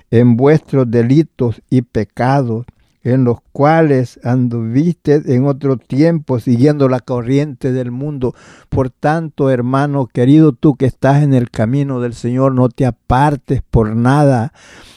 en 0.09 0.35
vuestros 0.35 0.89
delitos 0.89 1.61
y 1.69 1.83
pecados 1.83 2.65
en 3.03 3.25
los 3.25 3.39
cuales 3.51 4.19
anduviste 4.23 5.21
en 5.25 5.45
otro 5.45 5.77
tiempo 5.77 6.39
siguiendo 6.39 6.87
la 6.87 7.01
corriente 7.01 7.73
del 7.73 7.91
mundo. 7.91 8.33
Por 8.69 8.89
tanto, 8.89 9.49
hermano 9.49 10.07
querido, 10.07 10.53
tú 10.53 10.75
que 10.75 10.85
estás 10.85 11.21
en 11.21 11.33
el 11.33 11.51
camino 11.51 11.99
del 11.99 12.13
Señor, 12.13 12.53
no 12.53 12.69
te 12.69 12.85
apartes 12.85 13.61
por 13.61 13.95
nada. 13.95 14.53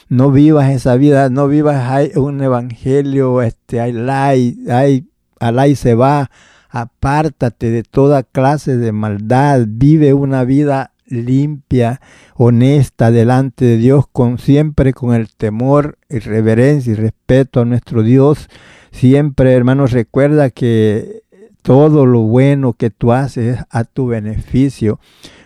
No 0.07 0.31
vivas 0.31 0.69
esa 0.69 0.95
vida, 0.95 1.29
no 1.29 1.49
vivas 1.49 2.09
un 2.15 2.41
evangelio, 2.41 3.41
este, 3.41 3.81
ay, 3.81 4.57
ay, 4.69 5.07
alay 5.39 5.75
se 5.75 5.93
va. 5.93 6.31
Apártate 6.69 7.71
de 7.71 7.83
toda 7.83 8.23
clase 8.23 8.77
de 8.77 8.91
maldad, 8.93 9.65
vive 9.67 10.13
una 10.13 10.45
vida 10.45 10.93
limpia, 11.07 12.01
honesta 12.35 13.11
delante 13.11 13.65
de 13.65 13.77
Dios, 13.77 14.05
con 14.11 14.37
siempre 14.37 14.93
con 14.93 15.13
el 15.13 15.29
temor 15.35 15.97
y 16.09 16.19
reverencia 16.19 16.93
y 16.93 16.95
respeto 16.95 17.61
a 17.61 17.65
nuestro 17.65 18.03
Dios. 18.03 18.49
Siempre, 18.91 19.53
hermanos, 19.53 19.91
recuerda 19.91 20.49
que 20.49 21.23
todo 21.61 22.05
lo 22.05 22.21
bueno 22.21 22.73
que 22.73 22.89
tú 22.89 23.11
haces 23.11 23.57
es 23.57 23.65
a 23.69 23.83
tu 23.83 24.07
beneficio. 24.07 24.99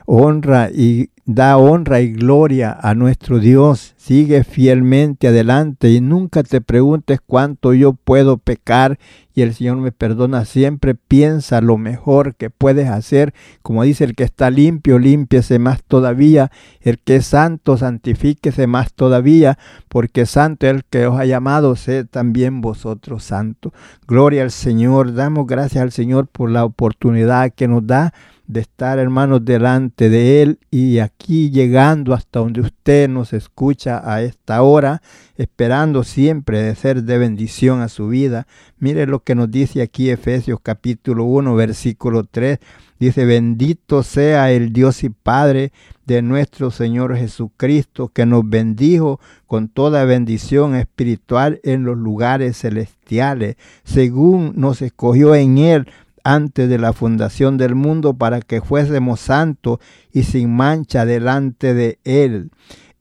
Honra 0.06 0.70
y 0.72 1.10
da 1.36 1.58
honra 1.58 2.02
y 2.02 2.12
gloria 2.12 2.78
a 2.82 2.94
nuestro 2.96 3.40
Dios. 3.40 3.94
Sigue 3.98 4.44
fielmente 4.44 5.28
adelante 5.28 5.90
y 5.90 6.02
nunca 6.02 6.44
te 6.44 6.62
preguntes 6.62 7.20
cuánto 7.26 7.74
yo 7.74 7.94
puedo 7.94 8.38
pecar 8.38 8.98
y 9.34 9.42
el 9.42 9.54
Señor 9.54 9.78
me 9.78 9.92
perdona. 9.92 10.46
Siempre 10.46 10.96
piensa 10.96 11.62
lo 11.62 11.78
mejor 11.78 12.36
que 12.36 12.50
puedes 12.50 12.90
hacer. 12.90 13.34
Como 13.62 13.84
dice 13.84 14.04
el 14.04 14.16
que 14.16 14.24
está 14.24 14.50
limpio, 14.50 15.00
límpiese 15.00 15.60
más 15.60 15.84
todavía. 15.84 16.52
El 16.82 17.00
que 17.00 17.18
es 17.18 17.28
santo, 17.28 17.78
santifíquese 17.78 18.68
más 18.68 18.94
todavía, 18.94 19.58
porque 19.88 20.26
santo 20.26 20.68
es 20.68 20.74
el 20.74 20.84
que 20.86 21.08
os 21.08 21.20
ha 21.20 21.26
llamado, 21.26 21.76
sed 21.76 22.08
también 22.08 22.62
vosotros 22.62 23.24
santo. 23.24 23.74
Gloria 24.08 24.44
al 24.44 24.52
Señor. 24.52 25.14
Damos 25.14 25.48
gracias 25.48 25.82
al 25.82 25.92
Señor 25.92 26.28
por 26.28 26.50
la 26.50 26.66
oportunidad 26.66 27.52
que 27.54 27.68
nos 27.68 27.86
da 27.88 28.14
de 28.52 28.60
estar, 28.60 29.00
hermanos, 29.00 29.46
delante 29.46 30.10
de 30.10 30.42
Él 30.42 30.60
y 30.70 31.00
aquí 31.00 31.52
llegando 31.52 32.14
hasta 32.14 32.40
donde 32.40 32.60
usted 32.60 33.08
nos 33.08 33.32
escucha 33.32 34.02
a 34.04 34.22
esta 34.24 34.62
hora, 34.62 35.02
esperando 35.38 36.04
siempre 36.04 36.62
de 36.62 36.76
ser 36.76 37.04
de 37.04 37.18
bendición 37.18 37.80
a 37.80 37.88
su 37.88 38.10
vida. 38.10 38.48
Mire 38.78 39.08
lo 39.08 39.24
que 39.24 39.36
nos 39.36 39.50
dice 39.50 39.82
aquí 39.82 40.10
Efesios 40.10 40.60
capítulo 40.62 41.24
1, 41.24 41.56
versículo 41.56 42.26
3. 42.26 42.60
Dice, 43.00 43.26
bendito 43.26 44.04
sea 44.04 44.52
el 44.52 44.74
Dios 44.74 45.04
y 45.06 45.10
Padre 45.10 45.72
de 46.06 46.22
nuestro 46.22 46.72
Señor 46.72 47.16
Jesucristo, 47.16 48.10
que 48.10 48.26
nos 48.26 48.48
bendijo 48.48 49.22
con 49.48 49.70
toda 49.70 50.04
bendición 50.04 50.76
espiritual 50.76 51.62
en 51.64 51.84
los 51.84 51.98
lugares 51.98 52.58
celestiales, 52.58 53.56
según 53.86 54.54
nos 54.58 54.82
escogió 54.82 55.36
en 55.36 55.58
Él 55.58 55.88
antes 56.24 56.70
de 56.70 56.78
la 56.78 56.94
fundación 56.94 57.58
del 57.58 57.76
mundo 57.76 58.14
para 58.14 58.42
que 58.42 58.62
fuésemos 58.62 59.20
santos 59.20 59.80
y 60.12 60.24
sin 60.24 60.56
mancha 60.56 61.06
delante 61.06 61.74
de 61.74 62.00
Él. 62.04 62.52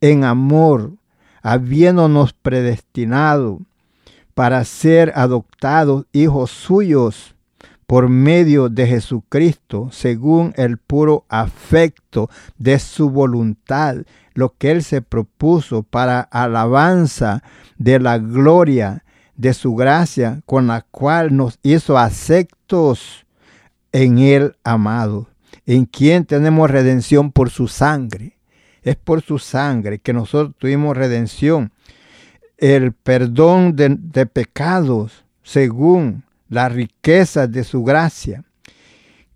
en 0.00 0.24
amor, 0.24 0.94
habiéndonos 1.42 2.32
predestinado 2.32 3.60
para 4.34 4.64
ser 4.64 5.12
adoptados 5.14 6.06
hijos 6.12 6.50
suyos 6.50 7.34
por 7.86 8.08
medio 8.08 8.68
de 8.68 8.86
Jesucristo, 8.86 9.88
según 9.90 10.52
el 10.56 10.78
puro 10.78 11.24
afecto 11.28 12.30
de 12.56 12.78
su 12.78 13.10
voluntad, 13.10 13.96
lo 14.32 14.54
que 14.56 14.70
Él 14.70 14.84
se 14.84 15.02
propuso 15.02 15.82
para 15.82 16.20
alabanza 16.20 17.42
de 17.78 17.98
la 17.98 18.18
gloria 18.18 19.02
de 19.41 19.55
su 19.55 19.74
gracia, 19.74 20.43
con 20.45 20.66
la 20.66 20.82
cual 20.82 21.34
nos 21.34 21.59
hizo 21.62 21.97
aceptos 21.97 23.24
en 23.91 24.18
Él 24.18 24.55
amado, 24.64 25.28
en 25.64 25.86
quien 25.86 26.26
tenemos 26.26 26.70
redención 26.70 27.32
por 27.32 27.49
su 27.49 27.66
sangre. 27.66 28.36
Es 28.82 28.97
por 28.97 29.22
su 29.22 29.38
sangre 29.38 29.99
que 29.99 30.12
nosotros 30.12 30.55
tuvimos 30.59 30.95
redención, 30.95 31.72
el 32.59 32.93
perdón 32.93 33.76
de, 33.76 33.97
de 33.99 34.26
pecados 34.26 35.24
según 35.43 36.22
la 36.51 36.68
riqueza 36.68 37.47
de 37.47 37.64
su 37.64 37.82
gracia, 37.82 38.45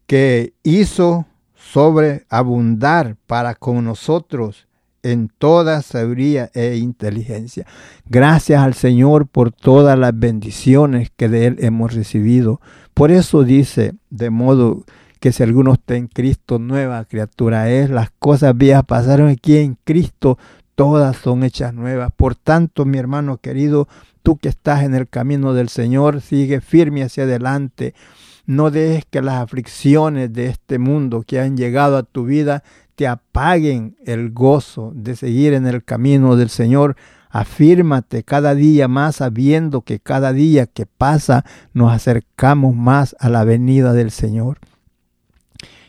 que 0.06 0.52
hizo 0.62 1.26
sobreabundar 1.54 3.16
para 3.26 3.54
con 3.54 3.82
nosotros 3.82 4.66
en 5.04 5.28
toda 5.28 5.82
sabiduría 5.82 6.50
e 6.54 6.76
inteligencia. 6.76 7.66
Gracias 8.06 8.60
al 8.60 8.74
Señor 8.74 9.28
por 9.28 9.52
todas 9.52 9.96
las 9.98 10.18
bendiciones 10.18 11.10
que 11.16 11.28
de 11.28 11.46
Él 11.46 11.56
hemos 11.60 11.94
recibido. 11.94 12.60
Por 12.92 13.10
eso 13.12 13.44
dice, 13.44 13.94
de 14.10 14.30
modo 14.30 14.84
que 15.20 15.30
si 15.30 15.42
alguno 15.42 15.74
está 15.74 15.94
en 15.94 16.08
Cristo, 16.08 16.58
nueva 16.58 17.04
criatura 17.04 17.70
es. 17.70 17.88
Las 17.90 18.10
cosas 18.18 18.56
viejas 18.56 18.84
pasaron 18.84 19.28
aquí 19.28 19.58
en 19.58 19.78
Cristo, 19.84 20.38
todas 20.74 21.16
son 21.16 21.44
hechas 21.44 21.72
nuevas. 21.72 22.10
Por 22.16 22.34
tanto, 22.34 22.84
mi 22.84 22.98
hermano 22.98 23.38
querido, 23.38 23.88
Tú 24.24 24.38
que 24.38 24.48
estás 24.48 24.84
en 24.84 24.94
el 24.94 25.06
camino 25.06 25.52
del 25.52 25.68
Señor, 25.68 26.22
sigue 26.22 26.62
firme 26.62 27.02
hacia 27.02 27.24
adelante. 27.24 27.94
No 28.46 28.70
dejes 28.70 29.04
que 29.04 29.20
las 29.20 29.34
aflicciones 29.34 30.32
de 30.32 30.46
este 30.46 30.78
mundo 30.78 31.24
que 31.26 31.40
han 31.40 31.58
llegado 31.58 31.98
a 31.98 32.04
tu 32.04 32.24
vida 32.24 32.64
te 32.94 33.06
apaguen 33.06 33.96
el 34.04 34.30
gozo 34.30 34.92
de 34.94 35.16
seguir 35.16 35.52
en 35.54 35.66
el 35.66 35.84
camino 35.84 36.36
del 36.36 36.48
Señor. 36.48 36.96
Afírmate 37.30 38.22
cada 38.22 38.54
día 38.54 38.86
más 38.86 39.16
sabiendo 39.16 39.82
que 39.82 39.98
cada 39.98 40.32
día 40.32 40.66
que 40.66 40.86
pasa 40.86 41.44
nos 41.72 41.92
acercamos 41.92 42.74
más 42.76 43.16
a 43.18 43.28
la 43.28 43.44
venida 43.44 43.92
del 43.92 44.10
Señor. 44.10 44.58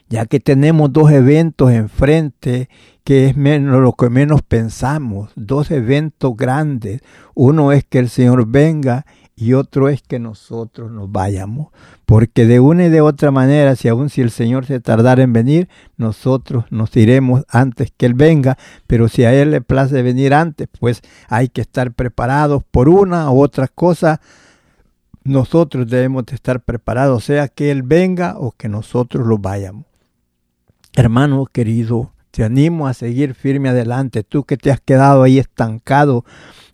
Ya 0.09 0.25
que 0.25 0.39
tenemos 0.39 0.93
dos 0.93 1.11
eventos 1.11 1.71
enfrente 1.71 2.69
que 3.03 3.27
es 3.27 3.37
menos 3.37 3.81
lo 3.81 3.93
que 3.93 4.09
menos 4.09 4.41
pensamos, 4.41 5.31
dos 5.35 5.69
eventos 5.69 6.35
grandes. 6.35 7.01
Uno 7.35 7.71
es 7.71 7.83
que 7.83 7.99
el 7.99 8.09
Señor 8.09 8.47
venga 8.47 9.05
y 9.37 9.53
otro 9.53 9.89
es 9.89 10.01
que 10.01 10.17
nosotros 10.17 10.91
nos 10.91 11.11
vayamos. 11.11 11.67
Porque 12.05 12.45
de 12.45 12.59
una 12.59 12.85
y 12.85 12.89
de 12.89 13.01
otra 13.01 13.31
manera, 13.31 13.75
si 13.75 13.89
aún 13.89 14.09
si 14.09 14.21
el 14.21 14.31
Señor 14.31 14.65
se 14.65 14.79
tardara 14.79 15.23
en 15.23 15.33
venir, 15.33 15.67
nosotros 15.97 16.65
nos 16.69 16.95
iremos 16.95 17.43
antes 17.49 17.91
que 17.95 18.05
Él 18.05 18.13
venga. 18.13 18.57
Pero 18.87 19.09
si 19.09 19.25
a 19.25 19.33
Él 19.33 19.51
le 19.51 19.61
place 19.61 20.01
venir 20.01 20.33
antes, 20.33 20.67
pues 20.79 21.01
hay 21.27 21.49
que 21.49 21.61
estar 21.61 21.91
preparados 21.91 22.63
por 22.71 22.87
una 22.87 23.29
u 23.29 23.41
otra 23.41 23.67
cosa. 23.67 24.21
Nosotros 25.23 25.87
debemos 25.87 26.25
de 26.27 26.35
estar 26.35 26.61
preparados, 26.61 27.25
sea 27.25 27.49
que 27.49 27.71
Él 27.71 27.83
venga 27.83 28.35
o 28.37 28.51
que 28.51 28.69
nosotros 28.69 29.27
lo 29.27 29.37
vayamos. 29.37 29.85
Hermano 30.93 31.45
querido, 31.47 32.13
te 32.31 32.43
animo 32.45 32.87
a 32.87 32.93
seguir 32.93 33.33
firme 33.33 33.69
adelante. 33.69 34.23
Tú 34.23 34.43
que 34.43 34.55
te 34.55 34.71
has 34.71 34.79
quedado 34.79 35.23
ahí 35.23 35.39
estancado, 35.39 36.23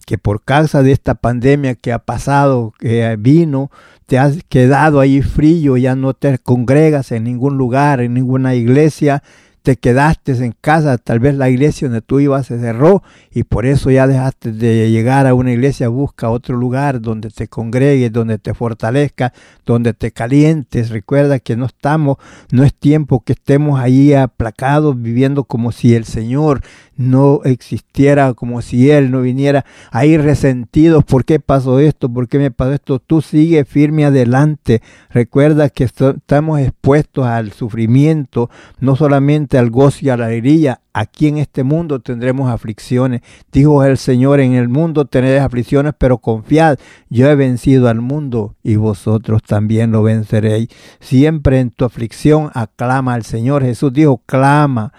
que 0.05 0.17
por 0.17 0.43
causa 0.43 0.83
de 0.83 0.91
esta 0.91 1.15
pandemia 1.15 1.75
que 1.75 1.91
ha 1.91 1.99
pasado, 1.99 2.73
que 2.79 3.15
vino, 3.19 3.71
te 4.05 4.19
has 4.19 4.43
quedado 4.49 4.99
ahí 4.99 5.21
frío, 5.21 5.77
ya 5.77 5.95
no 5.95 6.13
te 6.13 6.37
congregas 6.37 7.11
en 7.11 7.23
ningún 7.23 7.57
lugar, 7.57 8.01
en 8.01 8.13
ninguna 8.13 8.55
iglesia, 8.55 9.23
te 9.63 9.75
quedaste 9.75 10.31
en 10.43 10.55
casa, 10.59 10.97
tal 10.97 11.19
vez 11.19 11.35
la 11.35 11.49
iglesia 11.49 11.87
donde 11.87 12.01
tú 12.01 12.19
ibas 12.19 12.47
se 12.47 12.59
cerró 12.59 13.03
y 13.31 13.43
por 13.43 13.65
eso 13.65 13.91
ya 13.91 14.07
dejaste 14.07 14.51
de 14.51 14.89
llegar 14.89 15.27
a 15.27 15.33
una 15.35 15.51
iglesia, 15.51 15.87
busca 15.87 16.29
otro 16.29 16.55
lugar 16.57 16.99
donde 17.01 17.29
te 17.29 17.47
congregues, 17.47 18.11
donde 18.11 18.39
te 18.39 18.53
fortalezca, 18.53 19.33
donde 19.65 19.93
te 19.93 20.11
calientes. 20.11 20.89
Recuerda 20.89 21.39
que 21.39 21.55
no 21.55 21.65
estamos, 21.65 22.17
no 22.51 22.63
es 22.63 22.73
tiempo 22.73 23.23
que 23.23 23.33
estemos 23.33 23.79
ahí 23.79 24.13
aplacados 24.13 24.99
viviendo 24.99 25.43
como 25.43 25.71
si 25.71 25.93
el 25.93 26.05
Señor 26.05 26.61
no 26.97 27.41
existiera, 27.43 28.33
como 28.33 28.61
si 28.61 28.89
Él 28.89 29.11
no 29.11 29.21
viniera 29.21 29.65
ahí 29.91 30.17
resentidos. 30.17 31.03
¿Por 31.03 31.25
qué 31.25 31.39
pasó 31.39 31.79
esto? 31.79 32.11
¿Por 32.11 32.27
qué 32.27 32.37
me 32.37 32.51
pasó 32.51 32.73
esto? 32.73 32.99
Tú 32.99 33.21
sigue 33.21 33.65
firme 33.65 34.05
adelante. 34.05 34.81
Recuerda 35.09 35.69
que 35.69 35.83
estamos 35.83 36.59
expuestos 36.59 37.25
al 37.25 37.51
sufrimiento, 37.51 38.49
no 38.79 38.95
solamente 38.95 39.50
al 39.57 39.69
gozo 39.69 39.99
y 40.01 40.09
a 40.09 40.17
la 40.17 40.25
alegría. 40.25 40.81
Aquí 40.93 41.27
en 41.27 41.37
este 41.37 41.63
mundo 41.63 41.99
tendremos 41.99 42.51
aflicciones. 42.51 43.21
Dijo 43.51 43.83
el 43.83 43.97
Señor, 43.97 44.39
en 44.39 44.53
el 44.53 44.69
mundo 44.69 45.05
tenéis 45.05 45.41
aflicciones, 45.41 45.93
pero 45.97 46.17
confiad, 46.17 46.77
yo 47.09 47.29
he 47.29 47.35
vencido 47.35 47.87
al 47.87 48.01
mundo 48.01 48.55
y 48.63 48.75
vosotros 48.75 49.41
también 49.43 49.91
lo 49.91 50.03
venceréis. 50.03 50.69
Siempre 50.99 51.59
en 51.59 51.71
tu 51.71 51.85
aflicción 51.85 52.51
aclama 52.53 53.13
al 53.13 53.23
Señor. 53.23 53.63
Jesús 53.63 53.93
dijo, 53.93 54.21
clama 54.25 54.93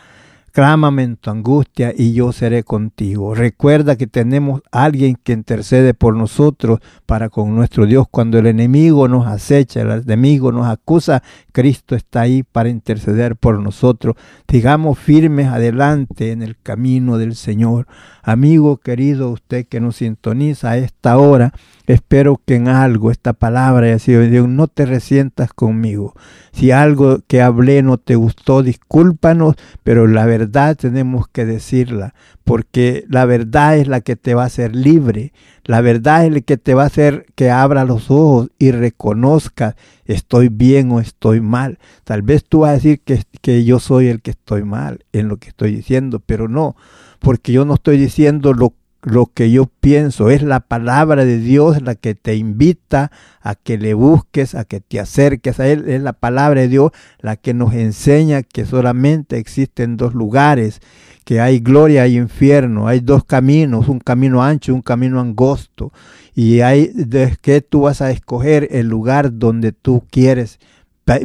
Clámame 0.52 1.04
en 1.04 1.16
tu 1.16 1.30
angustia 1.30 1.94
y 1.96 2.12
yo 2.12 2.30
seré 2.30 2.62
contigo. 2.62 3.34
Recuerda 3.34 3.96
que 3.96 4.06
tenemos 4.06 4.60
alguien 4.70 5.16
que 5.16 5.32
intercede 5.32 5.94
por 5.94 6.14
nosotros 6.14 6.80
para 7.06 7.30
con 7.30 7.56
nuestro 7.56 7.86
Dios. 7.86 8.04
Cuando 8.10 8.38
el 8.38 8.46
enemigo 8.46 9.08
nos 9.08 9.26
acecha, 9.26 9.80
el 9.80 9.90
enemigo 10.02 10.52
nos 10.52 10.66
acusa, 10.66 11.22
Cristo 11.52 11.96
está 11.96 12.20
ahí 12.20 12.42
para 12.42 12.68
interceder 12.68 13.34
por 13.36 13.60
nosotros. 13.60 14.14
Digamos 14.46 14.98
firmes 14.98 15.48
adelante 15.48 16.32
en 16.32 16.42
el 16.42 16.58
camino 16.62 17.16
del 17.16 17.34
Señor. 17.34 17.86
Amigo 18.22 18.76
querido, 18.76 19.30
usted 19.30 19.66
que 19.66 19.80
nos 19.80 19.96
sintoniza 19.96 20.72
a 20.72 20.76
esta 20.76 21.16
hora, 21.16 21.54
espero 21.86 22.40
que 22.44 22.56
en 22.56 22.68
algo 22.68 23.10
esta 23.10 23.32
palabra 23.32 23.86
haya 23.86 23.98
sido 23.98 24.20
Dios. 24.20 24.48
No 24.48 24.68
te 24.68 24.84
resientas 24.84 25.54
conmigo. 25.54 26.14
Si 26.52 26.70
algo 26.70 27.20
que 27.26 27.40
hablé 27.40 27.82
no 27.82 27.96
te 27.96 28.16
gustó, 28.16 28.62
discúlpanos, 28.62 29.56
pero 29.82 30.06
la 30.06 30.26
verdad 30.26 30.41
tenemos 30.50 31.28
que 31.28 31.44
decirla, 31.44 32.14
porque 32.44 33.04
la 33.08 33.24
verdad 33.24 33.76
es 33.76 33.88
la 33.88 34.00
que 34.00 34.16
te 34.16 34.34
va 34.34 34.44
a 34.44 34.46
hacer 34.46 34.74
libre. 34.74 35.32
La 35.64 35.80
verdad 35.80 36.26
es 36.26 36.32
la 36.32 36.40
que 36.40 36.56
te 36.56 36.74
va 36.74 36.82
a 36.82 36.86
hacer 36.86 37.26
que 37.34 37.50
abra 37.50 37.84
los 37.84 38.10
ojos 38.10 38.50
y 38.58 38.72
reconozca 38.72 39.76
estoy 40.04 40.48
bien 40.48 40.90
o 40.90 41.00
estoy 41.00 41.40
mal. 41.40 41.78
Tal 42.04 42.22
vez 42.22 42.44
tú 42.44 42.60
vas 42.60 42.70
a 42.70 42.74
decir 42.74 43.00
que, 43.00 43.22
que 43.40 43.64
yo 43.64 43.78
soy 43.78 44.08
el 44.08 44.20
que 44.20 44.32
estoy 44.32 44.64
mal 44.64 45.04
en 45.12 45.28
lo 45.28 45.36
que 45.36 45.48
estoy 45.48 45.74
diciendo, 45.74 46.20
pero 46.24 46.48
no 46.48 46.76
porque 47.22 47.52
yo 47.52 47.64
no 47.64 47.74
estoy 47.74 47.96
diciendo 47.96 48.52
lo, 48.52 48.74
lo 49.02 49.26
que 49.26 49.50
yo 49.50 49.66
pienso, 49.66 50.30
es 50.30 50.42
la 50.42 50.60
palabra 50.60 51.24
de 51.24 51.38
Dios 51.38 51.82
la 51.82 51.96
que 51.96 52.14
te 52.14 52.36
invita 52.36 53.10
a 53.40 53.56
que 53.56 53.76
le 53.76 53.94
busques, 53.94 54.54
a 54.54 54.64
que 54.64 54.80
te 54.80 55.00
acerques 55.00 55.58
a 55.58 55.66
Él, 55.66 55.88
es 55.88 56.00
la 56.00 56.12
palabra 56.12 56.60
de 56.60 56.68
Dios 56.68 56.92
la 57.20 57.36
que 57.36 57.52
nos 57.52 57.74
enseña 57.74 58.42
que 58.42 58.64
solamente 58.64 59.38
existen 59.38 59.96
dos 59.96 60.14
lugares, 60.14 60.80
que 61.24 61.40
hay 61.40 61.58
gloria 61.58 62.06
y 62.06 62.16
infierno, 62.16 62.86
hay 62.86 63.00
dos 63.00 63.24
caminos, 63.24 63.88
un 63.88 63.98
camino 63.98 64.42
ancho 64.42 64.70
y 64.70 64.74
un 64.74 64.82
camino 64.82 65.20
angosto, 65.20 65.92
y 66.34 66.60
hay 66.60 66.86
de 66.94 67.36
que 67.40 67.60
tú 67.60 67.82
vas 67.82 68.00
a 68.02 68.12
escoger 68.12 68.68
el 68.70 68.86
lugar 68.86 69.36
donde 69.36 69.72
tú 69.72 70.04
quieres 70.10 70.60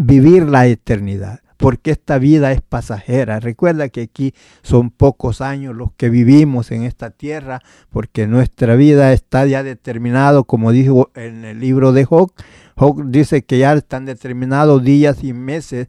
vivir 0.02 0.48
la 0.48 0.66
eternidad 0.66 1.42
porque 1.58 1.92
esta 1.92 2.20
vida 2.20 2.52
es 2.52 2.62
pasajera. 2.62 3.40
Recuerda 3.40 3.90
que 3.90 4.02
aquí 4.02 4.34
son 4.62 4.92
pocos 4.92 5.42
años 5.42 5.76
los 5.76 5.92
que 5.94 6.10
vivimos 6.10 6.72
en 6.72 6.84
esta 6.84 7.10
tierra, 7.10 7.62
porque 7.90 8.28
nuestra 8.28 8.76
vida 8.76 9.12
está 9.12 9.46
ya 9.46 9.64
determinado, 9.64 10.46
como 10.46 10.72
dijo 10.72 11.12
en 11.16 11.44
el 11.44 11.60
libro 11.60 11.92
de 11.92 12.06
Job. 12.06 12.32
Job 12.76 13.04
dice 13.08 13.44
que 13.44 13.58
ya 13.58 13.74
están 13.74 14.06
determinados 14.06 14.84
días 14.84 15.24
y 15.24 15.34
meses 15.34 15.88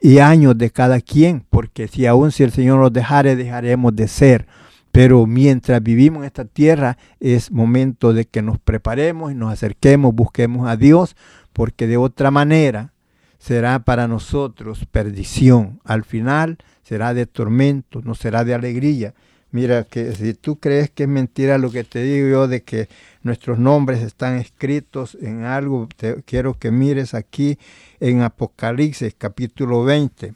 y 0.00 0.18
años 0.18 0.56
de 0.58 0.70
cada 0.70 1.00
quien, 1.00 1.44
porque 1.48 1.88
si 1.88 2.06
aún 2.06 2.30
si 2.30 2.42
el 2.42 2.52
Señor 2.52 2.78
nos 2.78 2.92
dejare, 2.92 3.36
dejaremos 3.36 3.96
de 3.96 4.06
ser. 4.06 4.46
Pero 4.92 5.26
mientras 5.26 5.82
vivimos 5.82 6.20
en 6.20 6.24
esta 6.24 6.44
tierra 6.44 6.98
es 7.20 7.52
momento 7.52 8.12
de 8.12 8.26
que 8.26 8.42
nos 8.42 8.58
preparemos 8.58 9.30
y 9.30 9.34
nos 9.34 9.52
acerquemos, 9.52 10.14
busquemos 10.14 10.68
a 10.68 10.76
Dios, 10.76 11.16
porque 11.52 11.86
de 11.86 11.96
otra 11.96 12.30
manera 12.30 12.92
será 13.40 13.80
para 13.80 14.06
nosotros 14.06 14.86
perdición. 14.86 15.80
Al 15.84 16.04
final 16.04 16.58
será 16.84 17.14
de 17.14 17.26
tormento, 17.26 18.02
no 18.04 18.14
será 18.14 18.44
de 18.44 18.54
alegría. 18.54 19.14
Mira 19.50 19.82
que 19.82 20.12
si 20.12 20.34
tú 20.34 20.60
crees 20.60 20.90
que 20.90 21.04
es 21.04 21.08
mentira 21.08 21.58
lo 21.58 21.72
que 21.72 21.82
te 21.82 22.02
digo 22.04 22.28
yo 22.28 22.46
de 22.46 22.62
que 22.62 22.88
nuestros 23.22 23.58
nombres 23.58 24.02
están 24.02 24.36
escritos 24.36 25.16
en 25.20 25.44
algo, 25.44 25.88
te 25.96 26.22
quiero 26.22 26.54
que 26.54 26.70
mires 26.70 27.14
aquí 27.14 27.58
en 27.98 28.22
Apocalipsis 28.22 29.14
capítulo 29.18 29.82
20. 29.82 30.34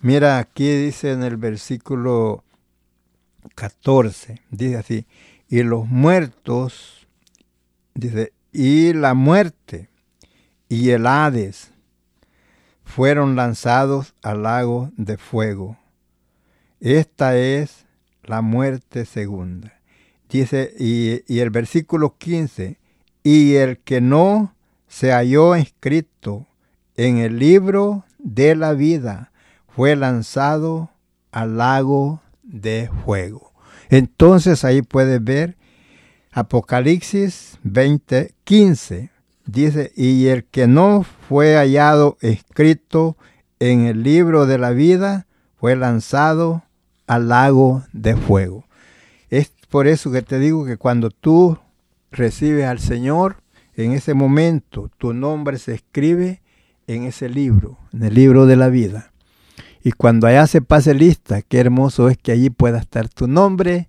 Mira 0.00 0.38
aquí 0.38 0.68
dice 0.68 1.12
en 1.12 1.22
el 1.22 1.36
versículo 1.36 2.44
14. 3.54 4.42
Dice 4.50 4.76
así, 4.76 5.06
y 5.48 5.62
los 5.62 5.86
muertos, 5.86 7.06
dice, 7.94 8.32
y 8.52 8.92
la 8.92 9.14
muerte 9.14 9.88
y 10.68 10.90
el 10.90 11.06
Hades 11.06 11.69
fueron 12.90 13.36
lanzados 13.36 14.14
al 14.22 14.42
lago 14.42 14.90
de 14.96 15.16
fuego. 15.16 15.78
Esta 16.80 17.36
es 17.36 17.86
la 18.24 18.42
muerte 18.42 19.06
segunda. 19.06 19.72
Dice, 20.28 20.74
y, 20.78 21.38
el 21.38 21.50
versículo 21.50 22.16
15, 22.18 22.78
y 23.22 23.54
el 23.54 23.78
que 23.78 24.00
no 24.00 24.54
se 24.88 25.12
halló 25.12 25.54
escrito 25.54 26.46
en 26.96 27.18
el 27.18 27.38
libro 27.38 28.04
de 28.18 28.56
la 28.56 28.72
vida 28.72 29.32
fue 29.68 29.94
lanzado 29.96 30.90
al 31.32 31.58
lago 31.58 32.20
de 32.42 32.90
fuego. 33.04 33.52
Entonces 33.88 34.64
ahí 34.64 34.82
puedes 34.82 35.22
ver 35.22 35.56
Apocalipsis 36.32 37.58
20, 37.62 38.34
15. 38.44 39.10
Dice, 39.52 39.90
y 39.96 40.28
el 40.28 40.44
que 40.44 40.68
no 40.68 41.04
fue 41.28 41.56
hallado 41.56 42.16
escrito 42.20 43.16
en 43.58 43.80
el 43.80 44.04
libro 44.04 44.46
de 44.46 44.58
la 44.58 44.70
vida 44.70 45.26
fue 45.56 45.74
lanzado 45.74 46.62
al 47.08 47.28
lago 47.30 47.82
de 47.92 48.14
fuego. 48.14 48.64
Es 49.28 49.50
por 49.68 49.88
eso 49.88 50.12
que 50.12 50.22
te 50.22 50.38
digo 50.38 50.64
que 50.64 50.76
cuando 50.76 51.10
tú 51.10 51.58
recibes 52.12 52.66
al 52.66 52.78
Señor, 52.78 53.38
en 53.74 53.90
ese 53.90 54.14
momento 54.14 54.88
tu 54.98 55.14
nombre 55.14 55.58
se 55.58 55.74
escribe 55.74 56.42
en 56.86 57.02
ese 57.02 57.28
libro, 57.28 57.76
en 57.92 58.04
el 58.04 58.14
libro 58.14 58.46
de 58.46 58.54
la 58.54 58.68
vida. 58.68 59.10
Y 59.82 59.90
cuando 59.90 60.28
allá 60.28 60.46
se 60.46 60.62
pase 60.62 60.94
lista, 60.94 61.42
qué 61.42 61.58
hermoso 61.58 62.08
es 62.08 62.16
que 62.16 62.30
allí 62.30 62.50
pueda 62.50 62.78
estar 62.78 63.08
tu 63.08 63.26
nombre 63.26 63.88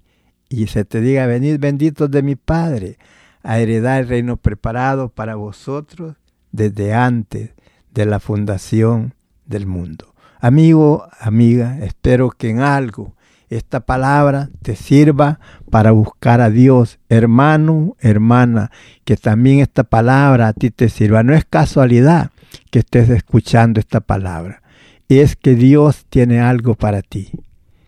y 0.50 0.66
se 0.68 0.86
te 0.86 1.02
diga, 1.02 1.28
venid 1.28 1.60
benditos 1.60 2.10
de 2.10 2.24
mi 2.24 2.36
Padre, 2.36 2.98
a 3.44 3.60
heredar 3.60 4.02
el 4.02 4.08
reino 4.08 4.38
preparado 4.38 5.10
para 5.10 5.36
vosotros 5.36 6.16
desde 6.52 6.94
antes 6.94 7.52
de 7.94 8.06
la 8.06 8.20
fundación 8.20 9.14
del 9.46 9.68
mundo. 9.68 10.14
Amigo, 10.40 11.08
amiga, 11.20 11.78
espero 11.82 12.30
que 12.32 12.50
en 12.50 12.60
algo 12.62 13.16
esta 13.52 13.82
palabra 13.82 14.50
te 14.62 14.78
sirva 14.78 15.40
para 15.70 15.92
buscar 15.92 16.40
a 16.40 16.50
Dios. 16.50 17.00
Hermano, 17.10 17.98
hermana, 18.00 18.72
que 19.04 19.18
también 19.18 19.60
esta 19.60 19.84
palabra 19.84 20.48
a 20.48 20.54
ti 20.54 20.72
te 20.72 20.88
sirva. 20.88 21.22
No 21.22 21.34
es 21.34 21.44
casualidad 21.44 22.32
que 22.70 22.80
estés 22.80 23.10
escuchando 23.10 23.82
esta 23.82 24.00
palabra. 24.00 24.62
Es 25.10 25.36
que 25.36 25.56
Dios 25.56 26.06
tiene 26.10 26.40
algo 26.40 26.76
para 26.76 27.02
ti. 27.02 27.32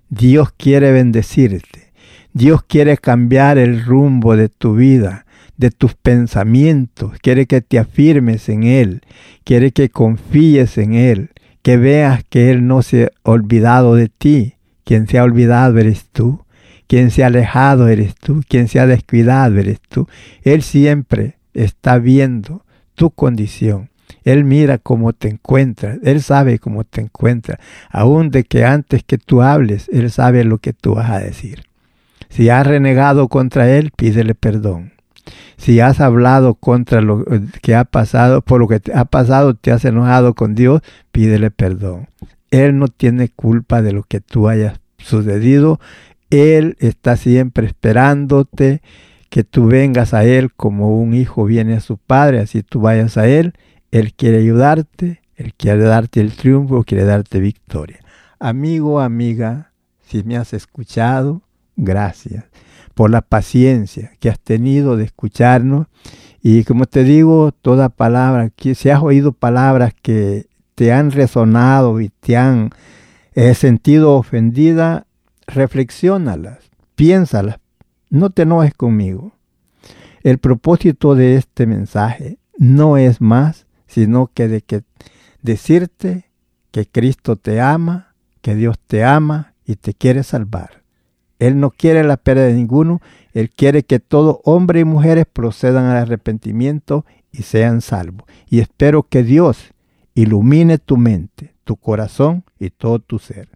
Dios 0.10 0.51
quiere 0.51 0.91
bendecirte. 0.91 1.93
Dios 2.34 2.64
quiere 2.64 2.97
cambiar 2.97 3.58
el 3.58 3.86
rumbo 3.86 4.36
de 4.36 4.49
tu 4.49 4.76
vida, 4.76 5.26
de 5.58 5.72
tus 5.72 5.95
pensamientos. 5.95 7.14
Quiere 7.22 7.45
que 7.45 7.62
te 7.62 7.80
afirmes 7.80 8.49
en 8.49 8.64
Él. 8.64 9.01
Quiere 9.43 9.72
que 9.72 9.89
confíes 9.89 10.78
en 10.78 10.93
Él. 10.93 11.30
Que 11.62 11.78
veas 11.78 12.24
que 12.24 12.51
Él 12.51 12.68
no 12.68 12.82
se 12.82 13.06
ha 13.06 13.10
olvidado 13.24 13.95
de 13.95 14.10
ti 14.10 14.56
quien 14.84 15.08
se 15.08 15.18
ha 15.18 15.24
olvidado 15.24 15.78
eres 15.78 16.06
tú. 16.12 16.43
Quien 16.88 17.12
se 17.12 17.24
ha 17.24 17.28
alejado 17.28 17.88
eres 17.88 18.16
tú. 18.16 18.43
Quien 18.47 18.68
se 18.68 18.80
ha 18.80 18.88
descuidado 18.88 19.58
eres 19.58 19.80
tú. 19.82 20.08
Él 20.43 20.62
siempre 20.62 21.38
está 21.54 21.97
viendo 21.97 22.66
tu 22.95 23.10
condición. 23.10 23.89
Él 24.24 24.43
mira 24.43 24.78
cómo 24.78 25.14
te 25.14 25.30
encuentras. 25.30 25.99
Él 26.04 26.22
sabe 26.22 26.60
cómo 26.60 26.84
te 26.84 27.01
encuentras. 27.01 27.60
Aún 27.89 28.30
de 28.30 28.43
que 28.43 28.66
antes 28.66 29.04
que 29.04 29.18
tú 29.18 29.41
hables, 29.41 29.89
Él 29.91 30.12
sabe 30.12 30.43
lo 30.43 30.60
que 30.60 30.74
tú 30.74 30.95
vas 30.95 31.10
a 31.10 31.20
decir. 31.20 31.64
Si 32.30 32.49
has 32.49 32.66
renegado 32.66 33.28
contra 33.28 33.70
Él, 33.70 33.91
pídele 33.95 34.36
perdón. 34.36 34.93
Si 35.64 35.80
has 35.80 36.01
hablado 36.01 36.55
contra 36.55 36.99
lo 36.99 37.24
que 37.61 37.74
ha 37.74 37.86
pasado, 37.86 38.41
por 38.41 38.59
lo 38.59 38.68
que 38.68 38.82
te 38.82 38.93
ha 38.93 39.05
pasado, 39.05 39.53
te 39.53 39.72
has 39.72 39.86
enojado 39.86 40.34
con 40.34 40.55
Dios, 40.55 40.82
pídele 41.14 41.51
perdón. 41.51 42.09
Él 42.51 42.78
no 42.78 42.89
tiene 42.89 43.30
culpa 43.30 43.82
de 43.82 43.93
lo 43.93 44.03
que 44.03 44.20
tú 44.20 44.49
hayas 44.49 44.82
sucedido. 44.97 45.80
Él 46.30 46.76
está 46.80 47.16
siempre 47.16 47.66
esperándote 47.66 48.82
que 49.30 49.45
tú 49.45 49.68
vengas 49.68 50.14
a 50.14 50.26
Él 50.26 50.51
como 50.53 50.99
un 50.99 51.14
hijo 51.14 51.45
viene 51.45 51.76
a 51.76 51.80
su 51.80 51.97
padre, 51.97 52.41
así 52.41 52.61
tú 52.61 52.82
vayas 52.82 53.16
a 53.16 53.30
Él. 53.30 53.53
Él 53.89 54.14
quiere 54.16 54.39
ayudarte, 54.39 55.22
Él 55.38 55.53
quiere 55.53 55.84
darte 55.84 56.20
el 56.20 56.34
triunfo, 56.34 56.84
quiere 56.84 57.05
darte 57.05 57.39
victoria. 57.39 57.99
Amigo, 58.38 58.99
amiga, 58.99 59.72
si 60.01 60.24
me 60.24 60.36
has 60.36 60.51
escuchado, 60.51 61.41
gracias 61.78 62.43
por 62.94 63.10
la 63.10 63.22
paciencia 63.22 64.12
que 64.20 64.30
has 64.30 64.39
tenido 64.39 64.98
de 64.98 65.06
escucharnos. 65.06 65.88
Y 66.41 66.64
como 66.64 66.86
te 66.86 67.04
digo, 67.04 67.52
toda 67.52 67.89
palabra, 67.89 68.50
que 68.50 68.76
si 68.76 68.89
has 68.89 69.02
oído 69.02 69.32
palabras 69.32 69.94
que 70.02 70.48
te 70.76 70.91
han 70.91 71.12
resonado 71.12 72.02
y 72.02 72.10
te 72.10 72.38
han 72.38 72.70
eh, 73.34 73.54
sentido 73.56 74.16
ofendida, 74.16 75.08
reflexiónalas, 75.48 76.60
piénsalas, 76.96 77.60
no 78.10 78.30
te 78.30 78.44
enojes 78.44 78.74
conmigo. 78.74 79.34
El 80.22 80.38
propósito 80.38 81.16
de 81.16 81.36
este 81.36 81.66
mensaje 81.66 82.38
no 82.58 82.98
es 82.98 83.20
más 83.22 83.66
sino 83.94 84.32
que 84.34 84.48
de 84.48 84.62
que 84.62 84.84
decirte 85.44 86.32
que 86.72 86.88
Cristo 86.88 87.36
te 87.36 87.62
ama, 87.62 88.16
que 88.41 88.56
Dios 88.56 88.80
te 88.88 89.04
ama 89.04 89.54
y 89.66 89.76
te 89.76 89.94
quiere 89.94 90.24
salvar. 90.24 90.83
Él 91.44 91.60
no 91.60 91.72
quiere 91.72 92.06
la 92.06 92.16
pérdida 92.16 92.46
de 92.46 92.54
ninguno, 92.54 93.02
Él 93.34 93.50
quiere 93.50 93.84
que 93.84 94.00
todo 94.00 94.39
hombre 94.46 94.80
y 94.80 94.86
mujeres 94.86 95.26
procedan 95.26 95.88
al 95.88 95.98
arrepentimiento 95.98 97.06
y 97.34 97.44
sean 97.44 97.82
salvos. 97.82 98.26
Y 98.50 98.62
espero 98.62 99.04
que 99.04 99.24
Dios 99.24 99.74
ilumine 100.16 100.78
tu 100.78 100.96
mente, 100.96 101.54
tu 101.66 101.76
corazón 101.76 102.46
y 102.60 102.70
todo 102.70 103.00
tu 103.00 103.20
ser. 103.20 103.50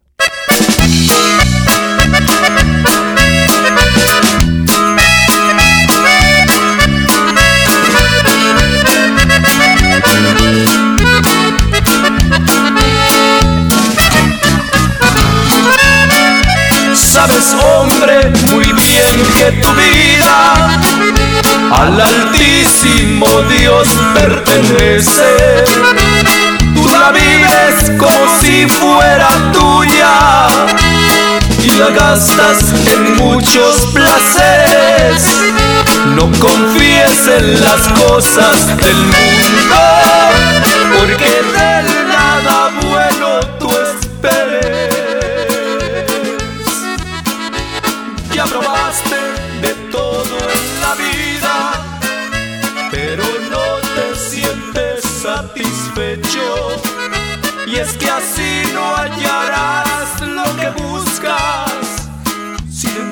Sabes, 17.17 17.55
hombre, 17.63 18.31
muy 18.51 18.65
bien 18.73 19.25
que 19.39 19.51
tu 19.53 19.69
vida 19.71 20.79
al 21.71 21.99
Altísimo 21.99 23.25
Dios 23.49 23.87
pertenece 24.13 25.63
tú 26.75 26.87
la 26.99 27.11
vives 27.11 27.91
como 27.97 28.39
si 28.39 28.67
fuera 28.67 29.29
tuya 29.51 30.47
y 31.63 31.71
la 31.79 31.89
gastas 31.89 32.59
en 32.85 33.15
muchos 33.15 33.87
placeres. 33.95 35.23
No 36.13 36.29
confíes 36.39 37.27
en 37.39 37.63
las 37.63 37.81
cosas 37.99 38.77
del 38.77 38.95
mundo, 38.95 39.81
porque 40.99 41.25
de 41.25 41.76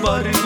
Sin 0.05 0.44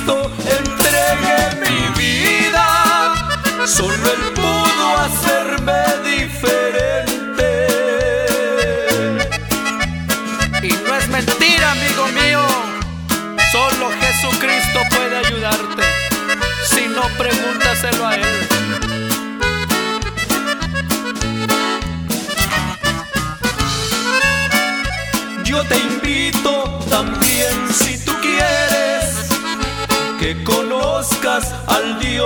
Cristo 0.00 0.30
entregue 0.46 1.38
mi 1.60 1.98
vida. 1.98 3.14
Solo 3.66 3.92
Él 3.92 4.32
pudo 4.34 4.98
hacerme 4.98 5.82
diferente. 6.04 7.48
Y 10.62 10.72
no 10.86 10.96
es 10.96 11.08
mentira, 11.08 11.72
amigo 11.72 12.06
mío. 12.08 12.46
Solo 13.52 13.90
Jesucristo 14.00 14.80
puede 14.90 15.16
ayudarte. 15.18 15.82
Si 16.70 16.86
no, 16.88 17.02
pregúntaselo 17.18 18.06
a 18.06 18.14
Él. 18.16 18.29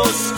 Dios 0.05 0.35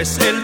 pues 0.00 0.18
Él 0.20 0.39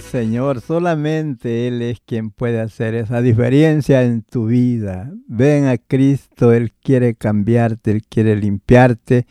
Señor, 0.00 0.60
solamente 0.60 1.68
Él 1.68 1.82
es 1.82 2.00
quien 2.00 2.30
puede 2.30 2.60
hacer 2.60 2.94
esa 2.94 3.20
diferencia 3.20 4.02
en 4.02 4.22
tu 4.22 4.46
vida. 4.46 5.12
Ven 5.26 5.66
a 5.66 5.76
Cristo, 5.76 6.52
Él 6.52 6.72
quiere 6.82 7.14
cambiarte, 7.14 7.90
Él 7.90 8.02
quiere 8.08 8.36
limpiarte, 8.36 9.26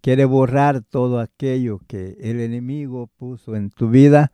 quiere 0.00 0.24
borrar 0.24 0.82
todo 0.82 1.20
aquello 1.20 1.80
que 1.86 2.16
el 2.20 2.40
enemigo 2.40 3.10
puso 3.18 3.56
en 3.56 3.70
tu 3.70 3.90
vida, 3.90 4.32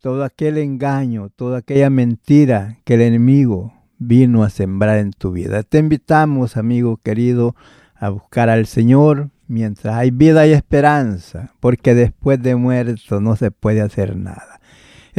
todo 0.00 0.24
aquel 0.24 0.58
engaño, 0.58 1.30
toda 1.30 1.58
aquella 1.58 1.90
mentira 1.90 2.78
que 2.84 2.94
el 2.94 3.02
enemigo 3.02 3.72
vino 3.98 4.42
a 4.42 4.50
sembrar 4.50 4.98
en 4.98 5.12
tu 5.12 5.32
vida. 5.32 5.62
Te 5.62 5.78
invitamos, 5.78 6.56
amigo 6.56 6.98
querido, 6.98 7.54
a 7.94 8.10
buscar 8.10 8.48
al 8.48 8.66
Señor 8.66 9.30
mientras 9.48 9.96
hay 9.96 10.10
vida 10.10 10.46
y 10.46 10.52
esperanza, 10.52 11.52
porque 11.60 11.94
después 11.94 12.40
de 12.42 12.54
muerto 12.54 13.20
no 13.20 13.34
se 13.36 13.50
puede 13.50 13.80
hacer 13.80 14.16
nada. 14.16 14.57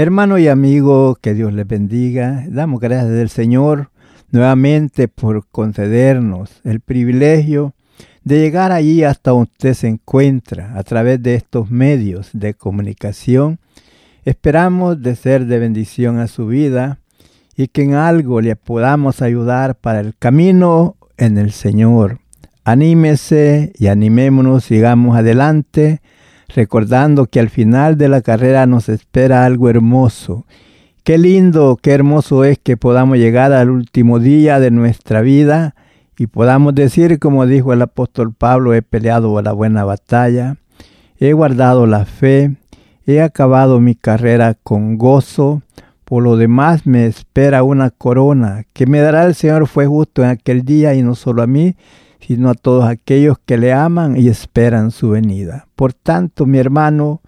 Hermano 0.02 0.38
y 0.38 0.48
amigo, 0.48 1.18
que 1.20 1.34
Dios 1.34 1.52
les 1.52 1.68
bendiga. 1.68 2.46
Damos 2.48 2.80
gracias 2.80 3.20
al 3.20 3.28
Señor 3.28 3.92
nuevamente 4.32 5.10
por 5.10 5.46
concedernos 5.50 6.62
el 6.64 6.80
privilegio 6.80 7.74
de 8.24 8.40
llegar 8.40 8.72
allí 8.72 9.04
hasta 9.04 9.32
donde 9.32 9.52
usted 9.52 9.74
se 9.74 9.90
encuentra 9.90 10.72
a 10.78 10.84
través 10.84 11.22
de 11.22 11.36
estos 11.36 11.70
medios 11.70 12.30
de 12.32 12.54
comunicación. 12.54 13.60
Esperamos 14.24 15.02
de 15.02 15.18
ser 15.18 15.48
de 15.48 15.60
bendición 15.60 16.20
a 16.20 16.28
su 16.28 16.48
vida 16.48 17.00
y 17.58 17.68
que 17.68 17.82
en 17.82 17.96
algo 17.96 18.40
le 18.40 18.56
podamos 18.56 19.22
ayudar 19.22 19.76
para 19.76 20.00
el 20.00 20.16
camino 20.16 20.96
en 21.18 21.38
el 21.38 21.52
Señor. 21.52 22.20
Anímese 22.64 23.74
y 23.78 23.88
animémonos, 23.88 24.64
sigamos 24.64 25.18
adelante, 25.18 26.00
recordando 26.56 27.26
que 27.26 27.40
al 27.40 27.50
final 27.50 27.98
de 27.98 28.10
la 28.10 28.22
carrera 28.22 28.66
nos 28.66 28.90
espera 28.90 29.46
algo 29.46 29.70
hermoso. 29.70 30.46
Qué 31.04 31.18
lindo, 31.18 31.78
qué 31.82 31.92
hermoso 31.92 32.44
es 32.44 32.60
que 32.60 32.78
podamos 32.78 33.18
llegar 33.18 33.54
al 33.54 33.70
último 33.70 34.20
día 34.20 34.60
de 34.60 34.72
nuestra 34.72 35.22
vida 35.22 35.76
y 36.18 36.28
podamos 36.28 36.76
decir, 36.76 37.18
como 37.20 37.46
dijo 37.46 37.72
el 37.74 37.82
apóstol 37.82 38.34
Pablo, 38.34 38.74
he 38.74 38.82
peleado 38.82 39.42
la 39.42 39.54
buena 39.54 39.86
batalla, 39.86 40.58
he 41.18 41.34
guardado 41.34 41.88
la 41.88 42.06
fe, 42.06 42.56
he 43.08 43.22
acabado 43.22 43.80
mi 43.80 43.96
carrera 43.96 44.56
con 44.62 44.98
gozo, 44.98 45.62
por 46.04 46.24
lo 46.24 46.38
demás 46.38 46.86
me 46.86 47.06
espera 47.06 47.64
una 47.64 47.90
corona 47.90 48.66
que 48.74 48.86
me 48.86 49.00
dará 49.00 49.26
el 49.26 49.36
Señor 49.36 49.68
fue 49.68 49.88
justo 49.88 50.24
en 50.24 50.30
aquel 50.30 50.64
día 50.64 50.94
y 50.94 51.02
no 51.02 51.16
solo 51.16 51.42
a 51.42 51.48
mí, 51.48 51.76
sino 52.20 52.50
a 52.50 52.54
todos 52.54 52.86
aquellos 52.86 53.38
que 53.46 53.58
le 53.58 53.74
aman 53.74 54.18
y 54.18 54.28
esperan 54.28 54.92
su 54.92 55.10
venida. 55.10 55.68
Por 55.76 55.94
tanto, 55.94 56.46
mi 56.46 56.58
hermano, 56.58 57.22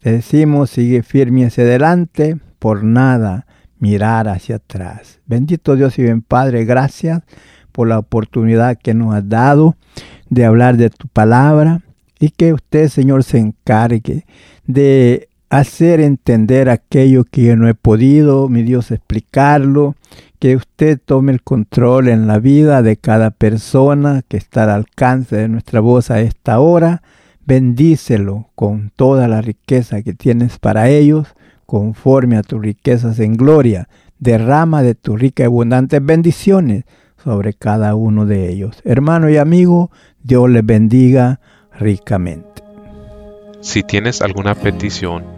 te 0.00 0.12
decimos, 0.12 0.70
sigue 0.70 1.02
firme 1.02 1.46
hacia 1.46 1.64
adelante, 1.64 2.38
por 2.58 2.84
nada 2.84 3.46
mirar 3.78 4.28
hacia 4.28 4.56
atrás. 4.56 5.20
Bendito 5.26 5.76
Dios 5.76 5.98
y 5.98 6.02
bien 6.02 6.22
Padre, 6.22 6.64
gracias 6.64 7.22
por 7.72 7.88
la 7.88 7.98
oportunidad 7.98 8.76
que 8.76 8.94
nos 8.94 9.14
has 9.14 9.28
dado 9.28 9.76
de 10.28 10.44
hablar 10.44 10.76
de 10.76 10.90
tu 10.90 11.06
palabra 11.08 11.82
y 12.18 12.30
que 12.30 12.52
usted, 12.52 12.88
Señor, 12.88 13.22
se 13.22 13.38
encargue 13.38 14.26
de 14.66 15.27
hacer 15.50 16.00
entender 16.00 16.68
aquello 16.68 17.24
que 17.24 17.44
yo 17.44 17.56
no 17.56 17.68
he 17.68 17.74
podido, 17.74 18.48
mi 18.48 18.62
Dios, 18.62 18.90
explicarlo, 18.90 19.94
que 20.38 20.56
usted 20.56 21.00
tome 21.04 21.32
el 21.32 21.42
control 21.42 22.08
en 22.08 22.26
la 22.26 22.38
vida 22.38 22.82
de 22.82 22.96
cada 22.96 23.30
persona 23.30 24.22
que 24.28 24.36
está 24.36 24.64
al 24.64 24.70
alcance 24.70 25.36
de 25.36 25.48
nuestra 25.48 25.80
voz 25.80 26.10
a 26.10 26.20
esta 26.20 26.60
hora. 26.60 27.02
Bendícelo 27.44 28.50
con 28.54 28.92
toda 28.94 29.26
la 29.26 29.40
riqueza 29.40 30.02
que 30.02 30.12
tienes 30.12 30.58
para 30.58 30.90
ellos, 30.90 31.28
conforme 31.66 32.36
a 32.36 32.42
tus 32.42 32.60
riquezas 32.60 33.18
en 33.20 33.36
gloria. 33.36 33.88
Derrama 34.18 34.82
de 34.82 34.94
tus 34.94 35.18
ricas 35.18 35.44
y 35.44 35.46
abundantes 35.46 36.04
bendiciones 36.04 36.84
sobre 37.22 37.54
cada 37.54 37.94
uno 37.94 38.26
de 38.26 38.50
ellos. 38.50 38.80
Hermano 38.84 39.28
y 39.30 39.38
amigo, 39.38 39.90
Dios 40.22 40.50
les 40.50 40.64
bendiga 40.64 41.40
ricamente. 41.78 42.62
Si 43.60 43.82
tienes 43.82 44.22
alguna 44.22 44.54
petición 44.54 45.37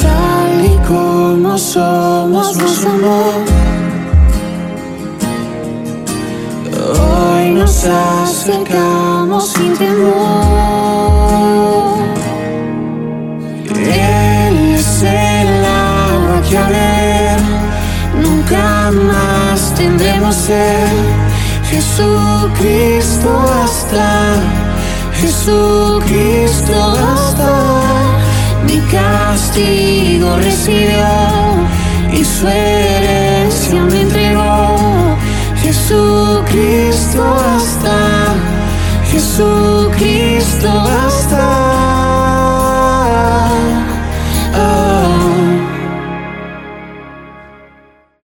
Tal 0.00 0.64
y 0.64 0.76
como 0.86 1.58
somos, 1.58 2.56
nos 2.56 2.86
amó. 2.86 3.22
Hoy 7.00 7.50
nos 7.50 7.84
acercamos 7.84 9.48
sin 9.48 9.76
temor. 9.76 10.84
Él 13.74 14.74
es 14.74 15.02
el 15.02 15.64
agua 15.64 16.42
que 16.48 16.93
más 20.20 20.34
tendremos 20.34 20.34
ser. 20.36 20.88
Jesucristo 21.70 23.30
hasta, 23.62 24.34
Jesucristo 25.14 26.74
hasta, 27.14 27.82
mi 28.66 28.78
castigo 28.90 30.36
recibió 30.36 31.06
y 32.12 32.24
su 32.24 32.46
herencia 32.48 33.80
me 33.84 34.02
entregó. 34.02 35.16
Jesucristo 35.62 37.36
hasta, 37.56 38.34
Jesús 39.10 39.64